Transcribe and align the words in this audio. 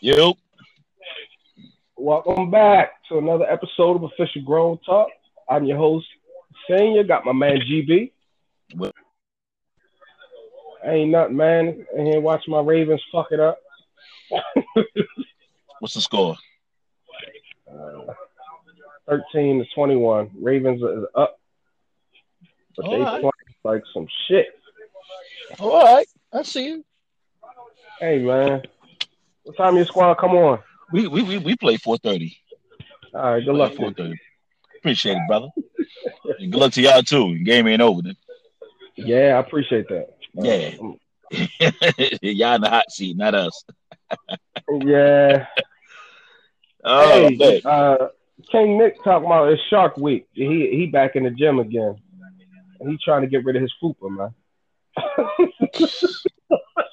Yep. 0.00 0.36
Welcome 1.96 2.50
back 2.50 2.92
to 3.10 3.18
another 3.18 3.44
episode 3.44 3.96
of 3.96 4.04
Official 4.04 4.42
Grown 4.42 4.78
Talk. 4.78 5.08
I'm 5.46 5.64
your 5.64 5.76
host, 5.76 6.06
Senior. 6.68 7.04
Got 7.04 7.26
my 7.26 7.32
man 7.32 7.58
GB. 7.58 8.10
What? 8.76 8.94
Ain't 10.86 11.10
nothing, 11.10 11.36
man. 11.36 11.84
In 11.94 12.06
here 12.06 12.20
watching 12.20 12.52
my 12.52 12.60
Ravens 12.60 13.02
fuck 13.12 13.26
it 13.30 13.40
up. 13.40 13.58
What's 15.80 15.92
the 15.92 16.00
score? 16.00 16.36
Uh, 17.70 18.14
13 19.06 19.58
to 19.58 19.64
21. 19.74 20.30
Ravens 20.40 20.80
is 20.80 21.04
up. 21.14 21.38
But 22.74 22.86
All 22.86 22.92
they 22.92 23.00
right. 23.00 23.20
playing 23.20 23.32
like 23.64 23.82
some 23.92 24.06
shit. 24.28 24.46
All 25.58 25.82
right, 25.82 26.06
I 26.32 26.42
see 26.42 26.68
you. 26.68 26.84
Hey, 27.98 28.18
man. 28.20 28.62
What 29.50 29.56
time 29.56 29.74
your 29.74 29.84
squad 29.84 30.14
come 30.14 30.30
on? 30.36 30.60
We 30.92 31.08
we 31.08 31.22
we, 31.22 31.38
we 31.38 31.56
play 31.56 31.76
four 31.76 31.96
thirty. 31.98 32.38
All 33.12 33.32
right, 33.32 33.44
good 33.44 33.56
luck. 33.56 33.74
Four 33.74 33.92
thirty. 33.92 34.14
Appreciate 34.78 35.16
it, 35.16 35.26
brother. 35.26 35.48
And 36.38 36.52
good 36.52 36.60
luck 36.60 36.72
to 36.74 36.80
y'all 36.80 37.02
too. 37.02 37.36
Game 37.40 37.66
ain't 37.66 37.82
over. 37.82 38.00
Then. 38.00 38.16
Yeah, 38.94 39.34
I 39.34 39.40
appreciate 39.40 39.88
that. 39.88 40.10
Yeah. 40.34 40.70
Y'all 42.22 42.54
in 42.54 42.60
the 42.60 42.70
hot 42.70 42.92
seat, 42.92 43.16
not 43.16 43.34
us. 43.34 43.64
yeah. 44.84 45.46
Oh, 46.84 47.28
hey, 47.28 47.60
uh, 47.64 48.06
King 48.52 48.78
Nick 48.78 49.02
talking 49.02 49.26
about 49.26 49.52
it's 49.52 49.60
Shark 49.68 49.96
Week. 49.96 50.28
He 50.32 50.70
he 50.70 50.86
back 50.86 51.16
in 51.16 51.24
the 51.24 51.30
gym 51.30 51.58
again. 51.58 51.96
And 52.78 52.88
he 52.88 52.98
trying 53.04 53.22
to 53.22 53.26
get 53.26 53.44
rid 53.44 53.56
of 53.56 53.62
his 53.62 53.74
fupa, 53.82 54.08
man. 54.08 54.32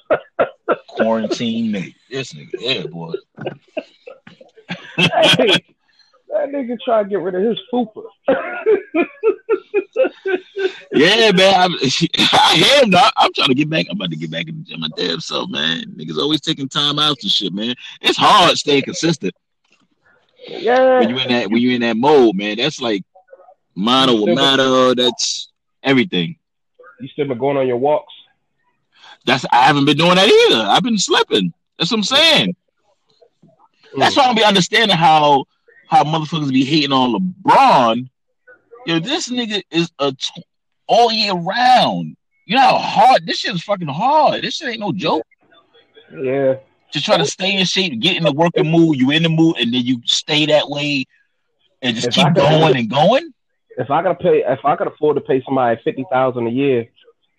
quarantine 0.98 1.72
nigga. 1.72 1.94
This 2.10 2.32
nigga, 2.32 2.50
yeah, 2.58 2.86
boy. 2.86 3.12
hey, 4.96 5.64
that 6.28 6.48
nigga 6.50 6.76
trying 6.84 7.04
to 7.04 7.10
get 7.10 7.20
rid 7.20 7.34
of 7.34 7.42
his 7.42 7.58
fupa. 7.72 8.02
Yeah, 10.92 11.32
man. 11.32 11.54
I'm, 11.54 11.72
I 12.16 12.80
am 12.82 12.90
not. 12.90 13.12
I'm 13.16 13.32
trying 13.32 13.48
to 13.48 13.54
get 13.54 13.70
back. 13.70 13.86
I'm 13.90 13.96
about 13.96 14.10
to 14.10 14.16
get 14.16 14.30
back 14.30 14.48
in 14.48 14.58
the 14.58 14.64
gym 14.64 14.80
my 14.80 14.88
damn 14.96 15.20
self, 15.20 15.50
man. 15.50 15.84
Niggas 15.96 16.18
always 16.18 16.40
taking 16.40 16.68
time 16.68 16.98
out 16.98 17.16
and 17.22 17.30
shit, 17.30 17.52
man. 17.52 17.74
It's 18.00 18.18
hard 18.18 18.56
staying 18.56 18.82
consistent 18.82 19.34
yeah. 20.48 21.00
when 21.00 21.08
you 21.10 21.18
in 21.18 21.28
that 21.28 21.50
when 21.50 21.62
you 21.62 21.70
in 21.72 21.80
that 21.82 21.96
mode, 21.96 22.36
man. 22.36 22.56
That's 22.56 22.80
like 22.80 23.02
with 23.76 24.34
matter. 24.34 24.94
That's 24.94 25.50
everything. 25.82 26.36
You 27.00 27.08
still 27.08 27.28
been 27.28 27.38
going 27.38 27.56
on 27.56 27.66
your 27.66 27.76
walks? 27.76 28.12
That's 29.28 29.44
I 29.52 29.64
haven't 29.66 29.84
been 29.84 29.98
doing 29.98 30.14
that 30.14 30.26
either. 30.26 30.62
I've 30.70 30.82
been 30.82 30.96
slipping. 30.96 31.52
That's 31.78 31.90
what 31.90 31.98
I'm 31.98 32.02
saying. 32.04 32.56
That's 33.98 34.16
why 34.16 34.22
I 34.22 34.26
don't 34.26 34.36
be 34.36 34.42
understanding 34.44 34.96
how 34.96 35.44
how 35.86 36.02
motherfuckers 36.02 36.50
be 36.50 36.64
hating 36.64 36.92
on 36.92 37.12
LeBron. 37.44 38.08
Yo, 38.86 38.98
this 39.00 39.28
nigga 39.28 39.62
is 39.70 39.90
a 39.98 40.12
t- 40.12 40.42
all 40.86 41.12
year 41.12 41.34
round. 41.34 42.16
You 42.46 42.56
know 42.56 42.62
how 42.62 42.78
hard 42.78 43.26
this 43.26 43.40
shit 43.40 43.54
is 43.54 43.62
fucking 43.62 43.88
hard. 43.88 44.42
This 44.42 44.54
shit 44.56 44.70
ain't 44.70 44.80
no 44.80 44.92
joke. 44.92 45.26
Yeah. 46.10 46.54
Just 46.90 47.04
try 47.04 47.18
to 47.18 47.26
stay 47.26 47.54
in 47.54 47.66
shape, 47.66 48.00
get 48.00 48.16
in 48.16 48.22
the 48.22 48.32
working 48.32 48.70
mood, 48.70 48.98
you 48.98 49.10
in 49.10 49.22
the 49.24 49.28
mood, 49.28 49.56
and 49.58 49.74
then 49.74 49.84
you 49.84 50.00
stay 50.06 50.46
that 50.46 50.70
way 50.70 51.04
and 51.82 51.94
just 51.94 52.08
If 52.08 52.14
keep 52.14 52.24
could- 52.28 52.36
going 52.36 52.76
and 52.78 52.88
going. 52.88 53.34
If 53.76 53.90
I 53.90 54.02
could 54.02 54.18
pay, 54.20 54.42
if 54.44 54.64
I 54.64 54.74
could 54.76 54.86
afford 54.88 55.16
to 55.16 55.20
pay 55.20 55.42
somebody 55.44 55.78
fifty 55.84 56.04
thousand 56.10 56.46
a 56.46 56.50
year 56.50 56.88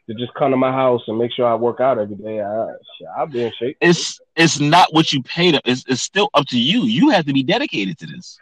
to 0.09 0.15
just 0.15 0.33
come 0.33 0.49
to 0.49 0.57
my 0.57 0.71
house 0.71 1.03
and 1.07 1.19
make 1.19 1.31
sure 1.31 1.45
I 1.45 1.53
work 1.53 1.79
out 1.79 1.99
every 1.99 2.15
day, 2.15 2.41
I, 2.41 2.73
I'll 3.15 3.27
be 3.27 3.43
in 3.43 3.51
shape. 3.59 3.77
It's 3.79 4.19
it's 4.35 4.59
not 4.59 4.91
what 4.91 5.13
you 5.13 5.21
pay 5.21 5.51
them. 5.51 5.61
It's 5.65 5.85
it's 5.87 6.01
still 6.01 6.29
up 6.33 6.47
to 6.47 6.59
you. 6.59 6.81
You 6.81 7.09
have 7.09 7.25
to 7.25 7.33
be 7.33 7.43
dedicated 7.43 7.99
to 7.99 8.07
this. 8.07 8.39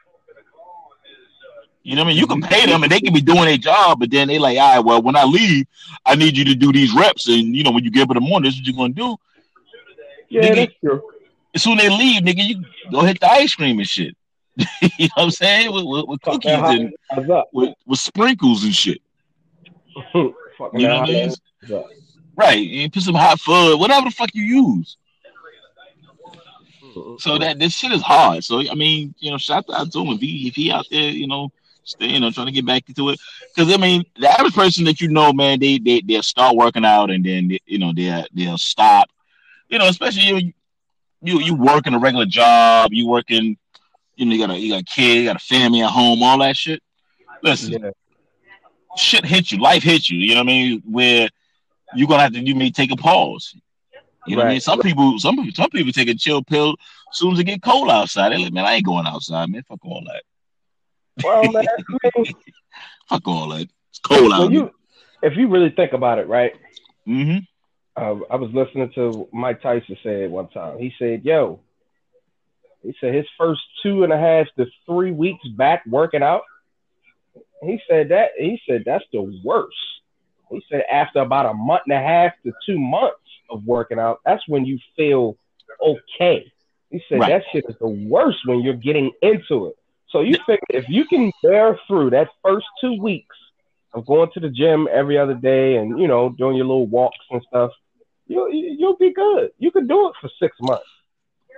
You 1.83 1.95
know 1.95 2.03
what 2.03 2.07
I 2.07 2.09
mean? 2.11 2.17
You 2.19 2.27
can 2.27 2.41
pay 2.41 2.65
them 2.65 2.83
and 2.83 2.91
they 2.91 3.01
can 3.01 3.13
be 3.13 3.21
doing 3.21 3.45
their 3.45 3.57
job, 3.57 3.99
but 3.99 4.11
then 4.11 4.29
they 4.29 4.39
like, 4.39 4.57
all 4.57 4.75
right, 4.75 4.79
well, 4.79 5.01
when 5.01 5.17
I 5.17 5.25
leave, 5.25 5.67
I 6.05 6.15
need 6.15 6.37
you 6.37 6.45
to 6.45 6.55
do 6.55 6.71
these 6.71 6.93
reps. 6.93 7.27
And 7.27 7.53
you 7.53 7.63
know, 7.63 7.71
when 7.71 7.83
you 7.83 7.91
get 7.91 8.03
up 8.03 8.11
in 8.11 8.23
the 8.23 8.29
morning, 8.29 8.47
this 8.47 8.55
is 8.55 8.61
what 8.61 8.67
you're 8.67 8.77
gonna 8.77 8.93
do. 8.93 9.17
Yeah, 10.29 10.41
Nigga, 10.43 10.55
that's 10.55 10.73
true. 10.79 11.01
As 11.53 11.63
soon 11.63 11.79
as 11.79 11.85
they 11.85 11.97
leave, 11.97 12.23
nigga, 12.23 12.47
you 12.47 12.63
go 12.91 13.01
hit 13.01 13.19
the 13.19 13.29
ice 13.29 13.53
cream 13.55 13.79
and 13.79 13.87
shit. 13.87 14.15
you 14.57 14.65
know 14.99 15.09
what 15.15 15.23
I'm 15.23 15.31
saying? 15.31 15.73
With, 15.73 15.83
with, 15.83 16.05
with 16.07 16.21
cookies 16.21 16.51
and 16.51 16.93
with, 17.51 17.73
with 17.85 17.99
sprinkles 17.99 18.63
and 18.63 18.73
shit. 18.73 19.01
Fucking 20.57 20.79
You 20.79 20.87
know 20.87 21.01
what 21.01 21.09
I 21.09 21.13
mean? 21.13 21.33
hot? 21.69 21.85
Right. 22.35 22.59
You 22.59 22.89
put 22.89 23.03
some 23.03 23.15
hot 23.15 23.39
fudge, 23.39 23.79
whatever 23.79 24.05
the 24.05 24.11
fuck 24.11 24.29
you 24.33 24.43
use. 24.43 24.97
Mm-hmm. 26.83 27.15
So 27.19 27.37
that 27.37 27.59
this 27.59 27.73
shit 27.73 27.91
is 27.91 28.01
hard. 28.01 28.43
So 28.43 28.59
I 28.59 28.73
mean, 28.75 29.13
you 29.19 29.31
know, 29.31 29.37
shout 29.37 29.65
out 29.73 29.91
to 29.91 29.99
him 29.99 30.09
if 30.09 30.21
he 30.21 30.47
if 30.47 30.55
he 30.55 30.71
out 30.71 30.85
there, 30.89 31.09
you 31.09 31.27
know, 31.27 31.51
stay, 31.83 32.07
you 32.07 32.19
know, 32.19 32.31
trying 32.31 32.47
to 32.47 32.51
get 32.51 32.65
back 32.65 32.83
into 32.87 33.09
it. 33.09 33.19
Because 33.55 33.73
I 33.73 33.77
mean, 33.77 34.03
the 34.19 34.29
average 34.29 34.53
person 34.53 34.85
that 34.85 35.01
you 35.01 35.09
know, 35.09 35.33
man, 35.33 35.59
they 35.59 35.77
they 35.77 36.01
they'll 36.01 36.23
start 36.23 36.55
working 36.55 36.85
out 36.85 37.09
and 37.09 37.25
then 37.25 37.49
they, 37.49 37.59
you 37.65 37.79
know 37.79 37.93
they'll 37.95 38.25
they'll 38.33 38.57
stop. 38.57 39.09
You 39.69 39.79
know, 39.79 39.87
especially 39.87 40.23
you 40.23 40.53
you 41.21 41.39
you 41.39 41.55
working 41.55 41.93
a 41.93 41.99
regular 41.99 42.25
job, 42.25 42.93
you 42.93 43.07
working, 43.07 43.57
you 44.15 44.25
know, 44.25 44.33
you 44.33 44.47
got 44.47 44.55
a 44.55 44.59
you 44.59 44.71
got 44.71 44.81
a 44.81 44.85
kid, 44.85 45.17
you 45.17 45.25
got 45.25 45.35
a 45.35 45.39
family 45.39 45.81
at 45.81 45.89
home, 45.89 46.23
all 46.23 46.39
that 46.39 46.55
shit. 46.55 46.81
Listen, 47.43 47.73
Yeah. 47.83 47.91
Shit 48.97 49.25
hit 49.25 49.51
you, 49.51 49.59
life 49.59 49.83
hit 49.83 50.09
you. 50.09 50.17
You 50.17 50.35
know 50.35 50.41
what 50.41 50.49
I 50.49 50.53
mean? 50.53 50.83
Where 50.85 51.29
you're 51.95 52.07
gonna 52.07 52.23
have 52.23 52.33
to 52.33 52.39
you 52.39 52.55
may 52.55 52.71
take 52.71 52.91
a 52.91 52.95
pause. 52.95 53.55
You 54.25 54.35
know 54.35 54.43
what 54.43 54.49
I 54.49 54.51
mean? 54.51 54.59
Some 54.59 54.81
people, 54.81 55.17
some 55.19 55.37
people, 55.37 55.53
some 55.55 55.69
people 55.69 55.93
take 55.93 56.09
a 56.09 56.15
chill 56.15 56.43
pill 56.43 56.75
as 57.11 57.17
soon 57.17 57.33
as 57.33 57.39
it 57.39 57.45
get 57.45 57.61
cold 57.61 57.89
outside. 57.89 58.33
They 58.33 58.37
like, 58.37 58.51
man, 58.51 58.65
I 58.65 58.73
ain't 58.73 58.85
going 58.85 59.07
outside, 59.07 59.49
man. 59.49 59.63
Fuck 59.63 59.85
all 59.85 60.03
that. 60.05 60.23
Well, 61.23 61.49
man, 61.51 61.65
I 62.03 62.11
mean, 62.17 62.33
Fuck 63.07 63.27
all 63.27 63.49
that. 63.49 63.69
It's 63.89 63.99
cold 63.99 64.33
out. 64.33 64.51
you, 64.51 64.71
if 65.23 65.37
you 65.37 65.47
really 65.47 65.69
think 65.69 65.93
about 65.93 66.19
it, 66.19 66.27
right? 66.27 66.53
mm-hmm. 67.07 67.37
uh, 67.95 68.19
I 68.29 68.35
was 68.35 68.51
listening 68.53 68.91
to 68.95 69.29
Mike 69.31 69.61
Tyson 69.61 69.97
say 70.03 70.25
it 70.25 70.31
one 70.31 70.49
time. 70.49 70.77
He 70.77 70.93
said, 70.99 71.23
"Yo," 71.23 71.61
he 72.83 72.93
said 72.99 73.15
his 73.15 73.25
first 73.37 73.61
two 73.81 74.03
and 74.03 74.11
a 74.11 74.17
half 74.17 74.47
to 74.57 74.65
three 74.85 75.11
weeks 75.11 75.47
back 75.47 75.83
working 75.87 76.21
out. 76.21 76.41
He 77.63 77.79
said 77.89 78.09
that 78.09 78.31
he 78.37 78.61
said 78.67 78.83
that's 78.85 79.05
the 79.11 79.21
worst. 79.43 79.75
He 80.51 80.63
said 80.69 80.83
after 80.91 81.19
about 81.19 81.45
a 81.45 81.53
month 81.53 81.83
and 81.87 81.93
a 81.93 81.99
half 81.99 82.33
to 82.43 82.53
two 82.65 82.79
months 82.79 83.17
of 83.49 83.65
working 83.65 83.99
out, 83.99 84.19
that's 84.25 84.47
when 84.47 84.65
you 84.65 84.79
feel 84.95 85.37
okay. 85.81 86.51
He 86.89 87.01
said 87.09 87.19
Right. 87.19 87.29
that 87.29 87.43
shit 87.51 87.65
is 87.67 87.75
the 87.79 87.87
worst 87.87 88.39
when 88.45 88.61
you're 88.61 88.73
getting 88.73 89.11
into 89.21 89.67
it. 89.67 89.75
So 90.09 90.21
you 90.21 90.37
figure 90.45 90.59
if 90.69 90.85
you 90.87 91.05
can 91.05 91.31
bear 91.43 91.77
through 91.87 92.11
that 92.11 92.29
first 92.43 92.65
two 92.79 93.01
weeks 93.01 93.35
of 93.93 94.05
going 94.05 94.29
to 94.33 94.39
the 94.39 94.49
gym 94.49 94.87
every 94.91 95.17
other 95.17 95.33
day 95.33 95.75
and 95.77 95.99
you 95.99 96.07
know 96.07 96.29
doing 96.29 96.55
your 96.55 96.65
little 96.65 96.87
walks 96.87 97.17
and 97.29 97.41
stuff, 97.47 97.71
you 98.27 98.49
you'll 98.51 98.95
be 98.97 99.11
good. 99.11 99.51
You 99.57 99.71
can 99.71 99.87
do 99.87 100.07
it 100.07 100.13
for 100.21 100.29
six 100.39 100.55
months. 100.61 100.85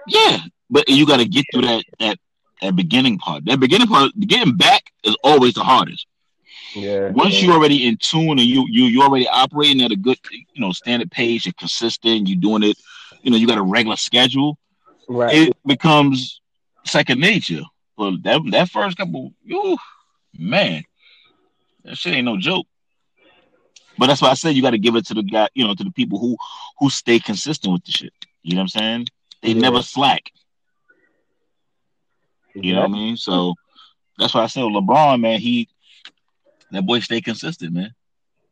Yeah, 0.08 0.40
but 0.70 0.90
you 0.90 1.06
got 1.06 1.18
to 1.18 1.28
get 1.28 1.46
through 1.52 1.64
that 1.64 1.84
that 2.00 2.18
that 2.62 2.76
beginning 2.76 3.18
part. 3.18 3.46
That 3.46 3.60
beginning 3.60 3.88
part, 3.88 4.12
getting 4.20 4.56
back 4.56 4.92
is 5.04 5.16
always 5.24 5.54
the 5.54 5.64
hardest. 5.64 6.06
Yeah. 6.76 7.10
Once 7.10 7.42
you're 7.42 7.54
already 7.54 7.88
in 7.88 7.98
tune 7.98 8.32
and 8.32 8.42
you 8.42 8.66
you 8.70 8.86
you 8.86 9.02
already 9.02 9.28
operating 9.28 9.82
at 9.82 9.92
a 9.92 9.96
good 9.96 10.18
you 10.32 10.62
know 10.62 10.72
standard 10.72 11.10
pace, 11.12 11.46
you're 11.46 11.54
consistent, 11.58 12.28
you're 12.28 12.40
doing 12.40 12.64
it. 12.64 12.78
You 13.24 13.32
know, 13.32 13.38
you 13.38 13.48
got 13.48 13.58
a 13.58 13.64
regular 13.64 13.98
schedule. 13.98 14.58
right. 15.08 15.36
it 15.36 15.58
becomes 15.66 16.42
second 16.86 17.20
nature. 17.20 17.62
But 17.98 18.24
that 18.24 18.42
that 18.52 18.70
first 18.70 18.98
couple, 18.98 19.34
ooh, 19.52 19.78
man, 20.38 20.84
that 21.84 21.98
shit 21.98 22.14
ain't 22.14 22.26
no 22.26 22.38
joke. 22.38 22.68
But 23.98 24.08
that's 24.08 24.22
why 24.22 24.30
I 24.30 24.36
said 24.36 24.56
you 24.56 24.62
got 24.62 24.70
to 24.72 24.78
give 24.80 24.96
it 24.96 25.06
to 25.08 25.14
the 25.14 25.24
guy, 25.24 25.50
you 25.54 25.66
know, 25.68 25.76
to 25.76 25.84
the 25.84 25.92
people 25.92 26.20
who 26.20 26.38
who 26.80 26.90
stay 26.90 27.20
consistent 27.20 27.74
with 27.74 27.84
the 27.84 27.92
shit. 27.92 28.14
You 28.44 28.56
know 28.56 28.60
what 28.62 28.76
I'm 28.76 28.80
saying? 28.82 29.08
They 29.42 29.50
Yeah. 29.52 29.62
never 29.62 29.82
slack. 29.82 30.32
You 32.56 32.74
know 32.76 32.82
what 32.82 32.90
I 32.90 32.94
mean? 32.94 33.18
So 33.18 33.54
that's 34.18 34.34
why 34.34 34.44
I 34.44 34.48
said 34.48 34.62
LeBron, 34.64 35.22
man, 35.22 35.40
he 35.40 35.68
that 36.72 36.86
boy 36.86 37.00
stay 37.00 37.22
consistent, 37.22 37.74
man, 37.74 37.94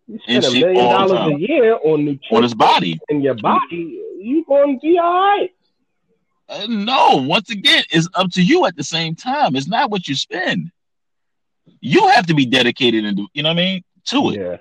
You 0.08 0.20
and 0.28 0.44
spend 0.44 0.64
a 0.64 0.68
million 0.68 0.84
dollars 0.86 1.12
time. 1.12 1.32
a 1.34 1.38
year 1.38 1.76
on 1.84 2.20
on 2.32 2.44
his 2.44 2.54
body. 2.54 3.00
in 3.10 3.22
your 3.22 3.36
body. 3.36 4.02
You 4.20 4.44
gonna 4.48 4.78
be 4.80 4.98
all 4.98 5.14
right. 5.14 5.50
Uh, 6.50 6.66
no, 6.70 7.18
once 7.18 7.50
again, 7.50 7.84
it's 7.92 8.08
up 8.14 8.32
to 8.32 8.42
you 8.42 8.66
at 8.66 8.76
the 8.78 8.84
same 8.84 9.16
time. 9.16 9.56
It's 9.56 9.68
not 9.68 9.92
what 9.92 10.08
you 10.08 10.16
spend. 10.16 10.72
You 11.82 12.08
have 12.10 12.26
to 12.28 12.34
be 12.34 12.46
dedicated 12.46 13.04
and 13.06 13.18
do, 13.18 13.28
you 13.34 13.44
know 13.44 13.50
what 13.50 13.60
I 13.60 13.64
mean, 13.64 13.84
to 14.06 14.30
it. 14.32 14.40
Yeah. 14.40 14.58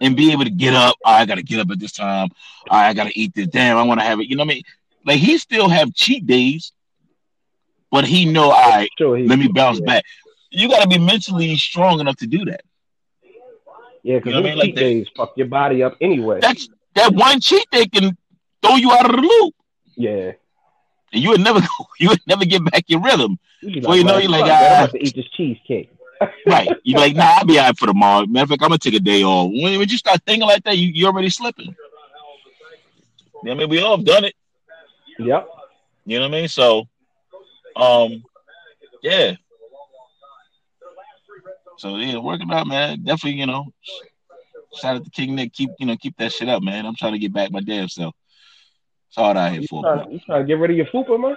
and 0.00 0.16
be 0.16 0.32
able 0.32 0.44
to 0.44 0.50
get 0.50 0.72
up. 0.72 0.94
"Oh, 1.04 1.10
I 1.10 1.26
got 1.26 1.34
to 1.34 1.42
get 1.42 1.58
up 1.60 1.70
at 1.70 1.78
this 1.80 1.92
time. 1.92 2.28
"Oh, 2.70 2.74
I 2.76 2.94
got 2.94 3.04
to 3.08 3.18
eat 3.18 3.34
this. 3.34 3.48
Damn, 3.48 3.76
I 3.76 3.82
want 3.82 4.00
to 4.00 4.06
have 4.06 4.20
it. 4.20 4.28
You 4.28 4.36
know 4.36 4.44
what 4.44 4.52
I 4.52 4.54
mean? 4.54 4.62
Like 5.04 5.18
he 5.18 5.36
still 5.38 5.68
have 5.68 5.92
cheat 5.94 6.26
days, 6.26 6.72
but 7.94 8.04
he 8.04 8.24
know, 8.24 8.50
all 8.50 8.70
right, 8.70 8.90
Sure. 8.98 9.16
He, 9.16 9.24
let 9.28 9.38
me 9.38 9.46
bounce 9.46 9.78
yeah. 9.78 9.86
back. 9.86 10.04
You 10.50 10.68
got 10.68 10.82
to 10.82 10.88
be 10.88 10.98
mentally 10.98 11.54
strong 11.54 12.00
enough 12.00 12.16
to 12.16 12.26
do 12.26 12.44
that. 12.46 12.62
Yeah, 14.02 14.16
because 14.16 14.34
You 14.34 14.40
know 14.42 14.48
I 14.48 14.50
mean? 14.50 14.58
Like 14.58 14.66
cheat 14.66 14.74
that. 14.74 14.80
days 14.80 15.06
fuck 15.16 15.32
your 15.36 15.46
body 15.46 15.84
up 15.84 15.96
anyway. 16.00 16.40
That's 16.40 16.68
that 16.96 17.14
one 17.14 17.38
cheat 17.38 17.64
day 17.70 17.86
can 17.86 18.16
throw 18.62 18.74
you 18.74 18.90
out 18.90 19.08
of 19.08 19.12
the 19.12 19.22
loop. 19.22 19.54
yeah. 19.94 20.32
and 21.12 21.22
you 21.22 21.28
would 21.30 21.40
never 21.40 21.60
go, 21.78 21.86
you 22.00 22.08
would 22.08 22.20
never 22.26 22.44
get 22.44 22.68
back 22.68 22.82
your 22.88 23.00
rhythm. 23.00 23.38
You 23.60 23.80
Well, 23.84 23.96
you 23.96 24.02
know, 24.02 24.14
like, 24.14 24.24
you 24.24 24.28
like, 24.28 24.40
"Fuck 24.40 24.48
that, 24.48 24.72
I'm 24.72 24.72
ah." 24.72 24.84
about 24.84 24.92
to 24.94 25.06
eat 25.06 25.14
this 25.14 25.28
cheesecake. 25.36 25.90
right? 26.46 26.68
you're 26.82 26.98
like, 26.98 27.14
nah, 27.14 27.36
I'll 27.38 27.44
be 27.44 27.60
out 27.60 27.78
for 27.78 27.86
tomorrow. 27.86 28.26
Matter 28.26 28.42
of 28.42 28.48
fact, 28.50 28.62
I'm 28.62 28.70
gonna 28.70 28.78
take 28.78 28.94
a 28.94 29.00
day 29.00 29.22
off. 29.22 29.52
When, 29.52 29.78
when 29.78 29.88
you 29.88 29.98
start 29.98 30.20
thinking 30.26 30.48
like 30.48 30.64
that, 30.64 30.76
you 30.76 30.88
you 30.88 31.06
already 31.06 31.30
slipping. 31.30 31.76
Yeah, 33.44 33.52
I 33.52 33.54
mean, 33.54 33.68
we 33.68 33.80
all 33.80 33.96
have 33.96 34.04
done 34.04 34.24
it. 34.24 34.34
Yep. 35.20 35.48
You 36.06 36.18
know 36.18 36.28
what 36.28 36.34
I 36.34 36.40
mean? 36.40 36.48
So, 36.48 36.88
um, 37.76 38.22
yeah. 39.02 39.34
So 41.78 41.96
yeah, 41.96 42.18
working 42.18 42.50
out, 42.52 42.66
man. 42.66 43.02
Definitely, 43.02 43.40
you 43.40 43.46
know. 43.46 43.72
Shout 44.80 44.96
out 44.96 45.04
to 45.04 45.10
King 45.10 45.34
Nick. 45.34 45.52
Keep 45.52 45.70
you 45.78 45.86
know, 45.86 45.96
keep 45.96 46.16
that 46.18 46.32
shit 46.32 46.48
up, 46.48 46.62
man. 46.62 46.86
I'm 46.86 46.96
trying 46.96 47.12
to 47.12 47.18
get 47.18 47.32
back 47.32 47.50
my 47.50 47.60
damn 47.60 47.88
self. 47.88 48.14
That's 49.08 49.18
all 49.18 49.36
I 49.38 49.50
here 49.50 49.62
for. 49.68 49.82
trying, 49.82 50.10
you 50.10 50.20
trying 50.20 50.42
to 50.42 50.46
get 50.46 50.58
rid 50.58 50.70
of 50.70 50.76
your 50.76 50.86
fupa, 50.86 51.20
man? 51.20 51.36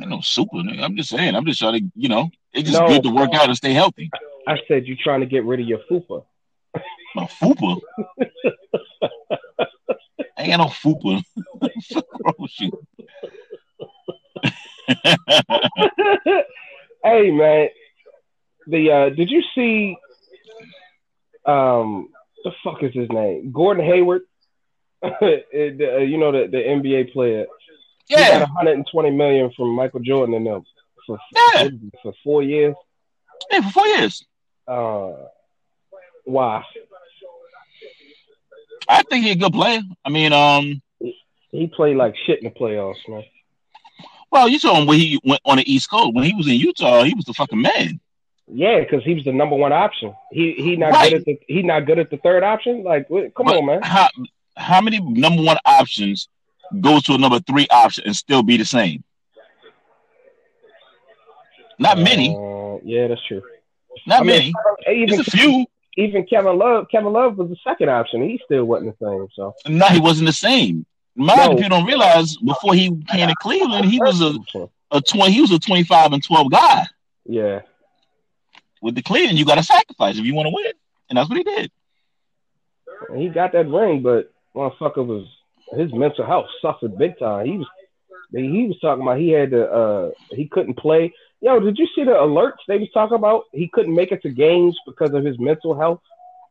Ain't 0.00 0.10
no 0.10 0.20
super. 0.20 0.56
Nigga. 0.56 0.82
I'm 0.82 0.96
just 0.96 1.10
saying. 1.10 1.34
I'm 1.34 1.44
just 1.44 1.58
trying 1.58 1.80
to, 1.80 1.92
you 1.94 2.08
know, 2.08 2.30
it's 2.52 2.68
just 2.68 2.80
No. 2.80 2.88
good 2.88 3.02
to 3.02 3.10
work 3.10 3.34
out 3.34 3.46
and 3.48 3.56
stay 3.56 3.72
healthy. 3.72 4.10
I 4.46 4.58
said 4.66 4.86
you 4.86 4.96
trying 4.96 5.20
to 5.20 5.26
get 5.26 5.44
rid 5.44 5.60
of 5.60 5.66
your 5.66 5.80
fupa. 5.90 6.24
My 7.14 7.24
fupa. 7.24 7.80
I 10.38 10.42
ain't 10.44 10.50
got 10.50 10.56
no 10.58 10.66
fupa. 10.66 11.22
With 12.38 12.60
you? 12.60 12.81
hey 17.04 17.30
man, 17.30 17.68
the 18.66 18.90
uh 18.90 19.08
did 19.10 19.30
you 19.30 19.42
see 19.54 19.96
um 21.46 22.08
the 22.44 22.50
fuck 22.64 22.82
is 22.82 22.92
his 22.94 23.08
name? 23.10 23.52
Gordon 23.52 23.84
Hayward. 23.84 24.22
It- 25.02 25.80
uh, 25.80 25.98
you 25.98 26.18
know 26.18 26.32
the, 26.32 26.48
the 26.48 26.58
NBA 26.58 27.12
player. 27.12 27.46
He 28.08 28.16
got 28.16 28.40
120 28.40 29.10
million 29.10 29.50
from 29.56 29.74
Michael 29.74 30.00
Jordan 30.00 30.34
and 30.34 30.46
them 30.46 30.62
for 31.06 31.18
Yeah. 31.54 31.68
for 32.02 32.12
four 32.22 32.42
years. 32.42 32.74
yeah, 33.50 33.60
for 33.62 33.70
four 33.72 33.86
years. 33.86 34.24
Uh, 34.66 35.12
why? 36.24 36.62
I 38.88 39.02
think 39.04 39.24
he's 39.24 39.36
a 39.36 39.38
good 39.38 39.52
player. 39.52 39.80
I 40.04 40.08
mean, 40.10 40.32
um, 40.32 40.82
He 41.50 41.66
played 41.74 41.96
like 41.96 42.14
shit 42.26 42.42
in 42.42 42.52
the 42.52 42.58
playoffs, 42.58 42.96
man. 43.08 43.24
Well, 44.32 44.48
you 44.48 44.58
saw 44.58 44.76
him 44.80 44.86
when 44.86 44.98
he 44.98 45.20
went 45.24 45.40
on 45.44 45.58
the 45.58 45.72
East 45.72 45.88
Coast. 45.90 46.14
When 46.14 46.24
he 46.24 46.34
was 46.34 46.48
in 46.48 46.54
Utah, 46.54 47.04
he 47.04 47.14
was 47.14 47.26
the 47.26 47.34
fucking 47.34 47.60
man. 47.60 48.00
Yeah, 48.48 48.80
because 48.80 49.04
he 49.04 49.14
was 49.14 49.24
the 49.24 49.32
number 49.32 49.54
one 49.54 49.72
option. 49.72 50.14
He 50.32 50.54
he 50.54 50.76
not 50.76 50.90
Right. 50.92 51.10
good 51.12 51.20
at 51.20 51.24
the 51.26 51.38
he 51.46 51.62
not 51.62 51.86
good 51.86 51.98
at 51.98 52.10
the 52.10 52.16
third 52.18 52.42
option. 52.42 52.82
Like, 52.82 53.08
come 53.08 53.46
But 53.46 53.56
on, 53.56 53.66
man. 53.66 53.80
How 53.82 54.08
how 54.56 54.80
many 54.80 54.98
number 55.00 55.42
one 55.42 55.58
options 55.64 56.28
go 56.80 56.98
to 57.00 57.14
a 57.14 57.18
number 57.18 57.38
three 57.40 57.66
option 57.70 58.04
and 58.06 58.16
still 58.16 58.42
be 58.42 58.56
the 58.56 58.64
same? 58.64 59.04
Not 61.78 61.98
many. 61.98 62.34
Uh, 62.36 62.78
yeah, 62.84 63.08
that's 63.08 63.24
true. 63.26 63.42
Not 64.06 64.22
I 64.22 64.24
many. 64.24 64.52
mean, 64.86 64.96
even 65.04 65.20
It's 65.20 65.28
a 65.28 65.30
few. 65.30 65.66
even 65.96 66.24
Kevin 66.26 66.58
Love, 66.58 66.86
Kevin 66.90 67.12
Love 67.12 67.36
was 67.38 67.48
the 67.50 67.56
second 67.64 67.88
option. 67.90 68.22
He 68.22 68.40
still 68.44 68.64
wasn't 68.64 68.98
the 68.98 69.06
same. 69.06 69.26
So 69.34 69.54
No, 69.68 69.86
he 69.86 70.00
wasn't 70.00 70.26
the 70.28 70.32
same. 70.32 70.86
Mind 71.14 71.54
if 71.54 71.60
you 71.60 71.68
don't 71.68 71.84
realize, 71.84 72.36
before 72.38 72.74
he 72.74 72.88
came 73.08 73.28
to 73.28 73.34
Cleveland, 73.40 73.84
he 73.84 73.98
was 73.98 74.20
a, 74.22 74.34
a 74.90 75.00
twenty. 75.00 75.32
He 75.32 75.40
was 75.40 75.52
a 75.52 75.58
twenty-five 75.58 76.12
and 76.12 76.24
twelve 76.24 76.50
guy. 76.50 76.86
yeah. 77.24 77.60
With 78.80 78.96
the 78.96 79.02
Cleveland, 79.02 79.38
you 79.38 79.44
got 79.44 79.56
to 79.56 79.62
sacrifice 79.62 80.18
if 80.18 80.24
you 80.24 80.34
want 80.34 80.46
to 80.46 80.54
win, 80.54 80.72
and 81.08 81.16
that's 81.16 81.28
what 81.28 81.38
he 81.38 81.44
did. 81.44 81.70
He 83.14 83.28
got 83.28 83.52
that 83.52 83.68
ring, 83.68 84.02
but 84.02 84.32
motherfucker 84.56 85.06
was 85.06 85.26
his 85.76 85.92
mental 85.92 86.26
health 86.26 86.46
suffered 86.60 86.98
big 86.98 87.18
time. 87.18 87.46
He 87.46 87.58
was 87.58 87.66
he 88.32 88.66
was 88.66 88.78
talking 88.80 89.02
about 89.02 89.18
he 89.18 89.30
had 89.30 89.50
to 89.50 89.70
uh 89.70 90.10
he 90.30 90.48
couldn't 90.48 90.74
play. 90.74 91.12
Yo, 91.40 91.60
did 91.60 91.78
you 91.78 91.86
see 91.94 92.04
the 92.04 92.12
alerts 92.12 92.58
they 92.68 92.78
was 92.78 92.88
talking 92.94 93.16
about? 93.16 93.44
He 93.52 93.68
couldn't 93.68 93.94
make 93.94 94.12
it 94.12 94.22
to 94.22 94.30
games 94.30 94.78
because 94.86 95.12
of 95.12 95.24
his 95.24 95.38
mental 95.38 95.78
health. 95.78 96.00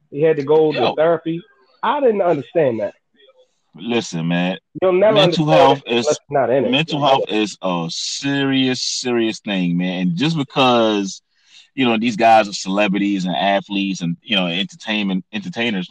He 0.09 0.21
had 0.21 0.37
to 0.37 0.43
go 0.43 0.71
Yo. 0.71 0.89
to 0.89 0.95
therapy. 0.95 1.41
I 1.81 1.99
didn't 2.01 2.21
understand 2.21 2.81
that. 2.81 2.93
Listen, 3.75 4.27
man, 4.27 4.57
You'll 4.81 4.93
never 4.93 5.13
Mental 5.15 5.47
health 5.47 5.81
it 5.85 5.97
is- 5.97 6.19
not 6.29 6.49
in 6.49 6.65
it. 6.65 6.71
mental 6.71 6.99
health 7.01 7.25
is 7.29 7.57
a 7.61 7.87
serious, 7.89 8.81
serious 8.81 9.39
thing, 9.39 9.77
man. 9.77 10.01
And 10.01 10.15
just 10.17 10.37
because 10.37 11.21
you 11.75 11.85
know 11.85 11.97
these 11.97 12.17
guys 12.17 12.49
are 12.49 12.53
celebrities 12.53 13.25
and 13.25 13.35
athletes 13.35 14.01
and 14.01 14.17
you 14.21 14.35
know 14.35 14.47
entertainment 14.47 15.23
entertainers 15.31 15.87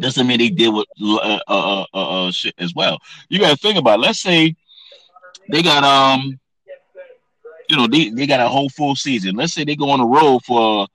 doesn't 0.00 0.26
mean 0.26 0.38
they 0.38 0.50
deal 0.50 0.74
with 0.74 0.86
uh, 1.02 1.16
uh, 1.16 1.40
uh, 1.48 1.84
uh, 1.94 2.26
uh, 2.26 2.30
shit 2.30 2.54
as 2.58 2.74
well. 2.74 2.98
You 3.28 3.38
got 3.40 3.50
to 3.50 3.56
think 3.56 3.78
about. 3.78 3.98
It. 3.98 4.02
Let's 4.02 4.20
say 4.20 4.54
they 5.50 5.62
got 5.62 5.82
um, 5.82 6.38
you 7.68 7.76
know, 7.76 7.86
they, 7.88 8.10
they 8.10 8.26
got 8.26 8.40
a 8.40 8.48
whole 8.48 8.68
full 8.68 8.94
season. 8.94 9.34
Let's 9.34 9.52
say 9.52 9.64
they 9.64 9.74
go 9.74 9.90
on 9.90 9.98
the 9.98 10.06
road 10.06 10.44
for 10.44 10.86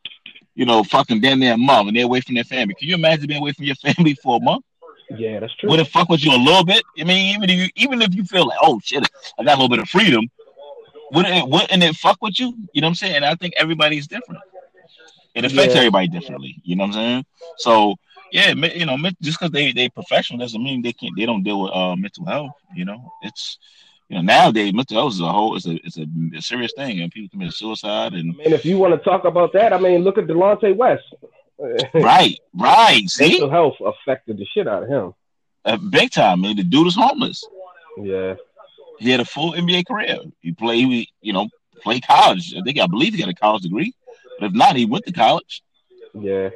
you 0.55 0.65
know 0.65 0.83
fucking 0.83 1.19
damn 1.21 1.39
near 1.39 1.53
a 1.53 1.57
month 1.57 1.87
and 1.89 1.97
they're 1.97 2.05
away 2.05 2.21
from 2.21 2.35
their 2.35 2.43
family. 2.43 2.75
Can 2.75 2.87
you 2.87 2.95
imagine 2.95 3.27
being 3.27 3.41
away 3.41 3.51
from 3.53 3.65
your 3.65 3.75
family 3.93 4.13
for 4.15 4.37
a 4.37 4.39
month? 4.39 4.63
Yeah, 5.17 5.39
that's 5.39 5.53
true. 5.55 5.69
Would 5.69 5.79
it 5.79 5.87
fuck 5.87 6.09
with 6.09 6.23
you 6.23 6.31
a 6.35 6.37
little 6.37 6.63
bit? 6.65 6.83
I 6.99 7.03
mean, 7.03 7.35
even 7.35 7.49
if 7.49 7.57
you 7.57 7.69
even 7.75 8.01
if 8.01 8.13
you 8.15 8.23
feel 8.23 8.47
like, 8.47 8.57
oh 8.61 8.79
shit, 8.83 9.07
I 9.37 9.43
got 9.43 9.53
a 9.57 9.61
little 9.61 9.69
bit 9.69 9.79
of 9.79 9.89
freedom, 9.89 10.29
wouldn't 11.11 11.35
it 11.35 11.47
wouldn't 11.47 11.83
it 11.83 11.95
fuck 11.95 12.17
with 12.21 12.39
you? 12.39 12.55
You 12.73 12.81
know 12.81 12.87
what 12.87 12.89
I'm 12.89 12.95
saying? 12.95 13.15
And 13.15 13.25
I 13.25 13.35
think 13.35 13.53
everybody's 13.57 14.07
different. 14.07 14.41
It 15.33 15.45
affects 15.45 15.73
Yeah. 15.73 15.79
everybody 15.79 16.07
differently. 16.07 16.55
You 16.63 16.75
know 16.75 16.83
what 16.83 16.89
I'm 16.89 16.93
saying? 16.93 17.25
So 17.57 17.95
yeah, 18.31 18.51
you 18.51 18.85
know, 18.85 18.97
just 19.21 19.39
because 19.39 19.51
they 19.51 19.71
they 19.71 19.89
professional 19.89 20.39
doesn't 20.39 20.63
mean 20.63 20.81
they 20.81 20.93
can't 20.93 21.13
they 21.17 21.25
don't 21.25 21.43
deal 21.43 21.61
with 21.61 21.71
uh 21.73 21.95
mental 21.95 22.25
health. 22.25 22.51
You 22.75 22.85
know, 22.85 23.11
it's 23.21 23.57
you 24.09 24.15
know 24.15 24.21
nowadays 24.21 24.73
mental 24.73 24.97
health 24.97 25.13
is 25.13 25.19
a 25.21 25.31
whole 25.31 25.55
it's 25.55 25.67
a 25.67 25.75
it's 25.85 25.97
a, 25.97 26.05
a 26.37 26.41
serious 26.41 26.73
thing 26.73 27.01
and 27.01 27.11
people 27.11 27.29
commit 27.29 27.53
suicide 27.53 28.13
and 28.13 28.33
I 28.33 28.43
mean, 28.43 28.53
if 28.53 28.65
you 28.65 28.77
want 28.77 28.93
to 28.93 29.09
talk 29.09 29.25
about 29.25 29.53
that, 29.53 29.73
I 29.73 29.77
mean, 29.79 30.03
look 30.03 30.17
at 30.17 30.27
Delonte 30.27 30.75
West. 30.75 31.03
Right 31.93 32.37
right 32.53 33.03
see 33.09 33.29
Mental 33.39 33.49
health 33.49 33.75
affected 33.85 34.37
the 34.37 34.45
shit 34.45 34.67
out 34.67 34.83
of 34.83 34.89
him. 34.89 35.13
uh, 35.65 35.77
big 35.77 36.11
time 36.11 36.41
man 36.41 36.55
the 36.55 36.63
dude 36.63 36.87
is 36.87 36.95
homeless. 36.95 37.43
Yeah. 37.97 38.35
He 38.99 39.09
had 39.09 39.19
a 39.19 39.25
full 39.25 39.53
NBA 39.53 39.87
career. 39.87 40.17
He 40.41 40.51
played, 40.53 40.85
he, 40.87 41.09
you 41.21 41.33
know, 41.33 41.47
played 41.81 42.05
college. 42.05 42.53
I 42.55 42.61
think 42.61 42.79
I 42.79 42.85
believe 42.87 43.13
he 43.13 43.19
got 43.19 43.29
a 43.29 43.33
college 43.33 43.63
degree. 43.63 43.93
But 44.39 44.47
if 44.47 44.53
not, 44.53 44.75
he 44.75 44.85
went 44.85 45.05
to 45.07 45.11
college, 45.11 45.63
Yeah. 46.13 46.49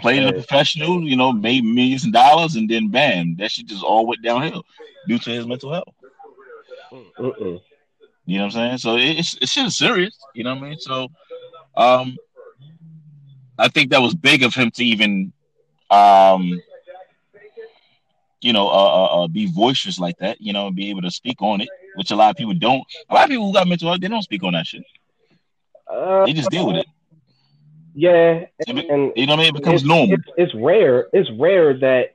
Played 0.00 0.22
in 0.22 0.28
a 0.28 0.32
professional, 0.32 1.02
you 1.02 1.16
know, 1.16 1.32
made 1.32 1.62
millions 1.64 2.04
of 2.06 2.12
dollars, 2.12 2.54
and 2.56 2.68
then 2.70 2.88
bam, 2.88 3.36
that 3.36 3.50
shit 3.50 3.66
just 3.66 3.82
all 3.84 4.06
went 4.06 4.22
downhill 4.22 4.64
due 5.08 5.18
to 5.18 5.30
his 5.30 5.46
mental 5.46 5.72
health. 5.72 5.94
Mm-mm. 6.92 7.60
You 8.26 8.38
know 8.38 8.44
what 8.44 8.56
I'm 8.56 8.78
saying? 8.78 8.78
So 8.78 8.96
it's 8.96 9.36
it's 9.40 9.52
shit 9.52 9.66
is 9.66 9.76
serious. 9.76 10.16
You 10.34 10.44
know 10.44 10.54
what 10.54 10.64
I 10.64 10.68
mean? 10.70 10.78
So, 10.78 11.08
um, 11.76 12.16
I 13.58 13.68
think 13.68 13.90
that 13.90 14.02
was 14.02 14.14
big 14.14 14.42
of 14.42 14.54
him 14.54 14.70
to 14.72 14.84
even, 14.84 15.32
um, 15.90 16.60
you 18.40 18.52
know, 18.52 18.68
uh, 18.68 18.72
uh, 18.72 19.24
uh, 19.24 19.28
be 19.28 19.46
boisterous 19.46 19.98
like 19.98 20.18
that. 20.18 20.40
You 20.40 20.52
know, 20.52 20.66
and 20.66 20.76
be 20.76 20.90
able 20.90 21.02
to 21.02 21.10
speak 21.10 21.40
on 21.40 21.60
it, 21.60 21.68
which 21.96 22.10
a 22.10 22.16
lot 22.16 22.30
of 22.30 22.36
people 22.36 22.54
don't. 22.54 22.84
A 23.08 23.14
lot 23.14 23.24
of 23.24 23.30
people 23.30 23.46
who 23.46 23.52
got 23.52 23.68
mental 23.68 23.88
health, 23.88 24.00
they 24.00 24.08
don't 24.08 24.22
speak 24.22 24.42
on 24.42 24.54
that 24.54 24.66
shit. 24.66 24.84
Uh, 25.90 26.26
They 26.26 26.32
just 26.32 26.50
deal 26.50 26.66
with 26.66 26.76
it. 26.76 26.86
yeah. 27.94 28.44
It 28.58 28.68
And 28.68 29.12
You 29.16 29.26
know 29.26 29.36
what 29.36 29.40
I 29.40 29.42
mean? 29.44 29.46
It 29.48 29.54
becomes 29.54 29.82
it's, 29.82 29.88
normal. 29.88 30.14
It's, 30.14 30.24
it's 30.36 30.54
rare. 30.54 31.08
It's 31.12 31.30
rare 31.38 31.78
that, 31.78 32.10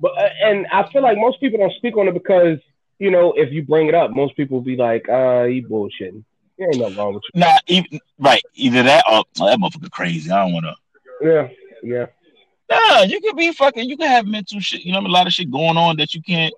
but 0.00 0.12
uh, 0.18 0.28
and 0.42 0.66
I 0.72 0.88
feel 0.90 1.02
like 1.02 1.18
most 1.18 1.40
people 1.40 1.58
don't 1.58 1.74
speak 1.74 1.96
on 1.96 2.08
it 2.08 2.14
because 2.14 2.58
you 2.98 3.10
know 3.10 3.32
if 3.32 3.52
you 3.52 3.62
bring 3.62 3.86
it 3.88 3.94
up, 3.94 4.10
most 4.10 4.36
people 4.36 4.60
be 4.60 4.76
like, 4.76 5.08
"Uh, 5.08 5.44
you 5.44 5.66
bullshitting. 5.66 6.24
There 6.58 6.68
ain't 6.68 6.78
nothing 6.78 6.96
wrong 6.96 7.14
with 7.14 7.22
Nah, 7.34 7.56
even 7.68 8.00
right, 8.18 8.42
either 8.54 8.82
that 8.82 9.04
or 9.10 9.24
oh, 9.40 9.46
that 9.46 9.58
motherfucker 9.58 9.90
crazy. 9.90 10.30
I 10.30 10.44
don't 10.44 10.52
want 10.52 10.66
to. 10.66 10.74
Yeah, 11.20 11.48
yeah, 11.82 12.06
Nah, 12.70 13.02
you 13.02 13.20
could 13.20 13.36
be 13.36 13.52
fucking. 13.52 13.88
You 13.88 13.96
can 13.96 14.08
have 14.08 14.26
mental 14.26 14.60
shit. 14.60 14.82
You 14.82 14.92
know, 14.92 15.00
a 15.00 15.02
lot 15.02 15.26
of 15.26 15.32
shit 15.32 15.50
going 15.50 15.76
on 15.76 15.96
that 15.96 16.14
you 16.14 16.22
can't. 16.22 16.52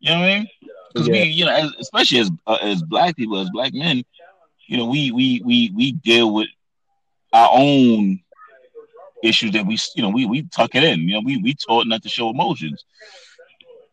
You 0.00 0.10
know 0.10 0.20
what 0.20 0.28
I 0.28 0.38
mean? 0.38 0.48
Because 0.92 1.08
we, 1.08 1.22
you 1.22 1.44
know, 1.44 1.52
as, 1.52 1.72
especially 1.80 2.18
as 2.18 2.30
uh, 2.46 2.58
as 2.60 2.82
black 2.82 3.16
people, 3.16 3.38
as 3.38 3.48
black 3.50 3.72
men, 3.72 4.04
you 4.66 4.76
know, 4.76 4.86
we 4.86 5.12
we 5.12 5.40
we 5.44 5.72
we 5.74 5.92
deal 5.92 6.34
with 6.34 6.48
our 7.32 7.48
own 7.52 8.20
issues 9.22 9.52
that 9.52 9.66
we, 9.66 9.78
you 9.96 10.02
know, 10.02 10.10
we 10.10 10.26
we 10.26 10.42
tuck 10.42 10.74
it 10.74 10.84
in. 10.84 11.08
You 11.08 11.14
know, 11.14 11.22
we 11.24 11.38
we 11.38 11.54
taught 11.54 11.86
not 11.86 12.02
to 12.02 12.08
show 12.08 12.30
emotions. 12.30 12.84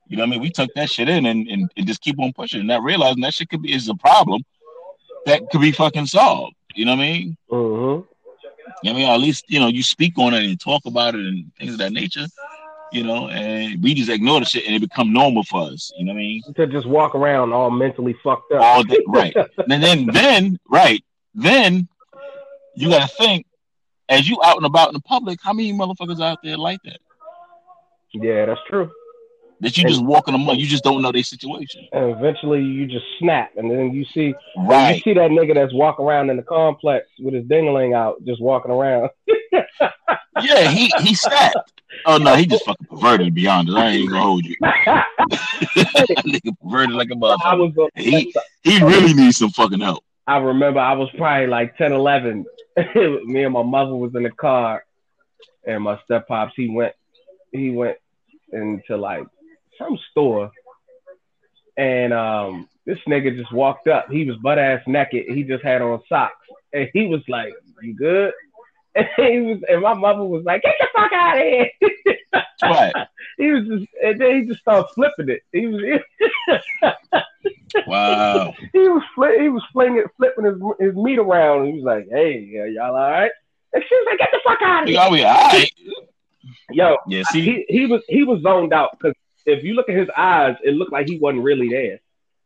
You 0.08 0.18
know 0.18 0.24
what 0.24 0.28
I 0.28 0.32
mean? 0.32 0.42
We 0.42 0.50
tuck 0.50 0.70
that 0.76 0.90
shit 0.90 1.08
in 1.08 1.26
and, 1.26 1.48
and, 1.48 1.72
and 1.78 1.88
just 1.88 2.02
keep 2.02 2.20
on 2.20 2.34
pushing, 2.34 2.60
and 2.60 2.68
not 2.68 2.84
realizing 2.84 3.22
that 3.22 3.34
shit 3.34 3.50
could 3.50 3.62
be 3.62 3.74
is 3.74 3.88
a 3.88 3.96
problem 3.96 4.44
that 5.26 5.50
could 5.52 5.62
be 5.62 5.72
fucking 5.72 6.08
solved. 6.08 6.56
You 6.76 6.86
know 6.86 6.96
what 6.96 7.04
I 7.04 7.12
mean? 7.12 7.38
mm-hmm. 7.50 8.08
I 8.84 8.94
mean, 8.94 9.10
at 9.10 9.20
least 9.20 9.46
you 9.48 9.60
know 9.60 9.68
you 9.68 9.84
speak 9.84 10.18
on 10.18 10.34
it 10.34 10.44
and 10.44 10.60
talk 10.60 10.86
about 10.86 11.16
it 11.16 11.22
and 11.22 11.52
things 11.56 11.74
of 11.74 11.80
that 11.80 11.92
nature. 11.92 12.26
You 12.92 13.04
know, 13.06 13.30
and 13.30 13.82
we 13.82 13.94
just 13.94 14.10
ignore 14.10 14.40
the 14.40 14.46
shit 14.46 14.66
and 14.66 14.76
it 14.76 14.80
become 14.80 15.14
normal 15.14 15.44
for 15.44 15.62
us. 15.70 15.94
You 15.98 16.06
know 16.06 16.14
what 16.14 16.20
I 16.20 16.24
mean? 16.24 16.42
to 16.56 16.68
just 16.68 16.88
walk 16.88 17.16
around 17.16 17.54
all 17.54 17.72
mentally 17.72 18.16
fucked 18.22 18.52
up. 18.52 18.62
All 18.62 18.84
day, 18.84 19.00
right? 19.08 19.34
And 19.70 19.82
then, 19.82 20.08
then, 20.08 20.60
right, 20.70 21.02
then 21.34 21.88
you 22.76 22.90
got 22.90 23.10
to 23.10 23.16
think 23.16 23.46
as 24.10 24.28
you 24.28 24.42
out 24.44 24.58
and 24.58 24.66
about 24.66 24.90
in 24.90 24.94
the 24.94 25.00
public, 25.00 25.40
how 25.42 25.54
many 25.54 25.72
motherfuckers 25.72 26.22
out 26.22 26.40
there 26.44 26.58
like 26.58 26.80
that? 26.84 27.00
yeah, 28.14 28.46
that's 28.46 28.60
true. 28.68 28.92
That 29.62 29.78
you 29.78 29.86
just 29.88 30.04
walking 30.04 30.34
among. 30.36 30.58
You 30.60 30.68
just 30.68 30.84
don't 30.84 31.02
know 31.02 31.12
their 31.12 31.24
situation. 31.24 31.88
And 31.94 32.12
eventually, 32.12 32.62
you 32.62 32.86
just 32.88 33.06
snap, 33.20 33.52
and 33.58 33.70
then 33.72 33.94
you 33.94 34.06
see 34.14 34.34
Right. 34.58 34.96
you 34.96 35.02
see 35.02 35.14
that 35.14 35.32
nigga 35.32 35.54
that's 35.56 35.74
walking 35.74 36.06
around 36.06 36.30
in 36.30 36.38
the 36.38 36.44
complex 36.44 37.08
with 37.20 37.34
his 37.34 37.46
dingling 37.46 37.96
out, 37.96 38.24
just 38.26 38.42
walking 38.42 38.72
around. 38.72 39.10
Yeah, 40.42 40.70
he 40.70 40.90
he 41.02 41.14
snapped. 41.14 41.74
Oh 42.06 42.18
no, 42.18 42.36
he 42.36 42.46
just 42.48 42.66
fucking 42.66 42.88
perverted. 42.88 43.28
To 43.28 43.32
be 43.32 43.48
honest, 43.48 43.76
I 43.78 43.90
ain't 43.90 44.10
gonna 44.10 44.22
hold 44.22 44.46
you. 44.46 44.56
Nigga 44.62 46.58
perverted 46.64 46.96
like 46.96 47.10
a 47.12 47.16
motherfucker. 47.16 47.76
was. 47.76 47.90
He 47.96 48.34
he 48.64 48.80
really 48.84 49.14
needs 49.14 49.38
some 49.38 49.50
fucking 49.52 49.82
help. 49.82 50.04
I 50.28 50.38
remember 50.38 50.80
I 50.80 50.94
was 50.94 51.10
probably 51.18 51.48
like 51.48 51.78
10, 51.78 51.92
11. 51.92 52.46
Me 53.26 53.44
and 53.44 53.54
my 53.54 53.64
mother 53.64 53.94
was 53.96 54.16
in 54.16 54.24
the 54.24 54.32
car, 54.32 54.86
and 55.68 55.84
my 55.84 56.00
step 56.06 56.28
pops 56.28 56.54
he 56.56 56.70
went 56.70 56.94
he 57.52 57.70
went 57.72 57.98
into 58.54 58.96
like 58.98 59.26
some 59.82 59.98
store, 60.12 60.52
and 61.78 62.14
um 62.14 62.68
this 62.86 62.98
nigga 63.08 63.36
just 63.38 63.52
walked 63.54 63.88
up. 63.88 64.10
He 64.10 64.26
was 64.26 64.38
butt 64.38 64.58
ass 64.60 64.82
naked. 64.88 65.26
He 65.30 65.44
just 65.44 65.64
had 65.64 65.82
on 65.82 66.02
socks, 66.10 66.46
and 66.74 66.90
he 66.94 67.08
was 67.08 67.22
like, 67.28 67.54
"You 67.82 67.94
good?" 67.96 68.34
And 68.94 69.08
he 69.18 69.40
was, 69.40 69.60
and 69.70 69.82
my 69.82 69.94
mother 69.94 70.26
was 70.26 70.44
like, 70.44 70.64
"Get 70.64 70.76
the 70.80 70.88
fuck 70.94 71.14
out 71.14 71.38
of 71.38 71.44
here!" 71.44 71.70
Right. 72.64 72.94
he 73.38 73.50
was 73.52 73.66
just, 73.66 73.88
and 74.04 74.20
then 74.22 74.36
he 74.42 74.46
just 74.48 74.60
started 74.60 74.88
flipping 74.94 75.30
it. 75.30 75.42
He 75.54 75.66
was, 75.66 75.82
Wow. 77.88 78.54
he 78.74 78.80
was 78.80 79.02
fli- 79.18 79.42
he 79.42 79.50
was 79.50 79.64
flinging 79.74 80.04
flipping 80.18 80.46
his 80.46 80.56
his 80.80 80.96
meat 80.96 81.18
around. 81.20 81.68
He 81.68 81.74
was 81.74 81.84
like, 81.84 82.08
"Hey, 82.12 82.40
y'all 82.76 82.96
all 82.96 83.10
right?" 83.12 83.32
And 83.74 83.84
she 83.88 83.96
was 83.96 84.08
like, 84.10 84.20
"Get 84.20 84.30
the 84.32 84.40
fuck 84.44 84.62
out 84.62 84.84
of 84.84 84.90
here!" 84.90 85.00
all 85.00 85.12
we 85.12 85.24
all 85.24 85.34
right. 85.34 85.72
Yo, 86.72 86.98
Yeah. 87.08 87.24
See. 87.32 87.42
he 87.42 87.66
he 87.70 87.86
was 87.86 88.02
he 88.10 88.24
was 88.24 88.42
zoned 88.42 88.74
out 88.74 88.90
because 89.00 89.16
if 89.46 89.64
you 89.64 89.74
look 89.74 89.90
at 89.90 89.96
his 89.96 90.10
eyes, 90.16 90.56
it 90.64 90.74
looked 90.74 90.92
like 90.92 91.08
he 91.08 91.18
wasn't 91.20 91.44
really 91.44 91.70
there. 91.70 92.00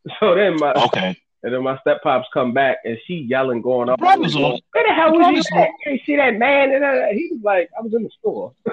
So 0.20 0.36
then 0.36 0.58
my 0.58 0.72
Okay. 0.74 1.18
and 1.42 1.52
then 1.54 1.64
my 1.64 1.80
step 1.80 2.04
pops 2.04 2.28
come 2.32 2.54
back 2.54 2.78
and 2.86 2.96
she 3.08 3.16
yelling, 3.16 3.62
going 3.62 3.90
up. 3.90 4.00
Where 4.00 4.16
the 4.18 4.94
hell 4.94 5.12
was 5.14 5.48
so. 5.50 5.58
at? 5.58 5.70
You 5.88 6.00
see 6.06 6.16
that 6.16 6.36
man? 6.38 6.72
And 6.72 7.18
he 7.18 7.30
was 7.32 7.42
like, 7.44 7.72
I 7.78 7.82
was 7.82 7.94
in 7.94 8.04
the 8.04 8.10
store. 8.20 8.54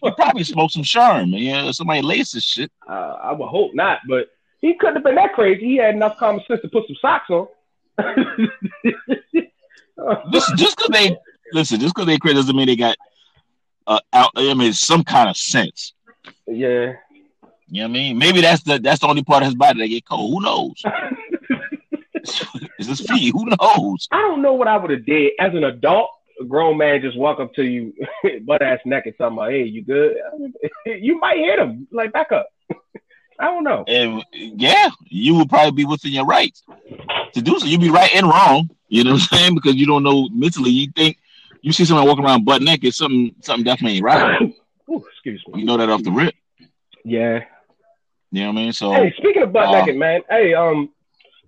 He 0.00 0.10
probably 0.12 0.44
smoked 0.44 0.72
some 0.72 0.82
Sherm. 0.84 1.32
Yeah. 1.38 1.70
Somebody 1.72 2.02
laced 2.02 2.32
his 2.34 2.44
shit. 2.44 2.70
Uh, 2.88 3.16
I 3.22 3.32
would 3.32 3.48
hope 3.48 3.72
not, 3.74 3.98
but 4.08 4.28
he 4.60 4.74
couldn't 4.74 4.94
have 4.96 5.04
been 5.04 5.16
that 5.16 5.32
crazy. 5.34 5.64
He 5.66 5.76
had 5.76 5.94
enough 5.94 6.16
common 6.18 6.42
sense 6.46 6.60
to 6.62 6.68
put 6.68 6.86
some 6.86 6.96
socks 7.00 7.28
on. 7.30 7.48
Listen, 10.30 10.56
just 10.56 10.76
because 10.76 10.90
they 10.92 11.16
listen, 11.52 11.80
just 11.80 11.94
because 11.94 12.06
they 12.06 12.18
crazy 12.18 12.36
doesn't 12.36 12.56
mean 12.56 12.66
they 12.66 12.76
got 12.76 12.96
uh, 13.86 14.00
out. 14.12 14.30
I 14.36 14.54
mean, 14.54 14.72
some 14.72 15.02
kind 15.04 15.28
of 15.28 15.36
sense. 15.36 15.94
yeah. 16.46 16.94
You 17.70 17.82
know 17.82 17.88
what 17.88 17.90
I 17.90 17.92
mean? 17.92 18.18
Maybe 18.18 18.40
that's 18.40 18.62
the 18.62 18.78
that's 18.78 19.00
the 19.00 19.08
only 19.08 19.22
part 19.22 19.42
of 19.42 19.46
his 19.46 19.54
body 19.54 19.80
that 19.80 19.88
get 19.88 20.06
cold. 20.06 20.32
Who 20.32 20.40
knows? 20.42 20.82
it's 22.78 22.88
his 22.88 23.00
feet. 23.00 23.32
Who 23.32 23.46
knows? 23.46 24.08
I 24.10 24.18
don't 24.18 24.42
know 24.42 24.54
what 24.54 24.68
I 24.68 24.76
would 24.76 24.90
have 24.90 25.06
did 25.06 25.32
as 25.38 25.54
an 25.54 25.64
adult. 25.64 26.10
A 26.40 26.44
grown 26.44 26.78
man 26.78 27.02
just 27.02 27.18
walk 27.18 27.40
up 27.40 27.52
to 27.54 27.64
you, 27.64 27.92
butt 28.42 28.62
ass 28.62 28.78
naked, 28.84 29.16
talking 29.18 29.36
about, 29.36 29.50
"Hey, 29.50 29.64
you 29.64 29.82
good?" 29.82 30.16
you 30.86 31.18
might 31.18 31.38
hit 31.38 31.58
him, 31.58 31.88
like 31.90 32.12
back 32.12 32.30
up. 32.30 32.48
I 33.40 33.46
don't 33.46 33.64
know. 33.64 33.84
And 33.86 34.24
yeah, 34.32 34.88
you 35.04 35.34
would 35.36 35.48
probably 35.48 35.72
be 35.72 35.84
within 35.84 36.12
your 36.12 36.26
rights 36.26 36.62
to 37.32 37.42
do 37.42 37.58
so. 37.58 37.66
You'd 37.66 37.80
be 37.80 37.90
right 37.90 38.14
and 38.14 38.26
wrong. 38.26 38.70
You 38.88 39.04
know 39.04 39.12
what 39.12 39.22
I'm 39.32 39.38
saying? 39.38 39.54
Because 39.54 39.74
you 39.74 39.86
don't 39.86 40.02
know 40.02 40.28
mentally. 40.28 40.70
You 40.70 40.90
think 40.94 41.18
you 41.60 41.72
see 41.72 41.84
someone 41.84 42.06
walking 42.06 42.24
around 42.24 42.44
butt 42.44 42.62
naked, 42.62 42.94
something 42.94 43.34
something 43.42 43.64
definitely 43.64 43.96
ain't 43.96 44.04
right. 44.04 44.54
Ooh, 44.90 45.04
excuse 45.12 45.42
me. 45.48 45.60
You 45.60 45.66
know 45.66 45.76
that 45.76 45.90
off 45.90 46.02
the 46.02 46.12
rip. 46.12 46.34
Yeah. 47.04 47.44
You 48.30 48.42
know 48.42 48.52
what 48.52 48.60
I 48.60 48.62
mean? 48.62 48.72
So 48.72 48.92
Hey, 48.92 49.12
speaking 49.16 49.42
of 49.42 49.52
butt 49.52 49.68
Uh, 49.68 49.80
naked, 49.80 49.96
man. 49.96 50.20
Hey, 50.28 50.54
um, 50.54 50.90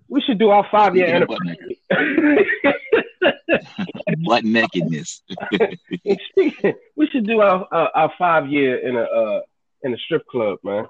we 0.09 0.21
should 0.21 0.39
do 0.39 0.49
our 0.49 0.65
five 0.71 0.95
year 0.95 1.13
anniversary. 1.15 1.77
butt 4.25 4.43
nakedness. 4.43 5.21
we 6.95 7.07
should 7.11 7.27
do 7.27 7.41
our 7.41 7.67
uh, 7.71 7.87
our 7.95 8.11
five 8.17 8.47
year 8.47 8.77
in 8.87 8.95
a 8.95 9.03
uh, 9.03 9.41
in 9.83 9.93
a 9.93 9.97
strip 9.97 10.25
club, 10.27 10.59
man. 10.63 10.85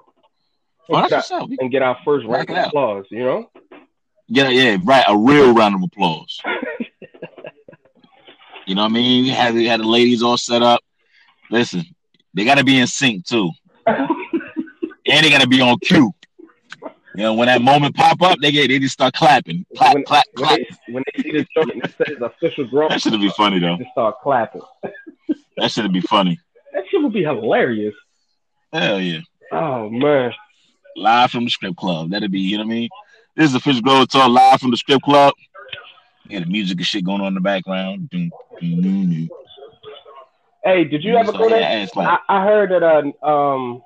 And 0.88 1.04
that's 1.10 1.28
get, 1.28 1.40
our- 1.40 1.48
and 1.60 1.70
get 1.70 1.82
our 1.82 1.96
first 2.04 2.26
round 2.26 2.50
of 2.50 2.56
applause, 2.56 3.04
you 3.10 3.24
know? 3.24 3.50
Yeah, 4.28 4.48
yeah, 4.48 4.76
right. 4.84 5.04
A 5.08 5.16
real 5.16 5.54
round 5.54 5.74
of 5.76 5.82
applause. 5.82 6.38
you 8.66 8.74
know 8.74 8.82
what 8.82 8.90
I 8.90 8.94
mean? 8.94 9.24
Had, 9.26 9.54
you 9.54 9.68
had 9.68 9.80
the 9.80 9.84
ladies 9.86 10.22
all 10.22 10.36
set 10.36 10.62
up. 10.62 10.80
Listen, 11.50 11.84
they 12.34 12.44
got 12.44 12.58
to 12.58 12.64
be 12.64 12.78
in 12.78 12.86
sync 12.86 13.26
too, 13.26 13.50
and 15.12 15.24
they 15.24 15.30
got 15.30 15.40
to 15.42 15.46
be 15.48 15.60
on 15.60 15.78
cue. 15.80 16.12
You 17.14 17.22
know, 17.24 17.34
when 17.34 17.46
that 17.46 17.60
moment 17.62 17.94
pop 17.94 18.22
up, 18.22 18.38
they 18.40 18.50
get 18.50 18.68
they 18.68 18.78
just 18.78 18.94
start 18.94 19.12
clapping, 19.14 19.66
clap, 19.76 19.94
When- 19.94 20.04
clap, 20.04 20.24
When 20.34 20.46
clap. 20.46 20.58
they, 20.58 20.92
when 20.92 21.04
they 21.14 21.22
see 21.22 21.30
the 21.32 21.46
joint 21.54 21.72
and 21.74 21.84
it 21.84 21.94
says 21.98 22.16
official 22.22 22.64
grown, 22.66 22.88
That 22.88 23.02
should 23.02 23.12
be 23.20 23.28
funny 23.36 23.58
though. 23.58 23.76
just 23.76 23.90
start 23.90 24.16
clapping. 24.22 24.62
That 25.58 25.70
should 25.70 25.92
be 25.92 26.00
funny. 26.00 26.40
That 26.72 26.84
shit 26.90 27.02
would 27.02 27.12
be 27.12 27.22
hilarious. 27.22 27.94
Hell 28.72 28.98
yeah! 29.00 29.20
Oh 29.52 29.90
man. 29.90 30.32
Live 30.96 31.30
from 31.30 31.44
the 31.44 31.50
strip 31.50 31.76
club. 31.76 32.10
That'd 32.10 32.30
be 32.32 32.40
you 32.40 32.56
know 32.56 32.64
what 32.64 32.70
I 32.72 32.74
mean. 32.74 32.88
This 33.36 33.50
is 33.50 33.54
Official 33.54 33.82
Grown 33.82 34.06
Talk 34.06 34.30
live 34.30 34.60
from 34.60 34.70
the 34.70 34.76
strip 34.78 35.02
club. 35.02 35.34
Yeah, 36.28 36.40
the 36.40 36.46
music 36.46 36.78
and 36.78 36.86
shit 36.86 37.04
going 37.04 37.20
on 37.20 37.28
in 37.28 37.34
the 37.34 37.40
background. 37.40 38.08
Doom, 38.08 38.30
doom, 38.60 38.80
doom, 38.80 39.10
doom. 39.10 39.28
Hey, 40.64 40.84
did 40.84 41.04
you 41.04 41.16
ever 41.16 41.32
go 41.32 41.48
there? 41.50 41.60
yeah, 41.60 41.82
it's 41.82 41.94
like, 41.96 42.08
I, 42.28 42.38
I 42.40 42.44
heard 42.44 42.70
that 42.70 42.82
uh 42.82 43.26
um 43.26 43.82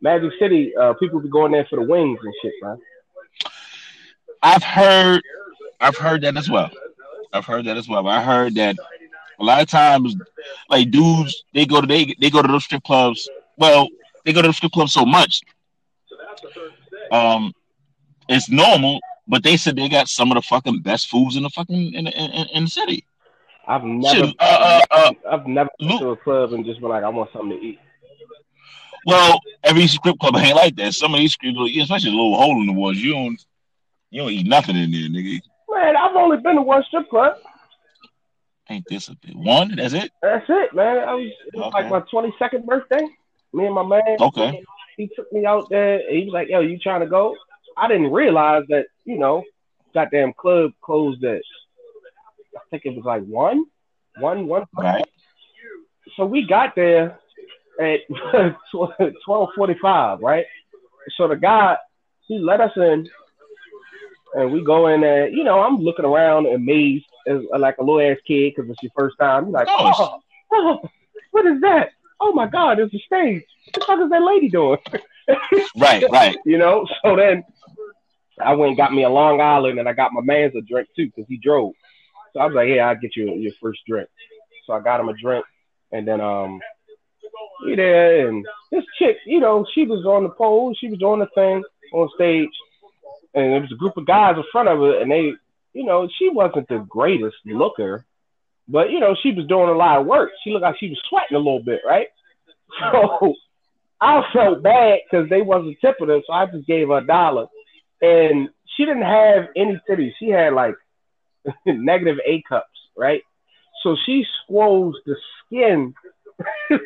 Magic 0.00 0.32
City, 0.38 0.74
uh 0.76 0.94
people 0.94 1.20
be 1.20 1.28
going 1.28 1.52
there 1.52 1.66
for 1.68 1.76
the 1.76 1.82
wings 1.86 2.18
and 2.22 2.34
shit, 2.42 2.52
man. 2.62 2.78
I've 4.42 4.62
heard, 4.62 5.22
I've 5.80 5.96
heard 5.96 6.20
that 6.22 6.36
as 6.36 6.50
well. 6.50 6.70
I've 7.32 7.46
heard 7.46 7.64
that 7.64 7.76
as 7.78 7.88
well. 7.88 8.06
I 8.06 8.22
heard 8.22 8.54
that 8.56 8.76
a 9.40 9.44
lot 9.44 9.62
of 9.62 9.68
times, 9.68 10.14
like 10.68 10.90
dudes, 10.90 11.44
they 11.54 11.64
go 11.66 11.80
to 11.80 11.86
they 11.86 12.14
they 12.20 12.30
go 12.30 12.42
to 12.42 12.48
those 12.48 12.64
strip 12.64 12.82
clubs. 12.84 13.28
Well, 13.56 13.88
they 14.24 14.32
go 14.32 14.42
to 14.42 14.48
the 14.48 14.54
strip 14.54 14.72
clubs 14.72 14.92
so 14.92 15.04
much. 15.04 15.40
Um, 17.10 17.52
it's 18.28 18.50
normal, 18.50 19.00
but 19.26 19.42
they 19.42 19.56
said 19.56 19.76
they 19.76 19.88
got 19.88 20.08
some 20.08 20.30
of 20.30 20.36
the 20.36 20.42
fucking 20.42 20.80
best 20.80 21.08
foods 21.08 21.36
in 21.36 21.42
the 21.42 21.50
fucking 21.50 21.94
in 21.94 22.04
the, 22.04 22.12
in, 22.12 22.48
in 22.48 22.64
the 22.64 22.70
city. 22.70 23.04
I've 23.66 23.82
never 23.84 24.26
Shit, 24.26 24.36
uh, 24.40 24.44
uh, 24.44 24.80
uh, 24.90 25.12
I've 25.30 25.46
never 25.46 25.70
been 25.78 25.88
Luke- 25.88 26.00
to 26.00 26.10
a 26.10 26.16
club 26.16 26.52
and 26.52 26.64
just 26.64 26.80
been 26.80 26.90
like, 26.90 27.02
I 27.02 27.08
want 27.08 27.30
something 27.32 27.58
to 27.58 27.64
eat. 27.64 27.78
Well, 29.06 29.40
every 29.62 29.86
strip 29.86 30.18
club 30.18 30.36
ain't 30.36 30.56
like 30.56 30.76
that. 30.76 30.94
Some 30.94 31.14
of 31.14 31.20
these 31.20 31.32
strip 31.32 31.54
clubs, 31.54 31.76
especially 31.76 32.10
a 32.10 32.12
little 32.12 32.36
hole 32.36 32.60
in 32.60 32.66
the 32.66 32.72
walls, 32.72 32.96
you 32.96 33.12
don't 33.12 33.44
you 34.10 34.22
don't 34.22 34.30
eat 34.30 34.46
nothing 34.46 34.76
in 34.76 34.90
there, 34.92 35.08
nigga. 35.08 35.40
Man, 35.68 35.96
I've 35.96 36.14
only 36.14 36.36
been 36.38 36.56
to 36.56 36.62
one 36.62 36.84
strip 36.84 37.08
club. 37.10 37.36
Ain't 38.70 38.86
this 38.88 39.08
a 39.08 39.16
bit 39.16 39.36
one? 39.36 39.74
That's 39.76 39.92
it. 39.92 40.10
That's 40.22 40.46
it, 40.48 40.74
man. 40.74 41.06
I 41.06 41.14
was 41.14 41.30
it 41.52 41.56
was 41.56 41.72
like 41.74 41.90
my 41.90 42.00
twenty 42.10 42.32
second 42.38 42.64
birthday. 42.64 43.06
Me 43.52 43.66
and 43.66 43.74
my 43.74 43.84
man. 43.84 44.16
Okay. 44.20 44.62
He 44.96 45.10
took 45.14 45.30
me 45.32 45.44
out 45.44 45.68
there. 45.68 45.96
and 45.96 46.16
He 46.16 46.24
was 46.24 46.32
like, 46.32 46.48
"Yo, 46.48 46.60
you 46.60 46.78
trying 46.78 47.00
to 47.00 47.06
go?" 47.06 47.36
I 47.76 47.88
didn't 47.88 48.12
realize 48.12 48.62
that 48.68 48.86
you 49.04 49.18
know, 49.18 49.42
goddamn 49.92 50.32
club 50.32 50.72
closed 50.80 51.22
at. 51.24 51.42
I 52.56 52.60
think 52.70 52.86
it 52.86 52.96
was 52.96 53.04
like 53.04 53.24
one, 53.24 53.64
one, 54.18 54.46
one. 54.46 54.64
Right. 54.76 55.04
So 56.16 56.24
we 56.24 56.46
got 56.46 56.74
there 56.74 57.18
at 57.80 58.00
twelve 59.24 59.48
forty 59.56 59.74
five, 59.80 60.20
right? 60.20 60.46
So 61.16 61.28
the 61.28 61.36
guy 61.36 61.76
he 62.26 62.38
let 62.38 62.60
us 62.60 62.72
in, 62.76 63.08
and 64.34 64.52
we 64.52 64.64
go 64.64 64.88
in 64.88 65.00
there. 65.00 65.28
You 65.28 65.44
know, 65.44 65.60
I'm 65.60 65.76
looking 65.78 66.04
around 66.04 66.46
amazed 66.46 67.04
as 67.26 67.38
like 67.58 67.78
a 67.78 67.82
little 67.82 68.00
ass 68.00 68.18
kid 68.26 68.54
because 68.54 68.70
it's 68.70 68.82
your 68.82 68.92
first 68.96 69.16
time. 69.18 69.44
You're 69.44 69.52
like, 69.52 69.68
oh, 69.70 70.20
oh, 70.52 70.88
what 71.30 71.46
is 71.46 71.60
that? 71.62 71.90
Oh 72.20 72.32
my 72.32 72.46
God, 72.46 72.78
it's 72.78 72.94
a 72.94 72.98
stage. 72.98 73.44
What 73.66 73.74
the 73.74 73.80
fuck 73.80 74.00
is 74.00 74.10
that 74.10 74.22
lady 74.22 74.48
doing? 74.48 74.78
Right. 75.78 76.04
Right. 76.10 76.36
you 76.44 76.58
know. 76.58 76.86
So 77.02 77.16
then 77.16 77.44
I 78.38 78.54
went 78.54 78.68
and 78.68 78.76
got 78.76 78.92
me 78.92 79.04
a 79.04 79.08
Long 79.08 79.40
Island, 79.40 79.78
and 79.78 79.88
I 79.88 79.94
got 79.94 80.12
my 80.12 80.20
man's 80.20 80.54
a 80.54 80.60
drink 80.60 80.88
too 80.94 81.06
because 81.06 81.24
he 81.28 81.38
drove. 81.38 81.72
So 82.34 82.40
I 82.40 82.46
was 82.46 82.54
like, 82.54 82.68
"Yeah, 82.68 82.88
I'll 82.88 83.00
get 83.00 83.16
you 83.16 83.32
your 83.34 83.52
first 83.62 83.80
drink." 83.88 84.08
So 84.66 84.74
I 84.74 84.80
got 84.80 85.00
him 85.00 85.08
a 85.08 85.14
drink, 85.14 85.44
and 85.92 86.06
then 86.06 86.20
um, 86.20 86.60
we 87.64 87.76
there, 87.76 88.28
and 88.28 88.44
this 88.70 88.84
chick, 88.98 89.18
you 89.26 89.40
know, 89.40 89.66
she 89.74 89.84
was 89.84 90.04
on 90.04 90.24
the 90.24 90.30
pole, 90.30 90.74
she 90.78 90.88
was 90.88 90.98
doing 90.98 91.20
the 91.20 91.26
thing 91.34 91.62
on 91.92 92.08
stage, 92.14 92.50
and 93.34 93.52
there 93.52 93.60
was 93.60 93.72
a 93.72 93.76
group 93.76 93.96
of 93.96 94.06
guys 94.06 94.36
in 94.36 94.44
front 94.52 94.68
of 94.68 94.78
her, 94.78 95.00
and 95.00 95.10
they, 95.10 95.32
you 95.72 95.84
know, 95.84 96.08
she 96.18 96.28
wasn't 96.28 96.68
the 96.68 96.84
greatest 96.88 97.36
looker, 97.44 98.04
but 98.68 98.90
you 98.90 99.00
know, 99.00 99.16
she 99.22 99.32
was 99.32 99.46
doing 99.46 99.68
a 99.68 99.72
lot 99.72 100.00
of 100.00 100.06
work. 100.06 100.30
She 100.42 100.50
looked 100.50 100.62
like 100.62 100.78
she 100.78 100.88
was 100.88 101.00
sweating 101.08 101.36
a 101.36 101.38
little 101.38 101.62
bit, 101.62 101.80
right? 101.86 102.08
So 102.92 103.34
I 104.00 104.22
felt 104.32 104.62
bad 104.62 105.00
because 105.04 105.28
they 105.28 105.42
wasn't 105.42 105.78
tipping 105.80 106.08
her, 106.08 106.20
so 106.26 106.32
I 106.32 106.46
just 106.46 106.66
gave 106.66 106.88
her 106.88 106.98
a 106.98 107.06
dollar. 107.06 107.46
And 108.02 108.48
she 108.76 108.84
didn't 108.84 109.02
have 109.02 109.48
any 109.56 109.80
titties. 109.88 110.12
She 110.18 110.28
had 110.28 110.52
like 110.52 110.74
negative 111.66 112.18
A 112.26 112.42
cups, 112.48 112.66
right? 112.96 113.22
So 113.82 113.96
she 114.04 114.26
squoze 114.42 114.94
the 115.06 115.16
skin 115.46 115.94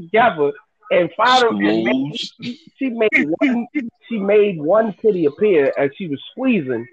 together 0.00 0.52
and 0.90 1.10
finally 1.16 1.68
and 1.68 1.84
made, 1.84 2.56
she 2.76 2.90
made 2.90 3.28
one 3.38 3.66
she 4.08 4.18
made 4.18 4.60
one 4.60 4.92
titty 5.00 5.26
appear 5.26 5.72
as 5.78 5.90
she 5.96 6.08
was 6.08 6.20
squeezing, 6.32 6.86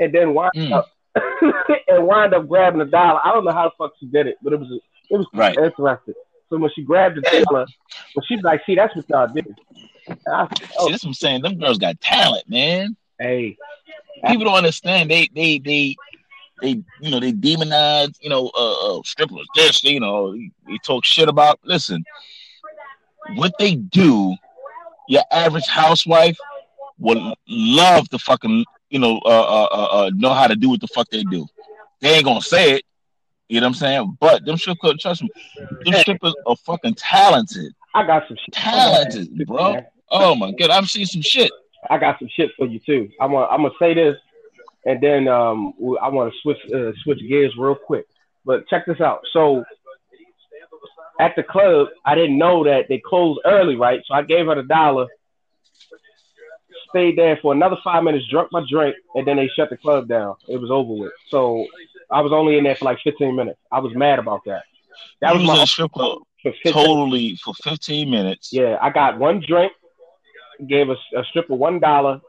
and 0.00 0.12
then 0.12 0.34
wound 0.34 0.52
mm. 0.56 0.72
up 0.72 0.90
and 1.88 2.06
wind 2.06 2.34
up 2.34 2.48
grabbing 2.48 2.80
a 2.80 2.84
dollar. 2.84 3.20
I 3.24 3.32
don't 3.32 3.44
know 3.44 3.52
how 3.52 3.64
the 3.68 3.74
fuck 3.78 3.92
she 4.00 4.06
did 4.06 4.26
it, 4.26 4.36
but 4.42 4.52
it 4.52 4.60
was 4.60 4.80
it 5.10 5.16
was 5.16 5.26
right. 5.32 5.56
interesting. 5.56 6.14
So 6.50 6.58
when 6.58 6.70
she 6.74 6.82
grabbed 6.82 7.16
the 7.16 7.44
dollar, 7.44 7.66
when 8.14 8.24
she's 8.26 8.42
like, 8.42 8.62
"See, 8.66 8.74
that's 8.74 8.94
what 8.94 9.08
y'all 9.08 9.28
did." 9.28 9.46
I, 10.08 10.48
oh. 10.78 10.86
See, 10.86 10.90
that's 10.92 11.04
what 11.04 11.10
I'm 11.10 11.14
saying. 11.14 11.42
Them 11.42 11.58
girls 11.58 11.78
got 11.78 12.00
talent, 12.00 12.48
man. 12.48 12.96
Hey, 13.18 13.56
people 14.26 14.44
don't 14.44 14.54
understand. 14.54 15.10
They 15.10 15.28
they 15.34 15.58
they 15.58 15.96
they 16.62 16.82
you 17.00 17.10
know 17.10 17.20
they 17.20 17.32
demonize 17.32 18.14
you 18.20 18.30
know 18.30 18.50
uh, 18.56 18.98
uh 18.98 19.00
strippers. 19.04 19.46
This 19.54 19.82
you 19.84 20.00
know 20.00 20.32
they 20.32 20.78
talk 20.84 21.04
shit 21.04 21.28
about. 21.28 21.60
Listen, 21.64 22.04
what 23.34 23.52
they 23.58 23.74
do, 23.74 24.34
your 25.08 25.22
average 25.30 25.66
housewife 25.66 26.36
would 26.98 27.18
love 27.48 28.08
to 28.08 28.18
fucking 28.18 28.64
you 28.90 28.98
know 28.98 29.20
uh, 29.24 29.28
uh, 29.28 29.68
uh, 29.70 29.84
uh, 29.84 30.10
know 30.14 30.32
how 30.32 30.46
to 30.46 30.56
do 30.56 30.70
what 30.70 30.80
the 30.80 30.88
fuck 30.88 31.08
they 31.10 31.24
do. 31.24 31.46
They 32.00 32.14
ain't 32.14 32.24
gonna 32.24 32.40
say 32.40 32.72
it. 32.72 32.84
You 33.48 33.60
know 33.60 33.66
what 33.66 33.70
I'm 33.70 33.74
saying? 33.74 34.16
But 34.20 34.44
them 34.44 34.56
strippers, 34.56 34.96
trust 35.00 35.22
me, 35.22 35.30
them 35.84 35.94
strippers 35.94 36.34
are 36.46 36.56
fucking 36.56 36.94
talented. 36.94 37.72
I 37.94 38.06
got 38.06 38.24
some 38.26 38.36
shit. 38.36 38.54
Talented, 38.54 39.46
bro. 39.46 39.80
Oh 40.10 40.34
my 40.34 40.52
god, 40.52 40.70
I've 40.70 40.88
seen 40.88 41.06
some 41.06 41.22
shit. 41.22 41.50
I 41.88 41.98
got 41.98 42.18
some 42.18 42.28
shit 42.34 42.50
for 42.56 42.66
you 42.66 42.80
too. 42.80 43.08
I'm 43.20 43.32
gonna 43.32 43.46
I'm 43.46 43.62
gonna 43.62 43.74
say 43.78 43.94
this, 43.94 44.16
and 44.84 45.00
then 45.00 45.28
um 45.28 45.74
I 46.00 46.08
want 46.08 46.32
to 46.32 46.38
switch 46.42 46.58
uh, 46.74 46.92
switch 47.02 47.20
gears 47.28 47.54
real 47.56 47.74
quick. 47.74 48.06
But 48.44 48.68
check 48.68 48.86
this 48.86 49.00
out. 49.00 49.20
So 49.32 49.64
at 51.18 51.34
the 51.36 51.42
club, 51.42 51.88
I 52.04 52.14
didn't 52.14 52.38
know 52.38 52.64
that 52.64 52.86
they 52.88 53.00
closed 53.04 53.40
early, 53.44 53.76
right? 53.76 54.02
So 54.06 54.14
I 54.14 54.22
gave 54.22 54.46
her 54.46 54.54
the 54.54 54.62
dollar, 54.62 55.06
stayed 56.90 57.16
there 57.18 57.38
for 57.40 57.52
another 57.52 57.76
five 57.82 58.04
minutes, 58.04 58.26
drunk 58.30 58.48
my 58.52 58.64
drink, 58.68 58.96
and 59.14 59.26
then 59.26 59.36
they 59.36 59.48
shut 59.56 59.70
the 59.70 59.76
club 59.76 60.08
down. 60.08 60.36
It 60.48 60.60
was 60.60 60.70
over 60.70 60.92
with. 60.92 61.12
So 61.30 61.66
I 62.10 62.20
was 62.20 62.32
only 62.32 62.58
in 62.58 62.64
there 62.64 62.76
for 62.76 62.84
like 62.84 62.98
15 63.02 63.34
minutes. 63.34 63.58
I 63.72 63.80
was 63.80 63.94
mad 63.94 64.18
about 64.18 64.42
that. 64.46 64.62
That 65.20 65.34
was, 65.34 65.42
was 65.42 65.58
my 65.58 65.64
strip 65.64 65.92
club 65.92 66.18
totally 66.64 67.36
for 67.36 67.54
15 67.62 68.10
minutes. 68.10 68.52
Yeah, 68.52 68.76
I 68.80 68.90
got 68.90 69.18
one 69.18 69.42
drink, 69.46 69.72
gave 70.66 70.90
us 70.90 70.98
a, 71.14 71.20
a 71.20 71.24
strip 71.24 71.50
of 71.50 71.58
one 71.58 71.80
dollar, 71.80 72.20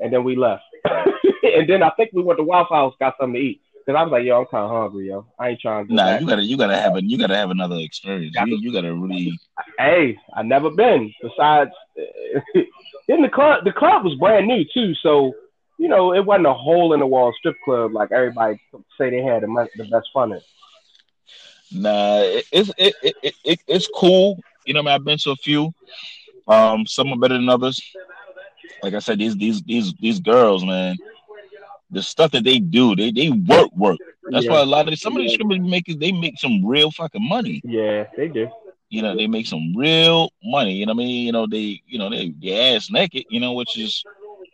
and 0.00 0.12
then 0.12 0.24
we 0.24 0.36
left. 0.36 0.62
and 0.84 1.68
then 1.68 1.82
I 1.82 1.90
think 1.90 2.10
we 2.12 2.22
went 2.22 2.38
to 2.38 2.44
Waffle 2.44 2.76
House, 2.76 2.94
got 2.98 3.14
something 3.18 3.34
to 3.34 3.40
eat. 3.40 3.60
Cause 3.88 3.96
I 3.96 4.02
was 4.02 4.12
like, 4.12 4.24
yo, 4.24 4.40
I'm 4.40 4.44
kind 4.44 4.64
of 4.64 4.70
hungry, 4.70 5.08
yo. 5.08 5.24
I 5.38 5.48
ain't 5.48 5.60
trying 5.60 5.88
to. 5.88 5.94
Nah, 5.94 6.04
that. 6.04 6.20
you 6.20 6.26
gotta, 6.26 6.42
you 6.44 6.58
gotta 6.58 6.76
have 6.76 6.96
a, 6.96 7.02
you 7.02 7.16
gotta 7.16 7.34
have 7.34 7.50
another 7.50 7.76
experience. 7.76 8.36
You, 8.44 8.58
you 8.58 8.70
gotta 8.70 8.94
really. 8.94 9.40
Hey, 9.78 10.18
I 10.34 10.42
never 10.42 10.68
been. 10.68 11.10
Besides, 11.22 11.70
in 13.08 13.22
the 13.22 13.30
club, 13.30 13.64
the 13.64 13.72
club 13.72 14.04
was 14.04 14.14
brand 14.16 14.46
new 14.46 14.62
too, 14.74 14.92
so 14.96 15.32
you 15.78 15.88
know 15.88 16.12
it 16.12 16.22
wasn't 16.22 16.48
a 16.48 16.52
hole 16.52 16.92
in 16.92 17.00
the 17.00 17.06
wall 17.06 17.32
strip 17.38 17.56
club 17.64 17.94
like 17.94 18.12
everybody 18.12 18.60
say 18.98 19.08
they 19.08 19.22
had 19.22 19.42
the, 19.42 19.68
the 19.76 19.84
best 19.84 20.10
fun 20.12 20.32
in. 20.34 20.40
Nah, 21.72 22.20
it's 22.52 22.70
it, 22.76 22.94
it, 23.02 23.16
it, 23.22 23.34
it, 23.42 23.60
it's 23.66 23.88
cool. 23.94 24.38
You 24.66 24.74
know, 24.74 24.80
I 24.80 24.82
mean, 24.82 24.94
I've 24.96 25.04
been 25.04 25.16
to 25.16 25.30
a 25.30 25.36
few. 25.36 25.72
Um, 26.46 26.84
some 26.86 27.10
are 27.10 27.18
better 27.18 27.38
than 27.38 27.48
others. 27.48 27.80
Like 28.82 28.92
I 28.92 28.98
said, 28.98 29.18
these 29.18 29.34
these 29.34 29.62
these 29.62 29.94
these 29.94 30.20
girls, 30.20 30.62
man, 30.62 30.98
the 31.90 32.02
stuff 32.02 32.30
that 32.32 32.44
they 32.44 32.58
do, 32.58 32.94
they 32.94 33.10
they 33.10 33.30
work 33.30 33.70
work. 33.76 33.98
That's 34.30 34.44
yeah. 34.44 34.52
why 34.52 34.60
a 34.60 34.66
lot 34.66 34.88
of 34.88 34.98
some 34.98 35.16
of 35.16 35.22
these 35.22 35.34
strippers 35.34 35.60
make 35.60 35.86
they 35.98 36.12
make 36.12 36.38
some 36.38 36.64
real 36.64 36.90
fucking 36.90 37.26
money. 37.26 37.60
Yeah, 37.64 38.06
they 38.16 38.28
do. 38.28 38.48
You 38.90 39.02
know, 39.02 39.14
they 39.14 39.26
make 39.26 39.46
some 39.46 39.74
real 39.76 40.30
money. 40.42 40.74
You 40.74 40.86
know 40.86 40.94
what 40.94 41.02
I 41.02 41.06
mean? 41.06 41.26
You 41.26 41.32
know, 41.32 41.46
they 41.46 41.82
you 41.86 41.98
know 41.98 42.10
they, 42.10 42.34
they 42.40 42.74
ass 42.74 42.90
naked. 42.90 43.24
You 43.30 43.40
know, 43.40 43.52
which 43.52 43.78
is 43.78 44.02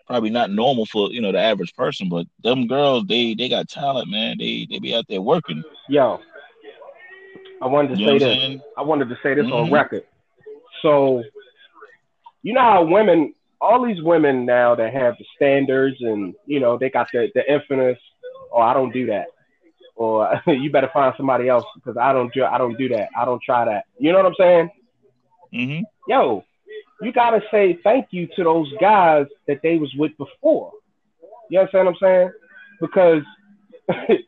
probably 0.06 0.30
not 0.30 0.50
normal 0.50 0.86
for 0.86 1.10
you 1.10 1.20
know 1.20 1.32
the 1.32 1.38
average 1.38 1.74
person. 1.74 2.08
But 2.08 2.26
them 2.42 2.66
girls, 2.66 3.04
they 3.08 3.34
they 3.34 3.48
got 3.48 3.68
talent, 3.68 4.10
man. 4.10 4.36
They 4.38 4.66
they 4.70 4.78
be 4.78 4.94
out 4.94 5.06
there 5.08 5.22
working. 5.22 5.62
Yo, 5.88 6.20
I 7.60 7.66
wanted 7.66 7.96
to 7.96 8.00
you 8.00 8.18
say 8.18 8.52
this. 8.52 8.62
I 8.76 8.82
wanted 8.82 9.08
to 9.08 9.18
say 9.22 9.34
this 9.34 9.44
mm-hmm. 9.44 9.54
on 9.54 9.72
record. 9.72 10.04
So, 10.82 11.22
you 12.42 12.52
know 12.52 12.60
how 12.60 12.84
women 12.84 13.34
all 13.60 13.84
these 13.84 14.02
women 14.02 14.44
now 14.44 14.74
that 14.74 14.92
have 14.92 15.16
the 15.18 15.24
standards 15.36 15.96
and 16.00 16.34
you 16.46 16.60
know 16.60 16.76
they 16.78 16.90
got 16.90 17.08
the 17.12 17.30
the 17.34 17.52
infamous 17.52 17.98
oh 18.52 18.60
I 18.60 18.74
don't 18.74 18.92
do 18.92 19.06
that 19.06 19.26
or 19.96 20.40
you 20.46 20.70
better 20.70 20.90
find 20.92 21.14
somebody 21.16 21.48
else 21.48 21.64
because 21.74 21.96
I 21.96 22.12
don't 22.12 22.32
do 22.32 22.44
I 22.44 22.58
don't 22.58 22.76
do 22.76 22.88
that 22.90 23.08
I 23.16 23.24
don't 23.24 23.42
try 23.42 23.64
that. 23.64 23.84
You 23.98 24.12
know 24.12 24.18
what 24.18 24.26
I'm 24.26 24.34
saying? 24.38 24.70
Mm-hmm. 25.54 25.82
yo 26.08 26.44
you 27.00 27.12
gotta 27.12 27.40
say 27.50 27.78
thank 27.82 28.08
you 28.10 28.28
to 28.36 28.44
those 28.44 28.72
guys 28.80 29.26
that 29.46 29.60
they 29.62 29.76
was 29.76 29.92
with 29.96 30.16
before. 30.16 30.72
You 31.50 31.60
understand 31.60 31.86
what 31.86 31.94
I'm 31.94 31.98
saying? 32.00 32.30
Because 32.80 33.22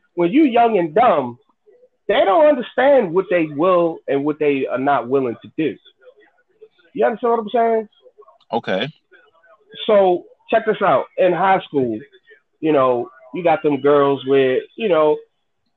when 0.15 0.31
you 0.31 0.45
young 0.45 0.79
and 0.79 0.95
dumb 0.95 1.39
they 2.09 2.25
don't 2.25 2.47
understand 2.47 3.13
what 3.13 3.27
they 3.31 3.47
will 3.47 3.99
and 4.07 4.25
what 4.25 4.39
they 4.39 4.65
are 4.67 4.79
not 4.79 5.09
willing 5.09 5.35
to 5.43 5.51
do. 5.57 5.77
You 6.95 7.05
understand 7.05 7.33
what 7.33 7.41
I'm 7.41 7.49
saying? 7.49 7.89
Okay 8.53 8.93
so 9.87 10.25
check 10.51 10.67
this 10.67 10.81
out. 10.83 11.07
In 11.19 11.33
high 11.33 11.61
school, 11.61 11.99
you 12.61 12.73
know, 12.73 13.11
you 13.35 13.43
got 13.43 13.63
them 13.63 13.81
girls 13.81 14.25
with, 14.27 14.63
you 14.77 14.89
know, 14.89 15.17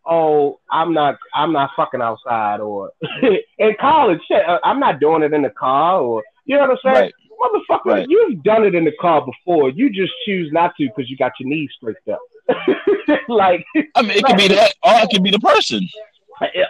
oh, 0.06 0.60
I'm 0.72 0.94
not, 0.94 1.18
I'm 1.34 1.54
not 1.54 1.72
fucking 1.76 2.02
outside, 2.02 2.60
or 2.60 2.92
in 3.58 3.76
college, 3.80 4.20
shit, 4.28 4.48
uh, 4.48 4.60
I'm 4.64 4.80
not 4.80 5.00
doing 5.00 5.24
it 5.24 5.34
in 5.34 5.42
the 5.42 5.50
car, 5.50 6.02
or 6.02 6.24
you 6.46 6.56
know 6.56 6.62
what 6.62 6.72
I'm 6.72 6.78
saying? 6.84 6.96
Right. 6.96 7.14
Motherfucker, 7.40 7.86
right. 7.86 8.06
you've 8.10 8.44
done 8.44 8.66
it 8.66 8.76
in 8.76 8.84
the 8.84 8.92
car 9.00 9.26
before. 9.26 9.70
You 9.70 9.90
just 9.90 10.12
choose 10.26 10.52
not 10.52 10.74
to 10.78 10.88
because 10.88 11.10
you 11.10 11.16
got 11.16 11.32
your 11.40 11.48
knees 11.48 11.70
scraped 11.78 12.10
up. 12.10 12.20
like, 13.30 13.66
I 13.96 14.02
mean, 14.02 14.18
it 14.18 14.26
could 14.26 14.36
be 14.36 14.50
that, 14.50 14.74
or 14.84 14.92
it 15.04 15.10
could 15.10 15.24
be 15.24 15.32
the 15.32 15.40
person. 15.40 15.88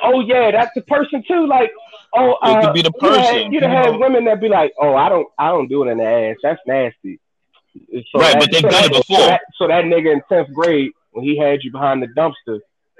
Oh 0.04 0.20
yeah, 0.20 0.52
that's 0.52 0.72
the 0.76 0.82
person 0.82 1.24
too. 1.28 1.48
Like, 1.48 1.72
oh, 2.14 2.34
uh, 2.42 2.58
it 2.58 2.66
could 2.66 2.74
be 2.74 2.82
the 2.82 2.92
person. 2.92 3.52
You 3.52 3.60
have 3.62 3.86
had 3.86 4.00
women 4.00 4.26
that 4.26 4.42
be 4.42 4.50
like, 4.50 4.74
oh, 4.80 4.96
I 4.96 5.10
don't, 5.10 5.28
I 5.38 5.50
don't 5.50 5.68
do 5.68 5.84
it 5.84 5.92
in 5.92 5.98
the 5.98 6.06
ass. 6.06 6.38
That's 6.42 6.62
nasty. 6.66 7.20
So 8.12 8.20
right, 8.20 8.34
that, 8.34 8.40
but 8.40 8.52
they've 8.52 8.62
done 8.62 8.86
it 8.86 8.90
before. 8.90 9.18
So 9.18 9.26
that, 9.26 9.42
so 9.58 9.68
that 9.68 9.86
nigga 9.86 10.14
in 10.14 10.22
tenth 10.28 10.54
grade, 10.54 10.92
when 11.12 11.24
he 11.24 11.38
had 11.38 11.64
you 11.64 11.72
behind 11.72 12.02
the 12.02 12.08
dumpster, 12.08 12.60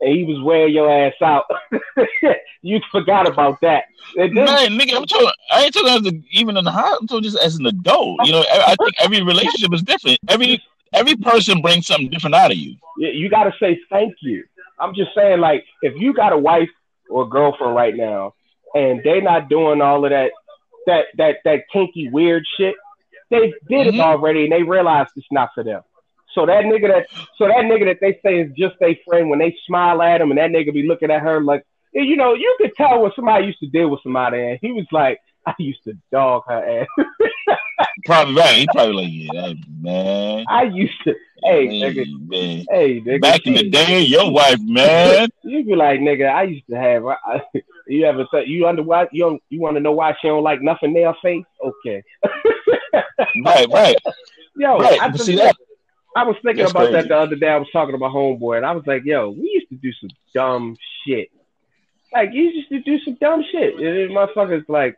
and 0.00 0.16
he 0.16 0.24
was 0.24 0.42
wearing 0.42 0.74
your 0.74 0.90
ass 0.90 1.14
out, 1.22 1.44
you 2.62 2.80
forgot 2.90 3.28
about 3.28 3.60
that. 3.60 3.84
Then, 4.16 4.34
Man, 4.34 4.78
nigga, 4.78 4.96
I'm 4.96 5.06
talking. 5.06 5.30
I 5.50 5.64
ain't 5.64 5.74
talking 5.74 6.06
as 6.06 6.12
a, 6.12 6.16
even 6.32 6.56
in 6.56 6.64
the 6.64 6.70
high. 6.70 6.96
I'm 6.98 7.06
talking 7.06 7.22
just 7.22 7.38
as 7.38 7.56
an 7.56 7.66
adult. 7.66 8.20
You 8.24 8.32
know, 8.32 8.40
I, 8.40 8.72
I 8.72 8.76
think 8.76 8.94
every 8.98 9.22
relationship 9.22 9.72
is 9.72 9.82
different. 9.82 10.18
Every 10.28 10.62
every 10.92 11.16
person 11.16 11.60
brings 11.60 11.86
something 11.86 12.10
different 12.10 12.34
out 12.34 12.50
of 12.50 12.56
you. 12.56 12.76
You 12.98 13.28
got 13.28 13.44
to 13.44 13.52
say 13.60 13.78
thank 13.90 14.14
you. 14.20 14.44
I'm 14.78 14.94
just 14.94 15.14
saying, 15.14 15.40
like, 15.40 15.64
if 15.82 15.94
you 16.00 16.14
got 16.14 16.32
a 16.32 16.38
wife 16.38 16.70
or 17.10 17.28
girlfriend 17.28 17.74
right 17.74 17.96
now, 17.96 18.34
and 18.74 19.02
they 19.02 19.20
not 19.20 19.48
doing 19.48 19.80
all 19.82 20.04
of 20.04 20.10
that, 20.10 20.30
that 20.86 21.06
that 21.16 21.36
that 21.44 21.64
kinky 21.72 22.08
weird 22.08 22.44
shit, 22.56 22.74
they 23.30 23.52
did 23.68 23.88
mm-hmm. 23.88 23.96
it 23.96 24.00
already, 24.00 24.44
and 24.44 24.52
they 24.52 24.62
realized 24.62 25.10
it's 25.16 25.26
not 25.30 25.50
for 25.54 25.64
them. 25.64 25.82
So 26.34 26.46
that 26.46 26.64
nigga 26.64 26.88
that, 26.88 27.06
so 27.36 27.48
that 27.48 27.64
nigga 27.64 27.86
that 27.86 27.98
they 28.00 28.20
say 28.22 28.40
is 28.40 28.52
just 28.56 28.76
a 28.82 29.00
friend, 29.06 29.28
when 29.30 29.40
they 29.40 29.56
smile 29.66 30.00
at 30.00 30.20
him, 30.20 30.30
and 30.30 30.38
that 30.38 30.50
nigga 30.50 30.72
be 30.72 30.86
looking 30.86 31.10
at 31.10 31.22
her 31.22 31.42
like, 31.42 31.64
you 31.92 32.16
know, 32.16 32.34
you 32.34 32.56
could 32.58 32.74
tell 32.76 33.02
when 33.02 33.10
somebody 33.16 33.46
used 33.46 33.58
to 33.60 33.66
deal 33.66 33.88
with 33.88 34.00
somebody, 34.02 34.40
and 34.40 34.58
he 34.62 34.72
was 34.72 34.86
like, 34.92 35.20
I 35.46 35.54
used 35.58 35.84
to 35.84 35.96
dog 36.12 36.44
her 36.48 36.86
ass. 36.98 37.06
probably 38.04 38.34
right. 38.34 38.56
He 38.56 38.66
probably 38.72 38.94
like, 38.94 39.34
yeah, 39.34 39.52
man. 39.80 40.44
I 40.48 40.64
used 40.64 41.02
to. 41.04 41.14
Hey, 41.42 41.68
nigga. 41.68 42.28
Man. 42.28 42.64
Hey, 42.70 43.00
nigga. 43.00 43.20
Back 43.22 43.46
in 43.46 43.54
the 43.54 43.68
day, 43.68 44.02
your 44.02 44.30
wife, 44.30 44.60
man. 44.60 45.28
you 45.42 45.64
be 45.64 45.74
like, 45.74 46.00
nigga. 46.00 46.30
I 46.30 46.44
used 46.44 46.66
to 46.68 46.76
have. 46.76 47.06
I, 47.06 47.42
you 47.86 48.04
ever 48.04 48.26
th- 48.30 48.48
you 48.48 48.66
under 48.66 48.82
why 48.82 49.08
you 49.12 49.24
don't, 49.24 49.42
you 49.48 49.60
want 49.60 49.76
to 49.76 49.80
know 49.80 49.92
why 49.92 50.14
she 50.20 50.28
don't 50.28 50.42
like 50.42 50.60
nothing 50.60 50.92
nail 50.92 51.14
face? 51.22 51.44
Okay. 51.64 52.02
right, 53.44 53.66
right. 53.72 53.96
Yo, 54.56 54.78
right. 54.78 55.00
I, 55.00 55.16
see 55.16 55.36
that. 55.36 55.56
I 56.16 56.24
was 56.24 56.36
thinking 56.42 56.64
That's 56.64 56.72
about 56.72 56.90
crazy. 56.90 56.92
that 56.94 57.08
the 57.08 57.16
other 57.16 57.36
day. 57.36 57.48
I 57.48 57.56
was 57.56 57.68
talking 57.72 57.94
to 57.94 57.98
my 57.98 58.08
homeboy, 58.08 58.58
and 58.58 58.66
I 58.66 58.72
was 58.72 58.86
like, 58.86 59.04
"Yo, 59.04 59.30
we 59.30 59.50
used 59.50 59.68
to 59.70 59.76
do 59.76 59.92
some 59.92 60.10
dumb 60.34 60.76
shit. 61.06 61.30
Like, 62.12 62.30
you 62.32 62.44
used 62.44 62.68
to 62.70 62.80
do 62.80 62.98
some 63.00 63.14
dumb 63.14 63.44
shit. 63.50 63.74
And 63.76 64.10
motherfuckers 64.10 64.64
like 64.68 64.96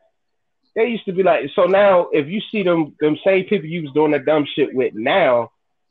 they 0.75 0.87
used 0.87 1.05
to 1.05 1.13
be 1.13 1.23
like 1.23 1.51
so 1.55 1.65
now 1.65 2.09
if 2.13 2.29
you 2.29 2.41
see 2.51 2.63
them 2.63 2.95
them 3.01 3.17
same 3.25 3.45
people 3.45 3.67
you 3.67 3.83
was 3.83 3.93
doing 3.93 4.13
that 4.13 4.25
dumb 4.25 4.47
shit 4.55 4.75
with 4.75 4.95
now 4.95 5.51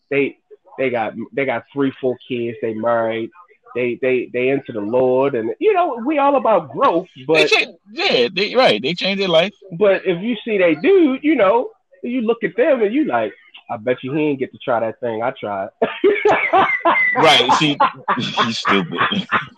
they 0.10 0.38
they 0.78 0.90
got 0.90 1.14
they 1.34 1.46
got 1.46 1.64
three 1.74 1.92
four 2.02 2.18
kids 2.28 2.58
they 2.62 2.74
married 2.74 3.30
they 3.76 3.98
they 4.02 4.30
they 4.34 4.50
into 4.50 4.72
the 4.72 4.80
lord 4.82 5.36
and 5.36 5.54
you 5.60 5.74
know 5.74 6.02
we 6.06 6.18
all 6.18 6.36
about 6.36 6.72
growth 6.72 7.08
but 7.28 7.36
they 7.36 7.48
change, 7.48 7.76
yeah 7.92 8.28
they 8.34 8.56
right 8.56 8.82
they 8.82 8.94
change 8.94 9.20
their 9.20 9.28
life. 9.28 9.54
but 9.78 10.02
if 10.06 10.22
you 10.22 10.36
see 10.44 10.58
they 10.58 10.76
dude 10.76 11.24
you 11.24 11.36
know 11.36 11.70
you 12.04 12.22
look 12.22 12.44
at 12.44 12.56
them 12.56 12.82
and 12.82 12.94
you 12.94 13.06
like 13.06 13.34
I 13.72 13.78
bet 13.78 14.04
you 14.04 14.12
he 14.12 14.20
didn't 14.28 14.40
get 14.40 14.52
to 14.52 14.58
try 14.58 14.82
that 14.82 15.00
thing. 15.00 15.24
I 15.24 15.32
tried. 15.32 15.70
right. 17.16 17.54
See, 17.54 17.78
you 18.18 18.52
stupid. 18.52 19.00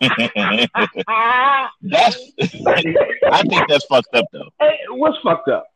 that's. 1.82 2.32
I 2.38 3.42
think 3.48 3.68
that's 3.68 3.84
fucked 3.86 4.14
up 4.14 4.26
though. 4.32 4.50
Hey, 4.60 4.78
what's 4.90 5.18
fucked 5.22 5.48
up? 5.48 5.66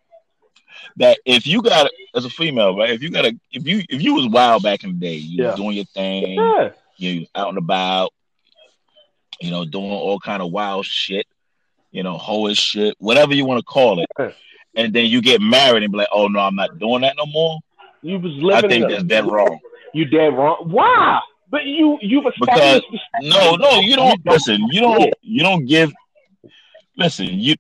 That 0.98 1.18
if 1.26 1.46
you 1.48 1.62
got 1.62 1.90
as 2.14 2.24
a 2.24 2.30
female, 2.30 2.76
right? 2.76 2.90
If 2.90 3.02
you 3.02 3.10
got 3.10 3.24
a, 3.26 3.36
if 3.50 3.66
you 3.66 3.82
if 3.88 4.00
you 4.02 4.14
was 4.14 4.28
wild 4.28 4.62
back 4.62 4.84
in 4.84 4.90
the 4.92 4.98
day, 5.00 5.14
you 5.14 5.42
Yeah. 5.42 5.50
was 5.50 5.56
doing 5.60 5.76
your 5.76 5.84
thing, 5.86 6.34
Yeah. 6.38 6.70
you 6.96 7.26
out 7.34 7.48
and 7.48 7.58
about, 7.58 8.12
you 9.40 9.50
know, 9.50 9.64
doing 9.64 9.90
all 9.90 10.20
kind 10.20 10.42
of 10.42 10.52
wild 10.52 10.86
shit, 10.86 11.26
you 11.90 12.04
know, 12.04 12.16
hoish 12.16 12.60
shit, 12.60 12.94
whatever 12.98 13.34
you 13.34 13.44
want 13.44 13.58
to 13.58 13.64
call 13.64 14.00
it. 14.00 14.34
And 14.76 14.92
then 14.92 15.06
you 15.06 15.20
get 15.20 15.40
married 15.40 15.82
and 15.82 15.90
be 15.90 15.98
like, 15.98 16.08
oh 16.12 16.28
no, 16.28 16.38
I'm 16.38 16.54
not 16.54 16.78
doing 16.78 17.00
that 17.00 17.16
no 17.16 17.26
more. 17.26 17.58
You 18.02 18.18
was 18.18 18.32
living. 18.34 18.52
I 18.52 18.60
think 18.68 18.84
in 18.84 18.90
that's 18.90 19.02
dead 19.04 19.26
wrong. 19.26 19.58
You 19.94 20.04
dead 20.04 20.34
wrong. 20.34 20.68
Why? 20.70 21.20
But 21.50 21.64
you 21.64 21.98
you've 22.00 22.24
Because- 22.40 22.82
No, 23.22 23.56
no, 23.56 23.80
you 23.80 23.96
don't 23.96 24.24
listen. 24.26 24.66
You 24.70 24.80
don't. 24.82 25.14
You 25.22 25.42
don't 25.42 25.64
give. 25.66 25.92
Listen, 26.96 27.26
you 27.26 27.54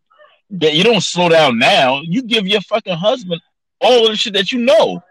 that 0.50 0.74
you 0.74 0.84
don't 0.84 1.02
slow 1.02 1.28
down 1.28 1.58
now. 1.58 2.00
You 2.02 2.22
give 2.22 2.46
your 2.46 2.60
fucking 2.62 2.96
husband 2.96 3.40
all 3.80 4.04
of 4.04 4.10
the 4.10 4.16
shit 4.16 4.34
that 4.34 4.52
you 4.52 4.58
know. 4.58 5.02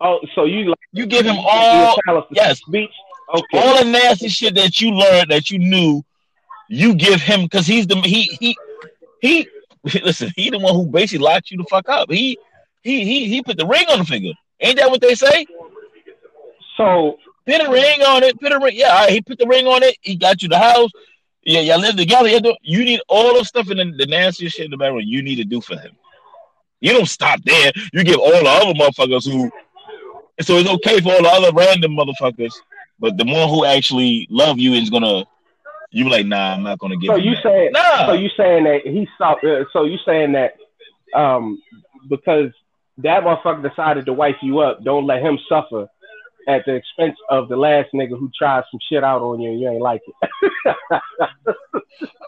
Oh, 0.00 0.18
so 0.34 0.44
you 0.44 0.68
like 0.68 0.78
You 0.92 1.06
give 1.06 1.24
him 1.24 1.36
all 1.38 1.96
tell 2.06 2.18
us 2.18 2.24
to 2.28 2.34
yes. 2.34 2.60
beach? 2.70 2.90
Okay. 3.34 3.58
all 3.58 3.78
the 3.82 3.90
nasty 3.90 4.28
shit 4.28 4.54
that 4.56 4.80
you 4.80 4.90
learned 4.90 5.30
that 5.30 5.50
you 5.50 5.58
knew. 5.58 6.02
You 6.68 6.94
give 6.94 7.20
him 7.20 7.42
because 7.42 7.66
he's 7.66 7.86
the 7.86 7.96
he 7.96 8.24
he 8.40 8.56
he. 9.20 9.48
Listen, 10.02 10.30
he 10.34 10.50
the 10.50 10.58
one 10.58 10.74
who 10.74 10.86
basically 10.86 11.24
locked 11.24 11.50
you 11.50 11.58
the 11.58 11.64
fuck 11.70 11.88
up. 11.88 12.10
He 12.10 12.38
he 12.84 13.04
he 13.04 13.28
he 13.28 13.42
put 13.42 13.56
the 13.56 13.66
ring 13.66 13.86
on 13.90 13.98
the 13.98 14.04
finger. 14.04 14.32
Ain't 14.60 14.78
that 14.78 14.90
what 14.90 15.00
they 15.00 15.16
say? 15.16 15.46
So 16.76 17.18
Put 17.46 17.60
a 17.60 17.70
ring 17.70 18.02
on 18.02 18.22
it. 18.22 18.40
Put 18.40 18.52
a 18.52 18.58
ring. 18.58 18.74
Yeah, 18.74 18.94
right, 18.94 19.10
he 19.10 19.20
put 19.20 19.38
the 19.38 19.46
ring 19.46 19.66
on 19.66 19.82
it. 19.82 19.96
He 20.00 20.16
got 20.16 20.42
you 20.42 20.48
the 20.48 20.58
house. 20.58 20.90
Yeah, 21.42 21.60
y'all 21.60 21.78
live 21.78 21.96
together. 21.96 22.28
You, 22.62 22.84
need 22.84 23.00
all 23.08 23.36
the 23.36 23.44
stuff 23.44 23.70
in 23.70 23.76
the, 23.76 23.92
the 23.98 24.06
nastiest 24.06 24.56
shit 24.56 24.64
in 24.64 24.70
the 24.70 24.78
bedroom. 24.78 25.02
You 25.04 25.22
need 25.22 25.36
to 25.36 25.44
do 25.44 25.60
for 25.60 25.76
him. 25.76 25.92
You 26.80 26.92
don't 26.92 27.08
stop 27.08 27.42
there. 27.42 27.70
You 27.92 28.02
give 28.02 28.18
all 28.18 28.30
the 28.30 28.48
other 28.48 28.72
motherfuckers 28.72 29.30
who. 29.30 29.50
So 30.40 30.56
it's 30.56 30.68
okay 30.68 31.00
for 31.00 31.12
all 31.12 31.22
the 31.22 31.28
other 31.28 31.52
random 31.52 31.92
motherfuckers, 31.92 32.52
but 32.98 33.16
the 33.16 33.24
one 33.24 33.48
who 33.48 33.64
actually 33.64 34.26
love 34.30 34.58
you 34.58 34.72
is 34.72 34.90
gonna. 34.90 35.24
You 35.90 36.08
like, 36.08 36.26
nah, 36.26 36.54
I'm 36.54 36.64
not 36.64 36.78
gonna 36.78 36.96
give. 36.96 37.08
so 37.08 37.16
you 37.16 37.36
saying 37.40 37.70
nah. 37.72 38.06
so 38.06 38.12
you 38.14 38.28
saying 38.36 38.64
that 38.64 38.80
he 38.84 39.06
saw 39.16 39.34
uh, 39.34 39.64
so 39.72 39.84
you 39.84 39.96
saying 40.04 40.32
that 40.32 40.56
um 41.14 41.62
because 42.08 42.50
that 42.98 43.22
motherfucker 43.22 43.68
decided 43.68 44.06
to 44.06 44.12
wife 44.12 44.36
you 44.42 44.60
up, 44.60 44.82
don't 44.84 45.06
let 45.06 45.22
him 45.22 45.38
suffer 45.48 45.88
at 46.46 46.64
the 46.66 46.74
expense 46.74 47.16
of 47.30 47.48
the 47.48 47.56
last 47.56 47.88
nigga 47.94 48.18
who 48.18 48.30
tried 48.36 48.64
some 48.70 48.80
shit 48.88 49.02
out 49.02 49.22
on 49.22 49.40
you 49.40 49.50
and 49.50 49.60
you 49.60 49.68
ain't 49.68 49.80
like 49.80 50.02
it. 50.06 50.76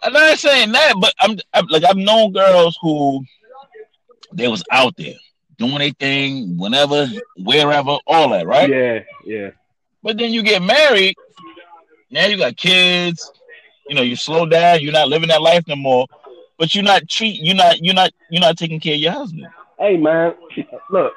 I'm 0.02 0.12
not 0.12 0.38
saying 0.38 0.72
that, 0.72 0.94
but 1.00 1.12
I'm, 1.20 1.38
I'm 1.52 1.66
like 1.66 1.84
I've 1.84 1.96
known 1.96 2.32
girls 2.32 2.78
who 2.80 3.24
they 4.32 4.48
was 4.48 4.64
out 4.70 4.96
there 4.96 5.14
doing 5.58 5.78
their 5.78 5.90
thing, 5.90 6.56
whenever, 6.58 7.08
wherever, 7.36 7.98
all 8.06 8.30
that, 8.30 8.46
right? 8.46 8.68
Yeah, 8.68 9.00
yeah. 9.24 9.50
But 10.02 10.18
then 10.18 10.32
you 10.32 10.42
get 10.42 10.62
married, 10.62 11.14
now 12.10 12.26
you 12.26 12.36
got 12.36 12.56
kids, 12.56 13.30
you 13.88 13.94
know, 13.94 14.02
you 14.02 14.16
slow 14.16 14.46
down, 14.46 14.80
you're 14.80 14.92
not 14.92 15.08
living 15.08 15.28
that 15.28 15.42
life 15.42 15.64
no 15.66 15.76
more, 15.76 16.06
but 16.58 16.74
you're 16.74 16.84
not 16.84 17.08
treat 17.08 17.40
you're 17.42 17.54
not 17.56 17.80
you're 17.80 17.94
not 17.94 18.10
you're 18.30 18.40
not 18.40 18.56
taking 18.56 18.80
care 18.80 18.94
of 18.94 19.00
your 19.00 19.12
husband. 19.12 19.46
Hey 19.78 19.96
man, 19.96 20.34
look, 20.90 21.12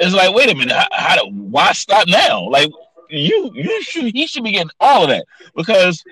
It's 0.00 0.14
like, 0.14 0.34
wait 0.34 0.50
a 0.50 0.54
minute, 0.54 0.74
how, 0.76 0.86
how 0.92 1.16
do- 1.24 1.30
why 1.30 1.72
stop 1.72 2.08
now? 2.08 2.48
Like 2.48 2.70
you 3.08 3.50
you 3.54 3.82
should 3.82 4.06
he 4.14 4.26
should 4.26 4.42
be 4.44 4.52
getting 4.52 4.70
all 4.80 5.04
of 5.04 5.08
that 5.10 5.24
because 5.54 6.02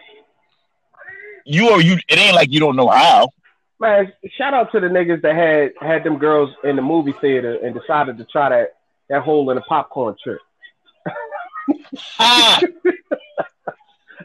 you 1.44 1.68
are 1.70 1.80
you 1.80 1.96
it 2.08 2.18
ain't 2.18 2.34
like 2.36 2.52
you 2.52 2.60
don't 2.60 2.76
know 2.76 2.88
how. 2.88 3.28
man, 3.80 4.12
shout 4.38 4.54
out 4.54 4.70
to 4.72 4.80
the 4.80 4.86
niggas 4.86 5.20
that 5.22 5.34
had 5.34 5.72
had 5.86 6.04
them 6.04 6.18
girls 6.18 6.50
in 6.62 6.76
the 6.76 6.82
movie 6.82 7.14
theater 7.20 7.58
and 7.64 7.74
decided 7.74 8.16
to 8.18 8.24
try 8.26 8.48
that 8.50 8.74
that 9.10 9.22
hole 9.22 9.50
in 9.50 9.56
the 9.56 9.62
popcorn 9.62 10.14
trick. 10.22 10.38
Ah, 12.18 12.60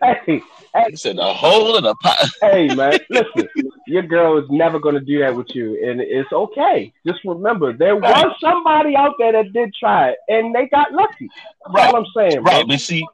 Hey, 0.01 0.41
he 0.89 0.95
said 0.95 1.17
the 1.17 1.23
hole 1.25 1.75
in 1.77 1.83
the 1.83 1.95
pot. 1.95 2.29
hey 2.41 2.73
man, 2.73 2.97
listen, 3.09 3.49
your 3.89 4.04
girl 4.04 4.38
is 4.38 4.45
never 4.49 4.80
gonna 4.80 4.99
do 4.99 5.19
that 5.19 5.36
with 5.36 5.54
you, 5.56 5.78
and 5.86 5.99
it's 5.99 6.32
okay. 6.32 6.93
Just 7.06 7.19
remember, 7.25 7.73
there 7.73 7.95
Right. 7.95 8.25
was 8.25 8.36
somebody 8.39 8.95
out 8.95 9.15
there 9.19 9.32
that 9.34 9.52
did 9.52 9.73
try 9.73 10.10
it, 10.10 10.17
and 10.30 10.54
they 10.54 10.67
got 10.67 10.93
lucky. 10.93 11.30
That's 11.65 11.75
Right. 11.75 11.93
all 11.93 11.95
I'm 11.97 12.06
saying, 12.15 12.43
bro. 12.43 12.54
Right, 12.54 12.67
but 12.67 12.80
see, 12.80 13.06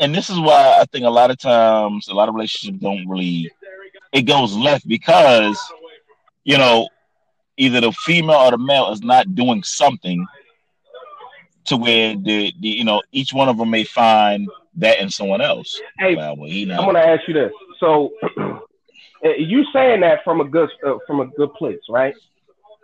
and 0.00 0.14
this 0.14 0.30
is 0.30 0.38
why 0.38 0.78
I 0.80 0.84
think 0.86 1.04
a 1.04 1.10
lot 1.10 1.30
of 1.30 1.38
times 1.38 2.08
a 2.08 2.14
lot 2.14 2.28
of 2.28 2.34
relationships 2.34 2.78
don't 2.80 3.06
really 3.08 3.50
it 4.12 4.22
goes 4.22 4.54
left 4.56 4.86
because 4.86 5.58
you 6.44 6.56
know 6.58 6.88
either 7.56 7.80
the 7.80 7.92
female 7.92 8.36
or 8.36 8.50
the 8.52 8.58
male 8.58 8.90
is 8.92 9.02
not 9.02 9.34
doing 9.34 9.62
something 9.62 10.24
to 11.66 11.76
where 11.76 12.14
the, 12.16 12.52
the 12.60 12.68
you 12.68 12.84
know 12.84 13.02
each 13.12 13.32
one 13.32 13.48
of 13.48 13.56
them 13.58 13.70
may 13.70 13.84
find 13.84 14.48
that 14.76 14.98
in 15.00 15.08
someone 15.10 15.40
else. 15.40 15.80
Hey, 15.98 16.16
Well, 16.16 16.32
I'm 16.32 16.84
gonna 16.84 16.98
ask 16.98 17.22
you 17.28 17.34
this. 17.34 17.52
So, 17.80 18.12
you 19.24 19.64
saying 19.72 20.00
that 20.00 20.22
from 20.24 20.40
a 20.40 20.44
good 20.44 20.70
uh, 20.86 20.98
from 21.06 21.20
a 21.20 21.26
good 21.26 21.52
place, 21.54 21.80
right? 21.88 22.14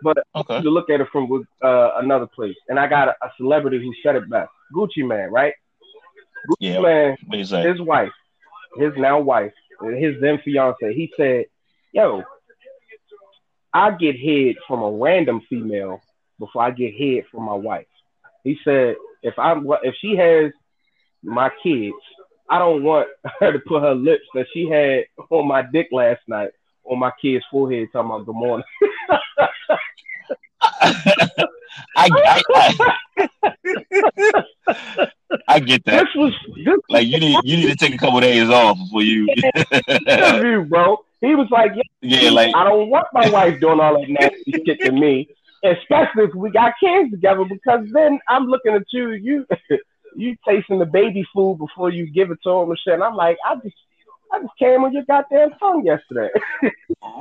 But 0.03 0.17
Okay. 0.35 0.61
to 0.61 0.69
look 0.69 0.89
at 0.89 1.01
it 1.01 1.07
from 1.11 1.45
uh, 1.63 1.91
another 1.97 2.27
place, 2.27 2.55
and 2.69 2.79
I 2.79 2.87
got 2.87 3.09
a, 3.09 3.11
a 3.23 3.31
celebrity 3.37 3.79
who 3.79 3.93
said 4.03 4.15
it 4.15 4.29
best. 4.29 4.49
Gucci 4.75 5.05
Mane, 5.07 5.29
right? 5.31 5.53
Gucci 6.49 6.57
Yeah. 6.59 6.79
Mane, 6.79 7.17
his 7.61 7.79
wife, 7.81 8.11
his 8.77 8.93
now 8.97 9.19
wife, 9.19 9.53
his 9.97 10.15
then 10.21 10.39
fiance, 10.43 10.93
he 10.93 11.11
said, 11.17 11.45
"Yo, 11.93 12.23
I 13.73 13.91
get 13.91 14.19
head 14.19 14.55
from 14.67 14.81
a 14.81 14.91
random 14.91 15.41
female 15.49 16.01
before 16.39 16.63
I 16.63 16.71
get 16.71 16.95
head 16.95 17.25
from 17.31 17.43
my 17.43 17.53
wife." 17.53 17.87
He 18.43 18.57
said, 18.63 18.95
"If 19.21 19.37
I'm 19.37 19.65
if 19.83 19.95
she 19.99 20.15
has 20.15 20.51
my 21.23 21.49
kids, 21.63 21.95
I 22.51 22.59
don't 22.59 22.83
want 22.83 23.07
her 23.39 23.53
to 23.53 23.59
put 23.59 23.81
her 23.81 23.95
lips 23.95 24.25
that 24.35 24.45
she 24.53 24.69
had 24.69 25.05
on 25.29 25.47
my 25.47 25.63
dick 25.63 25.87
last 25.91 26.21
night 26.27 26.51
on 26.83 26.99
my 26.99 27.11
kid's 27.21 27.45
forehead 27.49 27.87
talking 27.91 28.11
about 28.11 28.25
good 28.25 28.35
morning." 28.35 28.65
I, 31.95 31.95
I, 31.95 32.41
I, 32.55 32.73
I 35.47 35.59
get 35.59 35.83
that. 35.85 36.05
This 36.05 36.15
was 36.15 36.33
this 36.63 36.77
Like 36.89 37.07
you 37.07 37.19
need 37.19 37.39
you 37.43 37.57
need 37.57 37.69
to 37.69 37.75
take 37.75 37.95
a 37.95 37.97
couple 37.97 38.19
days 38.19 38.49
off 38.49 38.77
before 38.77 39.03
you. 39.03 39.27
interview, 39.87 40.65
bro. 40.65 40.97
He 41.21 41.35
was 41.35 41.47
like, 41.51 41.71
yeah, 41.75 42.21
yeah, 42.21 42.29
like 42.31 42.55
I 42.55 42.63
don't 42.63 42.89
want 42.89 43.07
my 43.13 43.29
wife 43.29 43.59
doing 43.59 43.79
all 43.79 43.99
that 43.99 44.09
nasty 44.09 44.63
shit 44.65 44.79
to 44.81 44.91
me, 44.91 45.29
especially 45.63 46.25
if 46.25 46.35
we 46.35 46.49
got 46.49 46.73
kids 46.79 47.11
together, 47.11 47.45
because 47.45 47.87
then 47.91 48.19
I'm 48.27 48.47
looking 48.47 48.73
at 48.73 48.83
you, 48.91 49.11
you, 49.11 49.45
you 50.15 50.35
tasting 50.47 50.79
the 50.79 50.85
baby 50.85 51.25
food 51.33 51.57
before 51.57 51.89
you 51.89 52.09
give 52.11 52.31
it 52.31 52.39
to 52.43 52.49
him 52.49 52.69
and 52.69 52.79
shit. 52.79 52.93
And 52.95 53.03
I'm 53.03 53.15
like, 53.15 53.37
I 53.45 53.55
just, 53.55 53.75
I 54.33 54.39
just 54.39 54.57
came 54.57 54.83
on 54.83 54.93
your 54.93 55.03
goddamn 55.03 55.51
tongue 55.59 55.85
yesterday. 55.85 56.29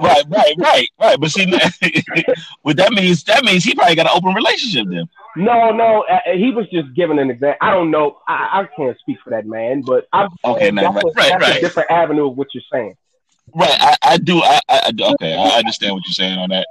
Right, 0.03 0.23
right, 0.29 0.55
right, 0.59 0.89
right. 1.01 1.21
But 1.21 1.31
see, 1.31 1.47
what 2.63 2.77
that 2.77 2.93
means, 2.93 3.25
that 3.25 3.45
means 3.45 3.65
he 3.65 3.75
probably 3.75 3.95
got 3.95 4.07
an 4.07 4.13
open 4.15 4.35
relationship 4.35 4.87
then. 4.89 5.09
no, 5.37 5.71
no, 5.71 6.03
uh, 6.03 6.19
he 6.35 6.51
was 6.51 6.67
just 6.71 6.95
giving 6.95 7.19
an 7.19 7.31
example. 7.31 7.57
I 7.61 7.71
don't 7.71 7.91
know. 7.91 8.19
I, 8.29 8.61
I 8.63 8.69
can't 8.77 8.99
speak 8.99 9.19
for 9.25 9.31
that 9.31 9.47
man, 9.47 9.83
but 9.83 10.07
I'm 10.13 10.29
Okay, 10.45 10.71
man, 10.71 10.93
that's, 10.93 11.05
right, 11.05 11.05
a, 11.05 11.09
right, 11.09 11.31
that's 11.31 11.49
a 11.49 11.51
right. 11.53 11.61
different 11.61 11.91
avenue 11.91 12.29
of 12.29 12.37
what 12.37 12.49
you're 12.55 12.63
saying. 12.73 12.95
Right, 13.55 13.71
I, 13.81 13.97
I 14.03 14.17
do. 14.19 14.43
I, 14.43 14.61
I, 14.69 14.81
I 14.87 14.91
do. 14.93 15.05
Okay, 15.05 15.35
I 15.35 15.59
understand 15.59 15.95
what 15.95 16.03
you're 16.07 16.15
saying 16.15 16.39
on 16.39 16.51
that. 16.51 16.67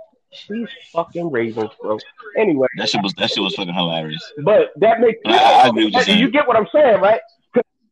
These 0.49 0.67
fucking 0.93 1.31
ravens, 1.31 1.71
bro. 1.81 1.97
Anyway, 2.37 2.67
That 2.77 2.89
shit 2.89 3.01
was 3.01 3.13
that 3.15 3.29
shit 3.31 3.43
was 3.43 3.55
fucking 3.55 3.73
hilarious. 3.73 4.21
but 4.39 4.69
that 4.77 4.99
makes 4.99 5.19
I- 5.25 5.63
I 5.65 5.71
you 5.75 5.89
you 6.19 6.31
get 6.31 6.47
what 6.47 6.55
I'm 6.55 6.67
saying, 6.73 7.01
right? 7.01 7.21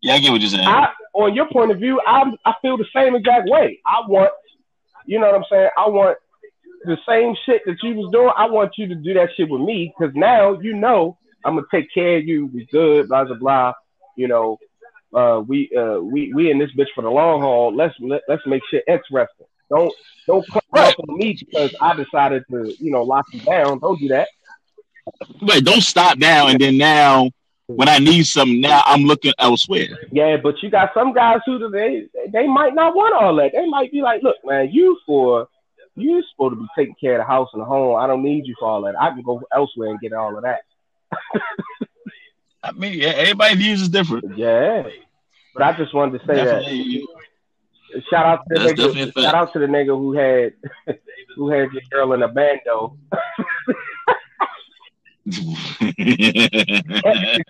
Yeah, 0.02 0.13
I 0.13 0.19
get 0.19 0.32
what 0.32 0.41
you're 0.41 0.50
saying. 0.52 0.67
I, 0.67 0.91
on 1.13 1.34
your 1.34 1.47
point 1.50 1.71
of 1.71 1.80
view, 1.80 2.00
I 2.06 2.32
I 2.45 2.54
feel 2.62 2.78
the 2.78 2.86
same 2.95 3.15
exact 3.15 3.50
way. 3.50 3.80
I 3.86 4.02
want, 4.08 4.32
you 5.06 5.19
know 5.19 5.26
what 5.26 5.36
I'm 5.36 5.45
saying? 5.50 5.69
I 5.76 5.89
want 5.89 6.17
the 6.86 6.97
same 7.08 7.36
shit 7.45 7.63
that 7.65 7.78
you 7.82 7.95
was 7.95 8.12
doing. 8.12 8.32
I 8.38 8.45
want 8.45 8.73
you 8.78 8.88
to 8.88 8.95
do 8.95 9.15
that 9.15 9.30
shit 9.36 9.50
with 9.50 9.62
me 9.62 9.93
because 9.97 10.13
now 10.15 10.60
you 10.60 10.76
know 10.76 11.17
I'm 11.43 11.56
gonna 11.56 11.65
take 11.71 11.91
care 11.91 12.17
of 12.17 12.26
you. 12.26 12.45
We 12.54 12.65
good, 12.71 13.08
blah 13.10 13.23
blah 13.26 13.38
blah. 13.38 13.73
You 14.15 14.28
know, 14.28 14.60
uh, 15.13 15.41
we 15.45 15.71
uh 15.76 16.00
we 16.00 16.32
we 16.34 16.52
in 16.52 16.60
this 16.60 16.71
bitch 16.78 16.88
for 16.93 17.02
the 17.02 17.10
long 17.10 17.41
haul. 17.41 17.76
Let's 17.76 17.95
let, 18.00 18.21
let's 18.28 18.45
make 18.45 18.62
shit 18.69 18.84
interesting. 18.88 19.47
Don't 19.70 19.94
don't 20.28 20.46
come 20.52 20.62
Right. 20.74 20.94
up 20.94 21.00
on 21.10 21.18
me 21.18 21.34
because 21.40 21.74
I 21.82 21.96
decided 21.96 22.44
to 22.52 22.74
you 22.80 22.92
know 22.92 23.04
lock 23.04 23.26
you 23.34 23.40
down. 23.42 23.80
Don't 23.80 24.00
do 24.00 24.08
that. 24.10 24.28
Wait, 25.42 25.64
don't 25.64 25.82
stop 25.82 26.18
now 26.18 26.48
and 26.48 26.60
then 26.60 26.78
now 26.78 27.30
when 27.68 27.88
I 27.90 27.98
need 28.00 28.26
something 28.26 28.62
now 28.62 28.82
I'm 28.86 29.04
looking 29.04 29.34
elsewhere. 29.40 29.88
Yeah, 30.12 30.38
but 30.38 30.62
you 30.62 30.70
got 30.70 30.94
some 30.94 31.14
guys 31.14 31.40
who 31.46 31.70
they 31.70 32.08
they 32.32 32.48
might 32.48 32.74
not 32.76 32.96
want 32.96 33.14
all 33.14 33.36
that. 33.38 33.52
They 33.54 33.66
might 33.68 33.92
be 33.92 34.02
like, 34.02 34.22
look, 34.24 34.38
man, 34.46 34.70
you 34.72 34.98
for 35.06 35.48
you 35.96 36.22
supposed 36.32 36.54
to 36.56 36.60
be 36.62 36.68
taking 36.78 36.96
care 37.02 37.14
of 37.14 37.20
the 37.20 37.26
house 37.26 37.50
and 37.54 37.62
the 37.62 37.66
home. 37.66 37.96
I 37.98 38.06
don't 38.06 38.24
need 38.24 38.46
you 38.46 38.56
for 38.60 38.70
all 38.70 38.82
that. 38.84 39.00
I 39.00 39.10
can 39.10 39.22
go 39.24 39.42
elsewhere 39.54 39.90
and 39.90 40.00
get 40.00 40.14
all 40.14 40.36
of 40.38 40.44
that. 40.44 40.60
I 42.64 42.72
mean, 42.74 42.94
yeah, 43.00 43.10
everybody 43.10 43.56
views 43.56 43.82
is 43.82 43.90
different. 43.90 44.38
Yeah, 44.38 44.84
but 45.54 45.64
I 45.64 45.74
just 45.78 45.94
wanted 45.94 46.20
to 46.20 46.26
say 46.28 46.36
Definitely. 46.36 47.00
that. 47.00 47.17
Shout 48.10 48.26
out 48.26 48.40
to 48.52 48.60
the 48.60 48.66
That's 48.66 48.80
nigga. 48.82 49.22
Shout 49.22 49.36
out 49.36 49.54
to 49.54 49.60
the 49.60 49.66
nigga 49.66 49.88
who 49.88 50.14
had 50.14 50.54
who 51.36 51.50
had 51.50 51.72
your 51.72 51.82
girl 51.92 52.14
in 52.14 52.24
a 52.24 52.28
bando. 52.28 52.98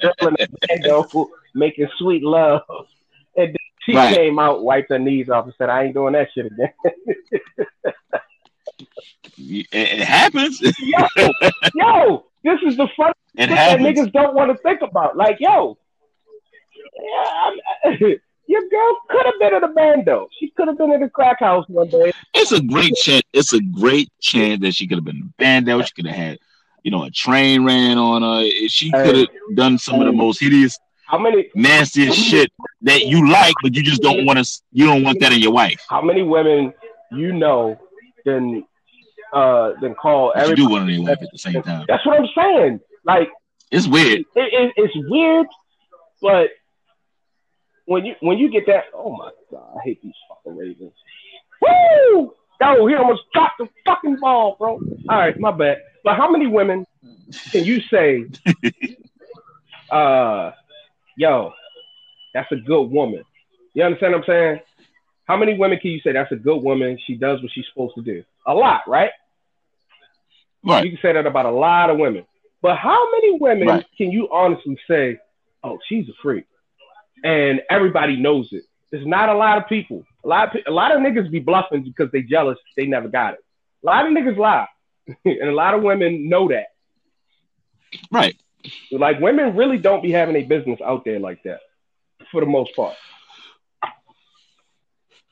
Girl 0.01 0.27
in 0.27 0.35
a 0.39 0.47
bando 0.67 1.29
making 1.53 1.87
sweet 1.97 2.23
love, 2.23 2.61
and 3.35 3.47
then 3.49 3.55
she 3.83 3.95
Right. 3.95 4.15
came 4.15 4.39
out, 4.39 4.63
wiped 4.63 4.89
her 4.89 4.99
knees 4.99 5.29
off, 5.29 5.45
and 5.45 5.53
said, 5.57 5.69
"I 5.69 5.83
ain't 5.85 5.93
doing 5.93 6.13
that 6.13 6.27
shit 6.33 6.45
again." 6.47 6.73
it, 9.37 9.67
it 9.71 9.99
happens. 10.01 10.61
yo, 10.61 11.05
yo, 11.75 12.25
this 12.43 12.59
is 12.65 12.77
the 12.77 12.87
fun 12.97 13.11
that 13.35 13.79
niggas 13.79 14.11
don't 14.11 14.33
want 14.35 14.51
to 14.51 14.57
think 14.63 14.81
about. 14.81 15.15
Like, 15.17 15.37
yo, 15.39 15.77
yeah, 17.01 17.51
girl 18.77 18.97
could 19.09 19.25
have 19.25 19.39
been 19.39 19.53
in 19.55 19.63
a 19.63 19.67
bando. 19.73 20.27
She 20.39 20.49
could 20.51 20.67
have 20.67 20.77
been 20.77 20.91
in 20.91 21.03
a 21.03 21.09
crack 21.09 21.39
house 21.39 21.65
one 21.67 21.89
day. 21.89 22.11
It's 22.33 22.51
a 22.51 22.61
great 22.61 22.95
chance. 22.95 23.23
It's 23.33 23.53
a 23.53 23.61
great 23.61 24.09
chance 24.21 24.61
that 24.61 24.73
she 24.73 24.87
could 24.87 24.97
have 24.97 25.05
been 25.05 25.33
banned 25.37 25.69
out. 25.69 25.87
She 25.87 25.93
could 25.93 26.07
have 26.07 26.15
had, 26.15 26.39
you 26.83 26.91
know, 26.91 27.03
a 27.03 27.11
train 27.11 27.65
ran 27.65 27.97
on 27.97 28.21
her. 28.21 28.49
She 28.67 28.91
could 28.91 29.15
have 29.15 29.27
done 29.55 29.77
some 29.77 29.99
of 30.01 30.05
the 30.07 30.13
most 30.13 30.39
hideous, 30.39 30.77
How 31.05 31.17
many 31.17 31.49
nastiest 31.55 32.17
shit 32.17 32.51
that 32.81 33.05
you 33.05 33.29
like, 33.29 33.53
but 33.63 33.75
you 33.75 33.83
just 33.83 34.01
don't 34.01 34.25
want 34.25 34.43
to. 34.43 34.61
You 34.71 34.85
don't 34.85 35.03
want 35.03 35.19
that 35.21 35.31
in 35.33 35.39
your 35.39 35.51
wife. 35.53 35.81
how 35.89 36.01
many 36.01 36.23
women 36.23 36.73
you 37.11 37.31
know 37.33 37.79
then 38.25 38.65
uh 39.33 39.71
then 39.81 39.95
call 39.95 40.33
every 40.35 40.55
do 40.55 40.69
want 40.69 40.89
in 40.89 40.95
your 40.95 41.03
wife 41.09 41.21
at 41.21 41.31
the 41.31 41.37
same 41.37 41.61
time. 41.63 41.85
That's 41.87 42.05
what 42.05 42.19
I'm 42.19 42.27
saying. 42.35 42.79
Like 43.05 43.29
It's 43.71 43.87
weird. 43.87 44.19
it, 44.19 44.27
it, 44.35 44.73
it's 44.75 44.93
weird, 45.09 45.47
but 46.21 46.49
when 47.87 48.05
you 48.05 48.13
when 48.19 48.37
you 48.37 48.51
get 48.51 48.65
that, 48.67 48.83
oh 48.93 49.11
my 49.15 49.31
god, 49.49 49.77
I 49.77 49.79
hate 49.83 50.01
these 50.03 50.13
fucking 50.29 50.57
Ravens. 50.57 50.91
Woo! 51.61 52.33
Yo, 52.61 52.85
he 52.87 52.95
almost 52.95 53.21
dropped 53.33 53.57
the 53.59 53.67
fucking 53.85 54.17
ball, 54.19 54.55
bro. 54.59 54.73
All 55.09 55.17
right, 55.17 55.39
my 55.39 55.51
bad. 55.51 55.77
But 56.03 56.17
how 56.17 56.29
many 56.29 56.47
women 56.47 56.85
can 57.51 57.63
you 57.63 57.79
say, 57.91 58.25
uh, 59.91 60.51
yo, 61.17 61.53
that's 62.33 62.51
a 62.51 62.55
good 62.57 62.83
woman? 62.83 63.23
You 63.73 63.83
understand 63.83 64.13
what 64.13 64.19
I'm 64.19 64.25
saying? 64.27 64.59
How 65.25 65.37
many 65.37 65.57
women 65.57 65.79
can 65.79 65.91
you 65.91 65.99
say 66.01 66.13
that's 66.13 66.31
a 66.31 66.35
good 66.35 66.57
woman? 66.61 66.97
She 67.05 67.15
does 67.15 67.41
what 67.41 67.51
she's 67.53 67.65
supposed 67.71 67.95
to 67.95 68.01
do. 68.01 68.23
A 68.45 68.53
lot, 68.53 68.81
right? 68.87 69.11
Right. 70.65 70.83
You 70.83 70.91
can 70.91 70.99
say 71.01 71.13
that 71.13 71.25
about 71.25 71.45
a 71.45 71.51
lot 71.51 71.89
of 71.89 71.97
women. 71.97 72.25
But 72.61 72.77
how 72.77 73.11
many 73.11 73.37
women 73.39 73.67
Right. 73.67 73.85
can 73.97 74.11
you 74.11 74.29
honestly 74.31 74.77
say, 74.89 75.19
oh, 75.63 75.77
she's 75.87 76.07
a 76.09 76.13
freak? 76.23 76.45
And 77.23 77.61
everybody 77.69 78.15
knows 78.15 78.49
it. 78.51 78.63
There's 78.91 79.05
not 79.05 79.29
a 79.29 79.33
lot 79.33 79.57
of 79.57 79.67
people. 79.67 80.03
A 80.23 80.27
lot 80.27 80.55
of, 80.55 80.61
a 80.67 80.71
lot 80.71 80.91
of 80.95 81.01
niggas 81.01 81.29
be 81.31 81.39
bluffing 81.39 81.83
because 81.83 82.11
they 82.11 82.21
jealous 82.21 82.57
they 82.75 82.85
never 82.85 83.07
got 83.07 83.33
it. 83.33 83.39
A 83.83 83.85
lot 83.85 84.05
of 84.07 84.13
niggas 84.13 84.37
lie. 84.37 84.67
and 85.25 85.49
a 85.49 85.53
lot 85.53 85.73
of 85.73 85.81
women 85.83 86.29
know 86.29 86.47
that. 86.49 86.67
Right. 88.11 88.35
Like 88.91 89.19
women 89.19 89.55
really 89.55 89.77
don't 89.77 90.03
be 90.03 90.11
having 90.11 90.35
a 90.35 90.43
business 90.43 90.79
out 90.83 91.05
there 91.05 91.19
like 91.19 91.41
that 91.43 91.59
for 92.31 92.41
the 92.41 92.47
most 92.47 92.75
part. 92.75 92.95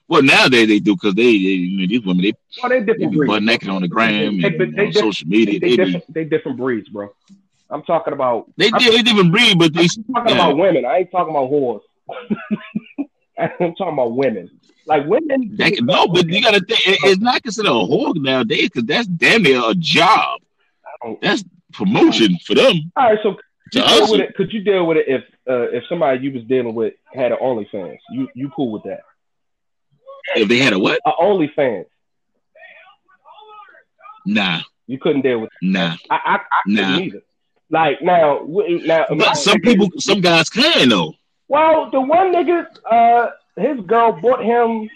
Well, 0.08 0.21
nowadays 0.21 0.67
they 0.67 0.80
do 0.80 0.95
because 0.95 1.15
they, 1.15 1.24
they, 1.24 1.30
you 1.34 1.80
know, 1.82 1.88
these 1.88 2.06
women 2.06 2.24
they, 2.24 2.34
Well, 2.62 2.69
they 2.69 2.80
they 2.82 2.86
different 2.93 3.12
be 3.13 3.26
butt 3.26 3.43
naked 3.43 3.69
on 3.69 3.82
the 3.82 3.88
gram 3.88 4.39
They- 4.39 4.48
and 4.48 4.60
they- 4.60 4.71
they 4.71 4.88
on 4.88 4.93
social 4.93 5.28
media. 5.28 5.60
They, 5.60 5.69
They, 5.69 5.76
different, 5.78 6.13
they 6.13 6.24
different 6.26 6.58
breeds, 6.58 6.89
bro. 6.89 7.10
I'm 7.69 7.84
talking 7.84 8.13
about 8.13 8.51
they, 8.58 8.69
they, 8.71 8.89
they 8.91 9.01
different 9.01 9.32
breed, 9.32 9.58
but 9.58 9.73
they 9.73 9.84
I'm 9.84 10.13
talking 10.13 10.36
yeah. 10.36 10.47
about 10.47 10.58
women. 10.58 10.86
I 10.86 10.97
ain't 10.99 11.12
talking 11.12 11.32
about 11.36 11.49
whores. 11.49 11.82
I'm 13.39 13.75
talking 13.75 13.93
about 13.93 14.15
women. 14.15 14.49
Like 14.86 15.06
women. 15.08 15.56
That, 15.58 15.80
no, 15.82 16.08
but 16.08 16.28
you 16.30 16.41
gotta 16.41 16.60
think 16.60 16.88
it, 16.88 16.99
it's 17.04 17.21
not 17.21 17.41
considered 17.41 17.69
a 17.69 17.73
whore 17.73 18.15
nowadays 18.15 18.69
because 18.69 18.86
that's 18.86 19.08
damn 19.08 19.43
near 19.43 19.62
a 19.67 19.73
job. 19.75 20.41
That's 21.21 21.43
promotion 21.73 22.38
for 22.45 22.54
them. 22.56 22.91
All 22.95 23.10
right, 23.10 23.19
so 23.23 23.36
could 23.73 23.82
you 23.82 23.82
deal 23.88 24.12
with 24.12 24.21
it? 24.21 24.36
Could 24.36 24.54
you 24.54 24.63
deal 24.63 24.86
with 24.86 24.97
it 24.97 25.08
if 25.08 25.23
uh, 25.49 25.69
if 25.71 25.84
somebody 25.89 26.19
you 26.19 26.32
was 26.34 26.43
dealing 26.43 26.75
with 26.75 26.93
had 27.13 27.32
an 27.32 27.39
OnlyFans? 27.41 27.97
You 28.12 28.28
you 28.36 28.51
cool 28.56 28.71
with 28.71 28.84
that? 28.84 29.01
if 30.36 30.47
they 30.47 30.58
had 30.60 30.73
a 30.73 30.80
what? 30.80 30.99
A 31.06 31.12
OnlyFans. 31.12 31.86
Nah, 34.25 34.62
You 34.88 34.97
couldn't 34.97 35.21
deal 35.21 35.39
with. 35.39 35.51
nah, 35.62 35.95
I 36.10 36.15
I, 36.15 36.36
I 36.36 36.39
couldn't 36.65 36.75
Nah. 36.75 36.97
either. 36.99 37.21
Like 37.69 38.01
now, 38.01 38.45
now. 38.47 39.06
but 39.10 39.34
some 39.34 39.60
people, 39.60 39.89
some 39.97 40.21
guys 40.21 40.49
can 40.49 40.89
though. 40.89 41.13
Well, 41.47 41.89
the 41.91 41.99
one 41.99 42.34
nigga, 42.34 42.67
uh, 42.89 43.32
his 43.58 43.80
girl 43.86 44.19
bought 44.19 44.43
him. 44.43 44.89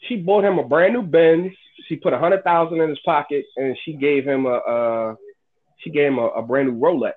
She 0.00 0.16
bought 0.16 0.44
him 0.44 0.58
a 0.58 0.64
brand 0.64 0.94
new 0.94 1.02
Benz. 1.02 1.52
She 1.86 1.96
put 1.96 2.12
a 2.12 2.18
hundred 2.18 2.44
thousand 2.44 2.80
in 2.80 2.88
his 2.88 2.98
pocket, 3.04 3.44
and 3.56 3.76
she 3.84 3.94
gave 3.94 4.24
him 4.24 4.46
a. 4.46 4.54
Uh, 4.54 5.14
she 5.78 5.90
gave 5.90 6.08
him 6.08 6.18
a, 6.18 6.26
a 6.28 6.42
brand 6.42 6.68
new 6.68 6.78
Rolex 6.78 7.12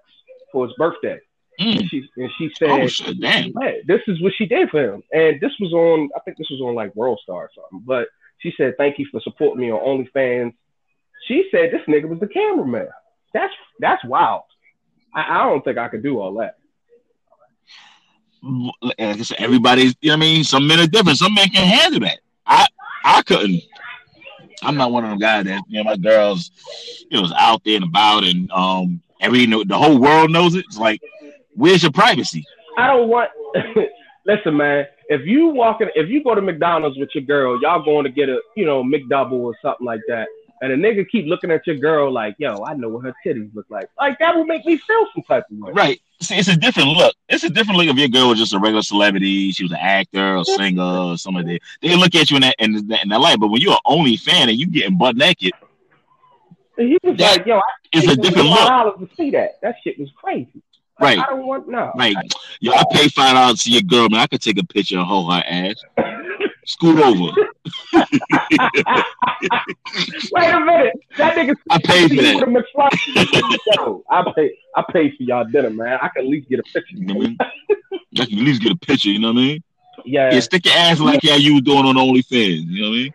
for 0.52 0.68
his 0.68 0.76
birthday. 0.78 1.20
Mm. 1.60 1.90
She 1.90 2.08
and 2.18 2.30
she 2.38 2.52
said, 2.58 2.70
Oh 2.70 2.88
shit, 2.88 3.20
damn. 3.20 3.52
"Hey, 3.60 3.82
this 3.86 4.02
is 4.08 4.22
what 4.22 4.34
she 4.38 4.46
did 4.46 4.70
for 4.70 4.94
him." 4.94 5.04
And 5.12 5.40
this 5.42 5.52
was 5.60 5.74
on, 5.74 6.10
I 6.16 6.20
think 6.22 6.38
this 6.38 6.50
was 6.50 6.62
on 6.62 6.76
like 6.76 6.96
World 6.96 7.20
Star 7.24 7.44
or 7.44 7.50
something. 7.54 7.86
But 7.86 8.08
she 8.40 8.54
said, 8.58 8.76
"Thank 8.78 8.98
you 9.00 9.08
for 9.12 9.20
supporting 9.22 9.62
me 9.62 9.72
on 9.72 10.06
OnlyFans." 10.06 10.54
She 11.28 11.48
said 11.52 11.72
this 11.72 11.82
nigga 11.88 12.08
was 12.08 12.20
the 12.20 12.28
cameraman. 12.28 12.88
That's 13.34 13.54
that's 13.80 14.04
wild. 14.06 14.44
I, 15.14 15.40
I 15.40 15.50
don't 15.50 15.64
think 15.64 15.78
I 15.78 15.88
could 15.88 16.04
do 16.04 16.20
all 16.20 16.34
that. 16.36 16.58
Like 18.82 18.96
I 19.00 19.22
said, 19.22 19.38
everybody's. 19.40 19.96
You 20.02 20.10
know 20.10 20.14
what 20.14 20.18
I 20.18 20.20
mean? 20.20 20.44
Some 20.44 20.68
men 20.68 20.80
are 20.80 20.88
different. 20.88 21.20
Some 21.20 21.34
men 21.36 21.50
can 21.50 21.68
handle 21.68 22.00
that. 22.02 22.20
I, 22.46 22.66
I 23.04 23.22
couldn't. 23.22 23.62
I'm 24.64 24.76
not 24.76 24.92
one 24.92 25.04
of 25.04 25.10
them 25.10 25.20
guys 25.20 25.46
that 25.46 25.64
you 25.68 25.78
know 25.78 25.84
my 25.84 25.98
girls, 25.98 26.52
you 27.10 27.18
know, 27.18 27.26
is 27.26 27.34
out 27.38 27.64
there 27.64 27.76
and 27.76 27.86
about, 27.86 28.24
and 28.24 28.52
um, 28.52 29.02
every 29.20 29.46
the 29.46 29.78
whole 29.78 30.00
world 30.00 30.32
knows 30.32 30.56
it. 30.56 30.66
It's 30.68 30.78
like, 30.78 31.02
where's 31.54 31.84
your 31.84 31.92
privacy? 31.92 32.46
I 32.78 32.88
don't 32.88 33.10
want. 33.10 33.30
Listen, 34.26 34.58
man. 34.58 34.86
If 35.10 35.26
you 35.26 35.48
walking, 35.48 35.90
if 35.96 36.10
you 36.10 36.24
go 36.24 36.36
to 36.36 36.42
McDonald's 36.42 36.98
with 36.98 37.10
your 37.14 37.24
girl, 37.24 37.62
y'all 37.62 37.84
going 37.84 38.06
to 38.06 38.12
get 38.12 38.30
a, 38.30 38.40
you 38.56 38.66
know, 38.66 38.84
McDouble 38.84 39.34
or 39.34 39.56
something 39.62 39.86
like 39.86 40.00
that, 40.08 40.28
and 40.62 40.72
a 40.72 40.78
nigga 40.78 41.08
keep 41.10 41.26
looking 41.26 41.52
at 41.52 41.66
your 41.68 41.76
girl 41.78 42.12
like, 42.12 42.36
yo, 42.38 42.64
I 42.64 42.74
know 42.76 42.88
what 42.90 43.04
her 43.06 43.14
titties 43.26 43.54
look 43.56 43.66
like. 43.70 43.90
Like 44.00 44.20
that 44.20 44.36
would 44.36 44.48
make 44.48 44.66
me 44.66 44.78
feel 44.78 45.08
some 45.14 45.24
type 45.24 45.46
of 45.52 45.58
way. 45.58 45.72
Right. 45.74 46.02
See, 46.22 46.36
it's 46.36 46.48
a 46.50 46.56
different 46.56 46.90
look. 46.90 47.16
It's 47.30 47.44
a 47.44 47.50
different 47.50 47.80
look 47.80 47.88
if 47.88 47.98
your 47.98 48.08
girl 48.08 48.30
was 48.30 48.38
just 48.38 48.54
a 48.54 48.60
regular 48.60 48.84
celebrity. 48.84 49.52
She 49.52 49.64
was 49.64 49.72
an 49.72 49.80
actor 49.82 50.38
or 50.38 50.46
singer 50.46 50.84
or 50.84 51.18
something. 51.18 51.46
They 51.48 51.60
they 51.82 51.96
look 51.96 52.14
at 52.16 52.30
you 52.30 52.38
in 52.38 52.42
that 52.44 52.56
in 52.60 52.88
that, 52.88 53.04
in 53.04 53.10
that 53.10 53.20
light. 53.20 53.40
But 53.40 53.48
when 53.48 53.60
you're 53.62 53.74
an 53.74 53.80
only 53.86 54.18
fan 54.18 54.50
and 54.50 54.58
you 54.58 54.68
getting 54.68 54.98
butt 55.00 55.16
naked, 55.16 55.52
And 56.78 56.90
he 56.90 56.98
was 57.04 57.18
That 57.18 57.38
like, 57.40 57.46
yo, 57.48 57.58
I 57.58 57.62
it's 57.94 58.08
a 58.08 58.16
different 58.16 58.50
$25 58.50 58.86
look. 58.86 59.10
to 59.10 59.16
see 59.16 59.32
that. 59.32 59.60
That 59.62 59.76
shit 59.84 60.00
was 60.00 60.10
crazy. 60.16 60.62
Like, 61.00 61.18
Right. 61.18 61.20
I 61.28 61.32
don't 61.32 61.48
want 61.48 61.68
no. 61.68 61.92
Like, 61.96 62.16
yo, 62.60 62.72
I 62.74 62.84
pay 62.92 63.08
five 63.08 63.34
dollars 63.34 63.64
to 63.64 63.72
your 63.72 63.82
girl, 63.82 64.08
man. 64.10 64.20
I 64.20 64.28
could 64.28 64.42
take 64.42 64.60
a 64.60 64.64
picture 64.64 64.98
and 65.00 65.08
hold 65.08 65.34
her 65.34 65.44
ass. 65.48 65.76
Scoot 66.68 67.00
over. 67.00 67.32
Wait 67.94 68.04
a 70.50 70.60
minute. 70.60 70.94
That 71.18 71.36
nigga. 71.36 71.56
I 71.70 71.80
paid 71.80 72.10
for 72.10 72.22
that. 72.22 72.36
With 72.36 72.44
a 72.44 72.52
McFly. 72.52 73.60
Yo, 73.76 74.04
I 74.10 74.32
pay. 74.36 74.58
I 74.76 74.84
paid 74.92 75.16
for 75.18 75.24
y'all 75.24 75.46
dinner, 75.46 75.70
man. 75.70 76.00
I 76.02 76.08
can 76.10 76.26
at 76.26 76.30
least 76.30 76.50
get 76.50 76.60
a 76.60 76.64
picture. 76.64 76.96
You 76.96 77.06
know 77.06 77.16
what 77.16 77.26
I 77.26 77.30
mean? 77.30 77.38
I 78.20 78.26
can 78.26 78.38
at 78.40 78.46
least 78.46 78.62
get 78.62 78.72
a 78.72 78.76
picture. 78.78 79.10
You 79.10 79.20
know 79.20 79.30
what 79.30 79.40
I 79.40 79.44
mean? 79.44 79.64
Yeah. 80.06 80.34
Yeah, 80.34 80.40
stick 80.40 80.66
your 80.66 80.76
ass 80.76 81.00
like 81.00 81.22
how 81.24 81.36
you 81.36 81.56
were 81.56 81.62
doing 81.62 81.86
on 81.86 81.96
OnlyFans. 81.96 82.66
You 82.68 82.82
know 82.82 82.90
what 82.90 82.96
I 82.96 83.00
mean? 83.00 83.14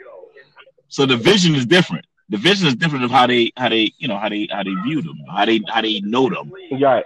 So 0.89 1.07
the 1.07 1.17
vision 1.17 1.55
is 1.55 1.67
different. 1.67 2.07
The 2.29 2.37
vision 2.37 2.67
is 2.67 2.75
different 2.75 3.05
of 3.05 3.11
how 3.11 3.27
they 3.27 3.53
how 3.57 3.69
they 3.69 3.93
you 3.99 4.09
know 4.09 4.19
how 4.19 4.29
they 4.29 4.49
how 4.51 4.63
they 4.63 4.75
view 4.85 5.03
them, 5.03 5.17
how 5.29 5.45
they 5.45 5.61
how 5.69 5.81
they 5.81 6.01
know 6.01 6.29
them. 6.29 6.53
Right. 6.81 7.05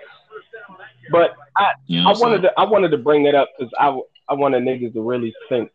But 1.10 1.34
I, 1.56 1.72
You 1.86 2.02
know 2.02 2.10
I 2.10 2.18
wanted 2.18 2.42
to 2.42 2.52
I 2.58 2.64
wanted 2.64 2.90
to 2.90 2.98
bring 2.98 3.24
that 3.24 3.34
up 3.34 3.48
because 3.58 3.72
I 3.78 3.98
I 4.28 4.34
wanted 4.34 4.62
niggas 4.62 4.92
to 4.94 5.02
really 5.02 5.34
think 5.48 5.70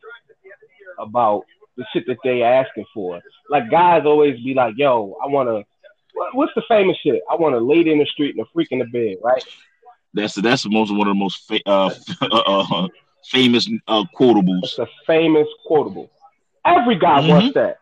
about 1.00 1.46
the 1.78 1.86
shit 1.94 2.06
that 2.08 2.18
they 2.24 2.42
asking 2.44 2.86
for. 2.94 3.22
Like 3.50 3.70
guys 3.70 4.04
always 4.06 4.40
be 4.42 4.54
like, 4.54 4.76
"Yo, 4.78 5.18
I 5.24 5.28
want 5.28 5.50
to." 5.50 5.64
What's 6.34 6.54
the 6.56 6.64
famous 6.70 6.96
shit? 7.04 7.22
I 7.30 7.36
want 7.36 7.56
a 7.56 7.60
lady 7.60 7.92
in 7.92 8.00
the 8.00 8.06
street 8.06 8.36
and 8.38 8.46
a 8.46 8.50
freak 8.54 8.70
in 8.72 8.80
the 8.80 8.86
bed, 8.86 9.18
right? 9.22 9.44
That's 10.14 10.36
that's 10.36 10.64
the 10.64 10.70
most 10.70 10.92
one 10.92 11.02
of 11.08 11.14
the 11.14 11.20
most 11.20 11.46
fa- 11.48 11.60
uh, 11.66 11.90
uh, 12.22 12.88
famous 13.26 13.70
uh, 13.88 14.06
quotables. 14.18 14.64
It's 14.64 14.80
a 14.80 14.88
famous 15.06 15.48
quotable. 15.68 16.10
Every 16.66 16.96
guy 16.96 17.20
Mhm. 17.22 17.30
wants 17.30 17.54
that. 17.56 17.80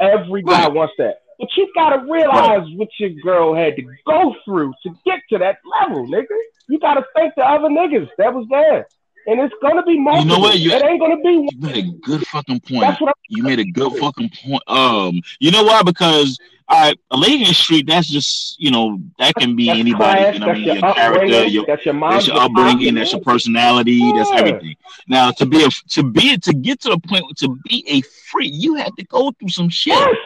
Every 0.00 0.42
guy 0.42 0.64
Right. 0.64 0.72
wants 0.72 0.94
that. 0.98 1.20
But 1.38 1.48
you 1.56 1.70
gotta 1.74 2.04
realize 2.10 2.68
what 2.76 2.88
your 2.98 3.10
girl 3.10 3.54
had 3.54 3.76
to 3.76 3.82
go 4.06 4.36
through 4.44 4.72
to 4.82 4.90
get 5.06 5.20
to 5.30 5.38
that 5.38 5.58
level, 5.80 6.06
nigga. 6.06 6.26
You 6.68 6.78
gotta 6.78 7.04
thank 7.16 7.34
the 7.34 7.44
other 7.44 7.68
niggas 7.68 8.08
that 8.18 8.32
was 8.34 8.46
there. 8.50 8.86
And 9.26 9.40
it's 9.40 9.54
gonna 9.62 9.82
be 9.84 9.98
multiple. 9.98 10.26
You 10.28 10.36
know 10.36 10.40
what? 10.40 10.58
You- 10.58 10.72
it 10.72 10.84
ain't 10.84 11.00
gonna 11.00 11.16
be. 11.18 11.48
You 11.50 11.58
made 11.58 11.76
a 11.76 11.82
good 12.06 12.26
fucking 12.26 12.60
point. 12.60 12.82
That's 12.82 13.00
what 13.00 13.08
I'm 13.08 13.14
You 13.28 13.42
made 13.42 13.58
a 13.58 13.64
good 13.64 13.92
fucking 13.94 14.30
point. 14.44 14.62
Um, 14.66 15.20
you 15.40 15.50
know 15.50 15.64
why? 15.64 15.82
Because 15.82 16.38
all 16.68 16.80
right, 16.80 16.98
a 17.10 17.16
lady 17.16 17.42
in 17.42 17.48
the 17.48 17.54
street, 17.54 17.86
that's 17.86 18.08
just 18.08 18.58
you 18.58 18.70
know 18.70 18.98
that 19.18 19.34
can 19.34 19.54
be 19.56 19.66
That's 19.66 19.80
anybody. 19.80 20.20
class, 20.20 20.34
You 20.34 20.40
know, 20.40 20.46
what 20.46 20.56
I 20.56 20.58
mean, 20.58 20.64
your 20.66 20.74
your 20.76 20.94
character, 20.94 21.26
your 21.44 21.66
that's 21.66 21.84
your 21.84 22.00
that's 22.00 22.26
your 22.26 22.36
upbringing, 22.38 22.94
that's 22.94 23.12
your 23.12 23.20
personality, 23.20 24.12
that's 24.12 24.30
everything. 24.32 24.76
Now, 25.08 25.30
to 25.32 25.46
be 25.46 25.64
a 25.64 25.68
to 25.90 26.02
be 26.02 26.36
to 26.38 26.52
get 26.54 26.80
to 26.82 26.90
the 26.90 26.98
point 26.98 27.24
to 27.38 27.58
be 27.68 27.84
a 27.88 28.00
freak, 28.30 28.52
you 28.54 28.74
have 28.76 28.94
to 28.96 29.04
go 29.04 29.30
through 29.32 29.50
some 29.50 29.68
shit. 29.68 29.92
Yes. 29.94 30.16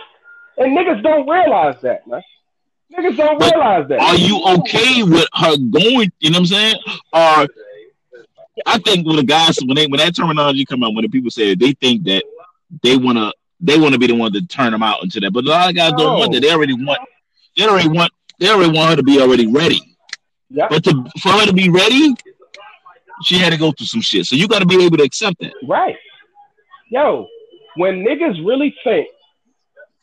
And 0.58 0.76
niggas 0.76 1.02
don't 1.02 1.28
realize 1.28 1.80
that, 1.82 2.06
man. 2.06 2.22
Niggas 2.96 3.16
don't 3.16 3.38
But 3.38 3.52
realize 3.54 3.88
that. 3.88 4.00
Are 4.00 4.16
you 4.16 4.42
okay 4.61 5.02
with 5.02 5.28
her 5.34 5.56
going? 5.56 6.11
You 6.20 6.30
know 6.30 6.38
what 6.40 6.40
I'm 6.40 6.46
saying? 6.46 6.76
Or 7.12 7.46
I 8.66 8.79
think 8.79 9.07
when 9.07 9.16
the 9.16 9.25
guys 9.25 9.59
when 9.64 9.75
they 9.75 9.87
when 9.87 9.99
that 9.99 10.14
terminology 10.16 10.64
come 10.64 10.83
out, 10.83 10.94
when 10.94 11.03
the 11.03 11.09
people 11.09 11.31
say 11.31 11.53
it, 11.53 11.59
they 11.59 11.73
think 11.73 12.05
that 12.05 12.25
they 12.83 12.97
wanna 12.97 13.33
they 13.61 13.79
wanna 13.79 13.99
be 13.99 14.07
the 14.07 14.14
one 14.14 14.33
to 14.33 14.47
turn 14.47 14.73
them 14.73 14.83
out 14.83 15.03
into 15.03 15.21
that. 15.21 15.33
But 15.33 15.44
a 15.44 15.49
lot 15.49 15.71
of 15.71 15.77
guys 15.77 15.92
don't 15.92 16.18
want 16.18 16.33
that. 16.33 16.40
They 16.40 16.53
already 16.53 16.75
want 16.75 17.01
they 17.57 17.64
already 17.64 17.88
want 17.88 18.12
they 18.38 18.49
already 18.49 18.77
want 18.77 18.90
her 18.90 18.97
to 18.97 19.03
be 19.03 19.21
already 19.21 19.47
ready. 19.47 19.81
Yep. 20.51 20.71
But 20.71 20.85
to 20.85 21.05
for 21.21 21.31
her 21.31 21.47
to 21.47 21.53
be 21.53 21.68
ready, 21.68 22.14
she 23.23 23.38
had 23.38 23.53
to 23.53 23.59
go 23.59 23.73
through 23.73 23.87
some 23.87 24.01
shit. 24.01 24.27
So 24.27 24.37
you 24.37 24.49
got 24.49 24.61
to 24.61 24.66
be 24.66 24.85
able 24.85 24.97
to 24.99 25.05
accept 25.05 25.40
that. 25.40 25.53
Right. 25.66 25.97
Yo, 26.90 27.27
when 27.77 28.05
niggas 28.05 28.44
really 28.47 28.75
think, 28.85 29.09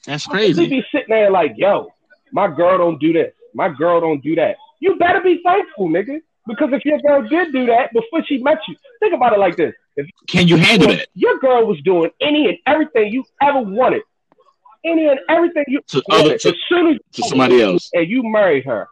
That's 0.05 0.25
they 0.27 0.31
crazy. 0.31 0.67
be 0.67 0.85
sitting 0.91 1.07
there 1.09 1.31
like, 1.31 1.53
yo, 1.55 1.91
my 2.31 2.47
girl 2.47 2.77
don't 2.77 2.99
do 2.99 3.13
this. 3.13 3.33
My 3.53 3.69
girl 3.69 4.01
don't 4.01 4.21
do 4.21 4.35
that. 4.35 4.57
You 4.79 4.97
better 4.97 5.21
be 5.21 5.41
thankful, 5.43 5.87
nigga. 5.89 6.19
Because 6.47 6.69
if 6.73 6.85
your 6.85 6.99
girl 6.99 7.27
did 7.27 7.51
do 7.51 7.65
that 7.67 7.91
before 7.93 8.23
she 8.25 8.37
met 8.37 8.59
you, 8.67 8.75
think 8.99 9.13
about 9.13 9.33
it 9.33 9.39
like 9.39 9.55
this. 9.55 9.73
If 9.95 10.07
Can 10.27 10.47
you 10.47 10.57
handle 10.57 10.89
that? 10.89 11.07
your 11.13 11.37
girl 11.39 11.65
was 11.65 11.79
doing 11.81 12.11
any 12.21 12.47
and 12.49 12.57
everything 12.67 13.11
you 13.11 13.23
ever 13.41 13.61
wanted, 13.61 14.03
any 14.85 15.07
and 15.07 15.19
everything 15.29 15.63
you 15.67 15.81
To 15.87 16.03
wanted, 16.09 16.25
other 16.25 16.37
to, 16.37 16.49
as 16.49 16.55
soon 16.69 16.87
as 16.93 16.99
to 17.13 17.23
somebody 17.23 17.61
else. 17.61 17.89
and 17.93 18.07
you 18.07 18.21
married 18.23 18.65
her, 18.65 18.87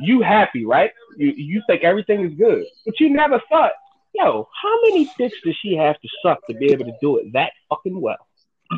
you 0.00 0.20
happy, 0.22 0.64
right? 0.66 0.90
You 1.16 1.32
you 1.36 1.62
think 1.66 1.82
everything 1.84 2.24
is 2.26 2.34
good, 2.34 2.64
but 2.84 2.98
you 3.00 3.08
never 3.10 3.40
thought, 3.48 3.72
yo, 4.14 4.48
how 4.62 4.82
many 4.82 5.10
dicks 5.16 5.36
does 5.44 5.56
she 5.62 5.74
have 5.76 5.98
to 6.00 6.08
suck 6.22 6.46
to 6.48 6.54
be 6.54 6.72
able 6.72 6.84
to 6.86 6.92
do 7.00 7.16
it 7.18 7.32
that 7.32 7.52
fucking 7.70 7.98
well? 8.00 8.18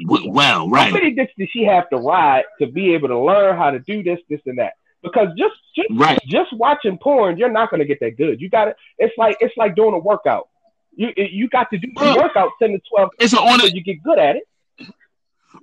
Well, 0.07 0.69
right. 0.71 0.87
How 0.93 0.95
many 0.99 1.11
dicks 1.13 1.33
does 1.39 1.49
she 1.51 1.65
have 1.65 1.89
to 1.91 1.97
ride 1.97 2.45
to 2.61 2.67
be 2.67 2.95
able 2.95 3.09
to 3.09 3.19
learn 3.19 3.57
how 3.57 3.71
to 3.71 3.79
do 3.79 4.03
this, 4.03 4.21
this, 4.31 4.41
and 4.47 4.59
that? 4.59 4.75
Because 5.03 5.29
just 5.37 5.55
just 5.75 5.89
right. 5.93 6.19
just 6.27 6.53
watching 6.53 6.97
porn, 6.99 7.37
you're 7.37 7.51
not 7.51 7.71
gonna 7.71 7.85
get 7.85 7.99
that 8.01 8.17
good. 8.17 8.41
You 8.41 8.49
got 8.49 8.67
to 8.67 8.75
It's 8.99 9.15
like 9.19 9.37
it's 9.41 9.57
like 9.57 9.75
doing 9.75 9.95
a 9.95 9.99
workout. 9.99 10.49
You 10.95 11.13
you 11.17 11.49
got 11.49 11.71
to 11.71 11.79
do 11.79 11.89
the 11.89 11.93
Well, 12.01 12.17
workout 12.19 12.51
ten 12.61 12.71
to 12.73 12.81
twelve 12.89 13.11
It's 13.19 13.33
an 13.33 13.41
on 13.41 13.59
so 13.61 13.67
you 13.67 13.83
get 13.83 14.03
good 14.03 14.19
at 14.19 14.37
it. 14.37 14.45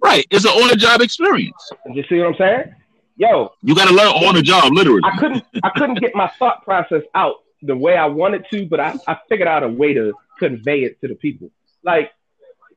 right. 0.04 0.26
It's 0.32 0.46
an 0.46 0.52
on 0.52 0.68
the 0.70 0.76
job 0.76 1.02
experience. 1.02 1.72
You 1.94 2.04
see 2.10 2.18
what 2.20 2.28
I'm 2.28 2.36
saying? 2.36 2.76
Yo, 3.18 3.52
You 3.62 3.76
got 3.76 3.90
to 3.90 3.94
learn 3.94 4.08
on 4.08 4.36
the 4.36 4.42
job, 4.42 4.72
literally. 4.74 5.02
I 5.04 5.18
couldn't 5.18 5.44
I 5.64 5.70
couldn't 5.70 6.00
get 6.00 6.16
my 6.16 6.32
thought 6.40 6.64
process 6.64 7.04
out 7.16 7.36
the 7.62 7.76
way 7.76 7.96
I 7.98 8.06
wanted 8.06 8.46
to, 8.52 8.66
but 8.66 8.80
I, 8.80 8.96
I 9.08 9.18
figured 9.28 9.48
out 9.48 9.64
a 9.64 9.68
way 9.68 9.94
to 9.94 10.14
convey 10.38 10.84
it 10.84 11.00
to 11.02 11.08
the 11.10 11.16
people. 11.16 11.50
Like 11.84 12.12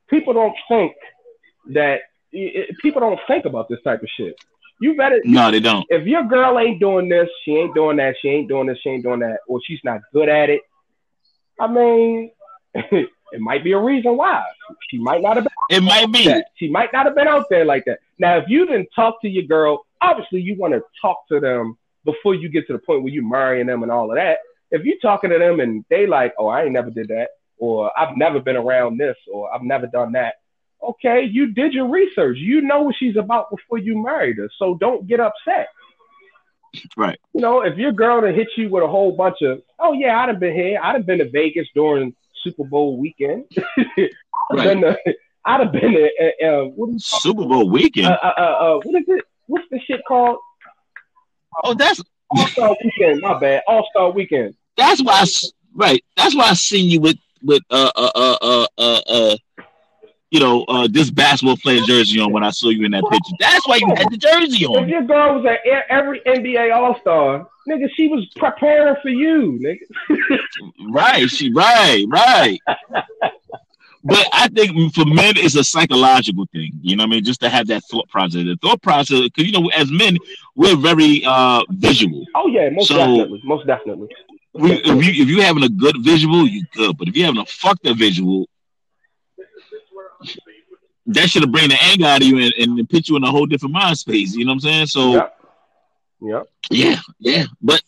people 0.09 0.33
don't 0.35 0.57
think 0.69 0.95
that 1.71 2.01
i- 2.35 2.53
i- 2.59 2.69
people 2.83 3.01
don't 3.01 3.21
think 3.29 3.45
about 3.45 3.69
this 3.69 3.79
type 3.83 4.03
of 4.03 4.09
shit. 4.17 4.35
You 4.83 4.97
better 4.97 5.21
No, 5.25 5.51
they 5.51 5.61
don't. 5.61 5.87
if 5.91 6.07
your 6.07 6.25
girl 6.25 6.59
ain't 6.59 6.81
doing 6.81 7.09
this, 7.09 7.29
she 7.45 7.53
ain't 7.53 7.73
doing 7.73 7.97
that, 7.99 8.17
she 8.21 8.29
ain't 8.29 8.49
doing 8.49 8.67
this, 8.67 8.79
she 8.83 8.91
ain't 8.91 9.05
doing 9.05 9.21
that, 9.21 9.39
or 9.47 9.61
she's 9.65 9.79
not 9.85 10.01
good 10.13 10.29
at 10.29 10.51
it. 10.51 10.63
I 11.61 11.69
mean, 11.69 12.33
it 12.75 13.09
might 13.39 13.63
be 13.63 13.73
a 13.73 13.79
reason 13.79 14.17
why. 14.17 14.43
She 14.91 14.99
might 14.99 15.23
not 15.23 15.37
have 15.37 15.45
been 15.45 15.77
It 15.77 15.83
might 15.83 16.11
be. 16.11 16.25
that. 16.25 16.47
She 16.57 16.69
might 16.69 16.93
not 16.93 17.07
have 17.07 17.15
been 17.15 17.29
out 17.29 17.47
there 17.49 17.65
like 17.65 17.85
that. 17.85 18.01
Now, 18.19 18.39
if 18.39 18.45
you 18.49 18.67
didn't 18.67 18.89
talk 18.95 19.21
to 19.23 19.29
your 19.29 19.45
girl, 19.45 19.87
obviously 20.01 20.41
you 20.41 20.57
want 20.57 20.75
to 20.75 20.83
talk 21.01 21.29
to 21.29 21.39
them 21.39 21.79
before 22.05 22.35
you 22.35 22.49
get 22.49 22.67
to 22.67 22.73
the 22.73 22.81
point 22.81 23.05
where 23.05 23.13
you 23.13 23.23
marrying 23.23 23.69
them 23.69 23.85
and 23.85 23.93
all 23.93 24.11
of 24.11 24.17
that. 24.17 24.39
If 24.73 24.85
you 24.85 24.99
talking 25.01 25.31
to 25.31 25.39
them 25.39 25.61
and 25.61 25.85
they 25.91 26.09
like, 26.09 26.35
oh, 26.39 26.49
I 26.49 26.63
ain't 26.65 26.73
never 26.73 26.91
did 26.91 27.09
that, 27.09 27.29
or 27.59 27.97
I've 27.97 28.17
never 28.17 28.41
been 28.41 28.57
around 28.57 28.99
this, 28.99 29.17
or 29.33 29.55
I've 29.55 29.63
never 29.63 29.87
done 29.87 30.13
that. 30.13 30.35
Okay, 30.83 31.23
you 31.25 31.53
did 31.53 31.73
your 31.73 31.89
research. 31.89 32.39
You 32.39 32.61
know 32.61 32.83
what 32.83 32.97
she's 32.99 33.17
about 33.17 33.51
before 33.51 33.79
you 33.79 34.03
married 34.03 34.39
her. 34.39 34.51
So 34.59 34.75
don't 34.75 35.07
get 35.07 35.21
upset. 35.21 35.69
Right. 36.97 37.19
You 37.35 37.41
know, 37.43 37.61
if 37.61 37.77
your 37.77 37.93
girl 37.93 38.21
to 38.23 38.33
hit 38.33 38.49
you 38.57 38.69
with 38.71 38.83
a 38.83 38.89
whole 38.89 39.13
bunch 39.13 39.43
of, 39.43 39.63
oh 39.79 39.93
yeah, 39.93 40.19
I'd 40.19 40.29
have 40.31 40.41
been 40.41 40.55
here. 40.55 40.81
I'd 40.83 40.95
have 40.95 41.07
been 41.07 41.19
to 41.19 41.29
Vegas 41.31 41.69
during 41.75 42.15
Super 42.43 42.65
Bowl 42.65 42.97
weekend. 42.99 43.45
I'd 43.77 43.85
have 43.99 44.11
Right. 44.51 44.65
been 44.65 44.81
to, 44.81 44.97
I'd 45.45 45.61
have 45.61 45.73
been 45.73 45.93
to, 45.93 46.11
uh, 46.21 46.47
uh, 46.47 46.65
what 46.71 46.87
do 46.87 46.93
you 46.95 46.99
Super 46.99 47.45
Bowl 47.45 47.69
weekend. 47.71 48.07
uh, 48.07 48.19
uh, 48.23 48.33
uh, 48.39 48.41
uh, 48.43 48.81
what 48.83 49.01
is 49.03 49.05
it? 49.09 49.25
What's 49.47 49.69
the 49.71 49.79
shit 49.81 50.01
called? 50.09 50.39
oh, 51.63 51.75
that's 51.75 52.01
All 52.31 52.47
Star 52.49 52.75
Weekend. 52.83 53.21
My 53.21 53.39
bad. 53.39 53.63
All 53.69 53.87
Star 53.91 54.11
Weekend. 54.11 54.55
that's 54.77 55.03
why. 55.03 55.13
I, 55.19 55.23
s- 55.23 55.53
right. 55.75 56.03
That's 56.17 56.35
why 56.35 56.45
I 56.45 56.55
seen 56.55 56.91
you 56.91 57.01
with 57.01 57.17
with 57.43 57.63
uh 57.71 57.91
uh 57.95 58.11
uh 58.41 58.67
uh 58.79 59.01
uh. 59.07 59.37
You 60.33 60.41
know, 60.41 60.65
uh, 60.65 60.89
this 60.91 61.11
basketball 61.11 61.59
player 61.59 61.83
jersey 61.83 62.19
on 62.19 62.33
when 62.33 62.43
I 62.43 62.49
saw 62.49 62.71
you 62.71 62.87
in 62.87 62.93
that 62.93 63.05
picture. 63.11 63.35
That's 63.39 63.69
why 63.69 63.77
you 63.77 63.89
had 63.95 64.11
the 64.11 64.17
jersey 64.17 64.65
on. 64.65 64.85
If 64.85 64.89
your 64.89 65.03
girl 65.03 65.35
was 65.39 65.45
at 65.45 65.59
every 65.91 66.21
NBA 66.21 66.75
All 66.75 66.99
Star, 67.03 67.47
nigga, 67.69 67.87
she 67.95 68.09
was 68.09 68.27
preparing 68.37 68.97
for 69.03 69.11
you, 69.11 69.61
nigga. 69.63 70.39
Right, 70.91 71.29
she 71.29 71.53
right, 71.53 72.07
right. 72.09 72.59
but 74.05 74.27
I 74.33 74.49
think 74.49 74.95
for 74.95 75.05
men, 75.05 75.35
it's 75.37 75.55
a 75.55 75.65
psychological 75.65 76.47
thing. 76.51 76.73
You 76.81 76.97
know 76.97 77.03
what 77.05 77.09
I 77.09 77.11
mean? 77.11 77.25
Just 77.25 77.41
to 77.43 77.51
have 77.51 77.67
that 77.67 77.83
thought 77.91 78.09
process. 78.09 78.45
The 78.45 78.57
thought 78.63 78.81
process, 78.81 79.21
because 79.21 79.45
you 79.45 79.53
know, 79.53 79.69
as 79.77 79.93
men, 79.93 80.17
we're 80.57 80.77
very 80.77 81.23
uh 81.27 81.63
visual. 81.73 82.25
Oh 82.35 82.47
yeah, 82.49 82.71
most 82.71 82.89
So- 82.89 82.97
definitely, 82.97 83.41
most 83.45 83.67
definitely. 83.67 84.09
We, 84.55 84.73
if 84.73 84.87
you 85.05 85.23
if 85.23 85.29
you 85.29 85.41
having 85.43 85.63
a 85.63 85.69
good 85.69 85.97
visual, 86.03 86.47
you 86.47 86.65
good. 86.75 86.97
But 86.99 87.09
if 87.09 87.17
you're 87.17 87.27
having 87.27 87.41
a 87.41 87.47
fucked 87.47 87.87
up 87.87 87.97
visual, 87.97 88.49
that 91.07 91.29
should 91.29 91.43
have 91.43 91.53
bring 91.53 91.69
the 91.69 91.79
anger 91.83 92.07
out 92.07 92.23
of 92.23 92.27
you 92.29 92.39
and, 92.39 92.53
and 92.79 92.89
put 92.89 93.09
you 93.09 93.17
in 93.17 93.25
a 93.25 93.31
whole 93.31 93.47
different 93.47 93.73
mind 93.75 93.99
space. 93.99 94.35
You 94.35 94.45
know 94.45 94.51
what 94.51 94.55
I'm 94.55 94.61
saying? 94.61 94.87
So 94.87 95.13
Yep. 95.15 95.39
Yep. 96.21 96.47
yeah, 96.71 96.97
yeah. 97.19 97.45
But 97.61 97.83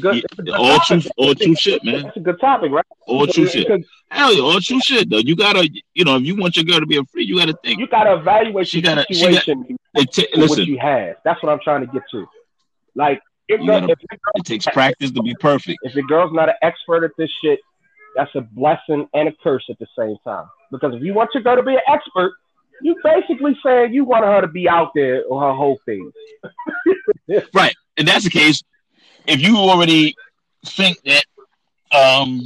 good, 0.00 0.16
it's 0.24 0.38
a 0.50 0.54
all 0.54 0.78
true, 0.80 1.00
all 1.16 1.34
true 1.34 1.54
shit, 1.54 1.82
man. 1.84 2.02
That's 2.02 2.16
a 2.18 2.20
good 2.20 2.38
topic, 2.40 2.70
right? 2.72 2.84
All 3.06 3.26
true 3.26 3.46
shit. 3.46 3.66
Hell 4.10 4.34
yeah, 4.34 4.42
all 4.42 4.60
true 4.60 4.80
shit 4.80 5.08
though. 5.08 5.18
You 5.18 5.34
gotta, 5.34 5.68
you 5.94 6.04
know, 6.04 6.16
if 6.16 6.24
you 6.24 6.36
want 6.36 6.56
your 6.56 6.64
girl 6.66 6.80
to 6.80 6.86
be 6.86 6.98
a 6.98 7.04
free, 7.04 7.24
you 7.24 7.38
gotta 7.38 7.56
think. 7.64 7.80
You 7.80 7.86
gotta 7.88 8.14
evaluate 8.14 8.68
She 8.68 8.80
your 8.80 8.94
gotta- 8.94 9.06
she 9.12 9.20
got- 9.22 9.44
situation 9.44 9.76
ta- 9.96 10.22
for 10.34 10.40
what 10.40 10.50
listen, 10.50 10.64
you 10.66 10.78
have. 10.78 11.16
That's 11.24 11.42
what 11.42 11.50
I'm 11.52 11.60
trying 11.64 11.86
to 11.86 11.92
get 11.92 12.02
to. 12.12 12.26
Like, 12.94 13.20
if, 13.48 13.66
gotta- 13.66 13.88
if, 13.92 13.98
it 14.34 14.44
takes 14.44 14.66
practice 14.66 15.10
to 15.12 15.22
be 15.22 15.34
perfect. 15.36 15.78
if 15.82 15.94
your 15.94 16.04
girl's 16.06 16.32
not 16.34 16.48
an 16.50 16.56
expert 16.62 17.02
at 17.04 17.12
this 17.16 17.30
shit, 17.42 17.60
that's 18.20 18.34
a 18.34 18.42
blessing 18.42 19.08
and 19.14 19.28
a 19.28 19.32
curse 19.42 19.64
at 19.70 19.78
the 19.78 19.86
same 19.98 20.16
time. 20.24 20.44
Because 20.70 20.94
if 20.94 21.02
you 21.02 21.14
want 21.14 21.30
your 21.32 21.42
girl 21.42 21.56
to 21.56 21.62
be 21.62 21.74
an 21.74 21.80
expert, 21.88 22.34
you 22.82 22.94
basically 23.02 23.58
saying 23.64 23.94
you 23.94 24.04
want 24.04 24.24
her 24.24 24.42
to 24.42 24.46
be 24.46 24.68
out 24.68 24.92
there 24.94 25.24
on 25.30 25.42
her 25.42 25.56
whole 25.56 25.78
thing. 25.84 26.10
Right. 27.54 27.76
And 27.96 28.08
that's 28.08 28.24
the 28.24 28.30
case. 28.30 28.60
If 29.24 29.40
you 29.40 29.56
already 29.56 30.16
think 30.66 30.98
that, 31.04 31.24
um, 31.96 32.42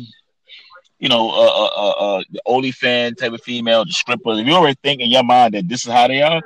you 0.98 1.08
know, 1.08 1.30
uh, 1.30 1.32
uh, 1.32 1.70
uh, 1.74 2.18
uh 2.18 2.22
the 2.30 3.14
type 3.18 3.32
of 3.32 3.40
female, 3.40 3.87
the 3.87 3.92
strippers, 3.92 4.40
if 4.40 4.46
you 4.46 4.52
already 4.52 4.76
think 4.82 5.00
in 5.00 5.10
your 5.10 5.22
mind 5.22 5.54
that 5.54 5.70
this 5.70 5.87
is 5.87 5.90
how 5.90 6.06
they 6.06 6.20
are, 6.20 6.42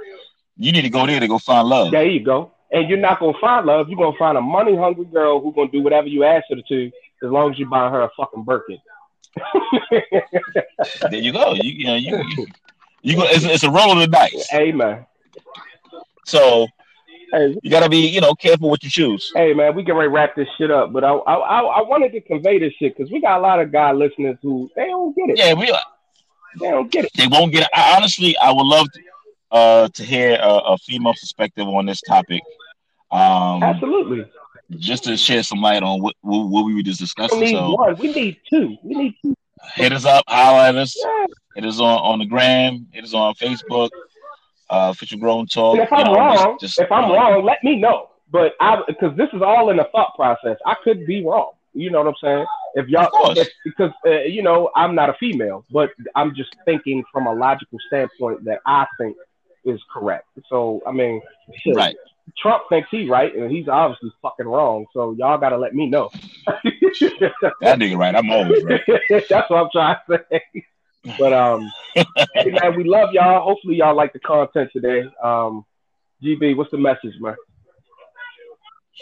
you 0.56 0.70
need 0.70 0.82
to 0.82 0.88
go 0.88 1.04
there 1.04 1.18
to 1.18 1.26
go 1.26 1.40
find 1.40 1.66
love. 1.66 1.90
There 1.90 2.06
you 2.06 2.20
go. 2.20 2.52
And 2.70 2.88
you're 2.88 2.98
not 2.98 3.18
gonna 3.18 3.36
find 3.40 3.66
love. 3.66 3.88
You're 3.88 3.98
gonna 3.98 4.16
find 4.16 4.38
a 4.38 4.40
money 4.40 4.76
hungry 4.76 5.06
girl 5.06 5.40
who's 5.40 5.56
gonna 5.56 5.72
do 5.72 5.82
whatever 5.82 6.06
you 6.06 6.22
ask 6.22 6.44
her 6.50 6.56
to, 6.68 6.86
as 7.24 7.30
long 7.30 7.50
as 7.50 7.58
you 7.58 7.66
buy 7.66 7.90
her 7.90 8.02
a 8.02 8.10
fucking 8.16 8.44
Birkin. 8.44 8.78
There 11.10 11.20
you 11.20 11.32
go. 11.32 11.54
You, 11.54 11.70
you 11.70 11.86
know, 11.86 11.94
you, 11.94 12.16
you, 12.36 12.46
you 13.02 13.16
go. 13.16 13.24
It's, 13.24 13.44
it's 13.44 13.64
a 13.64 13.70
roll 13.70 13.92
of 13.92 13.98
the 13.98 14.06
dice. 14.06 14.48
Amen. 14.54 15.06
So 16.24 16.68
Hey, 17.32 17.54
you 17.62 17.70
gotta 17.70 17.88
be, 17.88 17.98
you 17.98 18.20
know, 18.20 18.34
careful 18.34 18.70
what 18.70 18.82
you 18.82 18.88
choose. 18.88 19.30
hey, 19.34 19.52
man, 19.52 19.74
we 19.74 19.84
can 19.84 19.94
wrap 19.96 20.34
this 20.34 20.48
shit 20.56 20.70
up, 20.70 20.92
but 20.92 21.04
I 21.04 21.12
I, 21.12 21.34
I, 21.34 21.60
I 21.60 21.82
wanted 21.82 22.12
to 22.12 22.20
convey 22.22 22.58
this 22.58 22.72
shit 22.74 22.96
because 22.96 23.12
we 23.12 23.20
got 23.20 23.38
a 23.38 23.42
lot 23.42 23.60
of 23.60 23.70
guy 23.70 23.92
listeners 23.92 24.38
who 24.42 24.70
they 24.74 24.86
don't 24.86 25.14
get 25.14 25.30
it. 25.30 25.38
Yeah, 25.38 25.54
we. 25.54 25.66
They 26.58 26.70
don't 26.70 26.90
get 26.90 27.04
it. 27.04 27.10
They 27.14 27.26
won't 27.26 27.52
get. 27.52 27.64
It. 27.64 27.68
I, 27.74 27.96
honestly, 27.96 28.36
I 28.38 28.50
would 28.50 28.66
love 28.66 28.86
to, 28.92 29.00
uh, 29.52 29.88
to 29.88 30.02
hear 30.04 30.38
a, 30.40 30.48
a 30.48 30.78
female 30.78 31.12
perspective 31.12 31.68
on 31.68 31.84
this 31.84 32.00
topic. 32.00 32.42
Um, 33.10 33.62
Absolutely. 33.62 34.26
Just 34.76 35.04
to 35.04 35.16
shed 35.16 35.46
some 35.46 35.60
light 35.62 35.82
on 35.82 36.02
what 36.02 36.14
what, 36.20 36.64
we 36.64 36.74
were 36.74 36.82
just 36.82 37.00
discussing. 37.00 37.38
We 37.40 37.46
need 37.46 37.52
So 37.52 37.74
one. 37.74 37.96
We 37.96 38.12
need 38.12 38.40
two. 38.50 38.76
We 38.82 38.94
need 38.94 39.14
two. 39.22 39.34
hit 39.74 39.92
us 39.92 40.04
up, 40.04 40.24
holler 40.28 40.68
at 40.68 40.76
us. 40.76 40.94
Yeah. 41.02 41.26
It 41.56 41.64
is 41.64 41.80
on 41.80 41.98
on 41.98 42.18
the 42.18 42.26
gram. 42.26 42.86
It 42.92 43.04
is 43.04 43.14
on 43.14 43.34
Facebook. 43.34 43.90
Uh, 44.70 44.90
Official 44.90 45.18
Grown 45.18 45.46
Talk. 45.46 45.76
And 45.78 45.84
if 45.84 45.92
I'm 45.92 46.04
know, 46.04 46.14
wrong, 46.14 46.36
just- 46.60 46.76
just, 46.76 46.80
if 46.80 46.92
I'm 46.92 47.08
you 47.08 47.16
wrong, 47.16 47.42
let 47.42 47.64
me 47.64 47.76
know. 47.76 48.10
But 48.30 48.52
I 48.60 48.82
because 48.86 49.16
this 49.16 49.30
is 49.32 49.40
all 49.40 49.70
in 49.70 49.78
the 49.78 49.88
thought 49.92 50.14
process. 50.14 50.58
I 50.66 50.74
could 50.84 51.06
be 51.06 51.24
wrong. 51.24 51.52
You 51.72 51.90
know 51.90 52.02
what 52.02 52.08
I'm 52.08 52.14
saying? 52.22 52.46
If 52.74 52.88
y'all, 52.88 53.08
if, 53.36 53.48
because 53.64 53.92
uh, 54.06 54.20
you 54.20 54.42
know 54.42 54.70
I'm 54.76 54.94
not 54.94 55.08
a 55.08 55.14
female, 55.14 55.64
but 55.70 55.90
I'm 56.14 56.34
just 56.34 56.54
thinking 56.66 57.02
from 57.10 57.26
a 57.26 57.32
logical 57.32 57.78
standpoint 57.86 58.44
that 58.44 58.60
I 58.66 58.86
think 58.98 59.16
is 59.68 59.80
correct. 59.92 60.26
So 60.48 60.82
I 60.86 60.92
mean, 60.92 61.20
shit, 61.62 61.76
Right. 61.76 61.96
Trump 62.36 62.64
thinks 62.68 62.88
he's 62.90 63.08
right, 63.08 63.34
and 63.34 63.50
he's 63.50 63.68
obviously 63.68 64.12
fucking 64.22 64.46
wrong. 64.46 64.86
So 64.92 65.12
y'all 65.12 65.38
got 65.38 65.50
to 65.50 65.58
let 65.58 65.74
me 65.74 65.86
know. 65.86 66.10
That 67.60 67.78
nigga 67.78 67.98
right. 67.98 68.14
I'm 68.14 68.30
always 68.30 68.64
right. 68.64 68.80
That's 69.10 69.50
what 69.50 69.52
I'm 69.52 69.68
trying 69.70 69.96
to 70.10 70.24
say. 70.30 70.64
But 71.18 71.32
um, 71.32 71.70
hey 71.94 72.50
man, 72.50 72.76
we 72.76 72.84
love 72.84 73.10
y'all. 73.12 73.42
Hopefully 73.42 73.76
y'all 73.76 73.94
like 73.94 74.12
the 74.12 74.18
content 74.20 74.70
today. 74.72 75.02
Um, 75.22 75.64
GB, 76.22 76.56
what's 76.56 76.70
the 76.70 76.78
message, 76.78 77.14
man? 77.20 77.36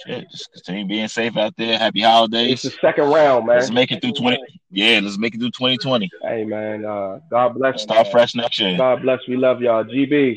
Shit, 0.05 0.31
just 0.31 0.53
continue 0.53 0.87
being 0.87 1.09
safe 1.09 1.37
out 1.37 1.57
there. 1.57 1.79
Happy 1.79 2.03
holidays. 2.03 2.65
It's 2.65 2.75
the 2.75 2.81
second 2.81 3.05
round, 3.05 3.47
man. 3.47 3.57
Let's 3.57 3.71
make 3.71 3.91
it 3.93 4.03
through 4.03 4.13
20. 4.13 4.39
Yeah, 4.71 5.01
let's 5.03 5.17
make 5.17 5.35
it 5.35 5.39
through 5.39 5.53
2020. 5.53 6.11
Hey 6.23 6.45
man, 6.45 6.85
uh, 6.85 7.21
God 7.31 7.55
bless. 7.55 7.83
Start 7.83 8.09
fresh 8.11 8.35
next 8.35 8.61
year. 8.61 8.77
God 8.77 9.03
bless. 9.03 9.21
We 9.27 9.37
love 9.37 9.63
y'all. 9.63 9.85
GB. 9.85 10.37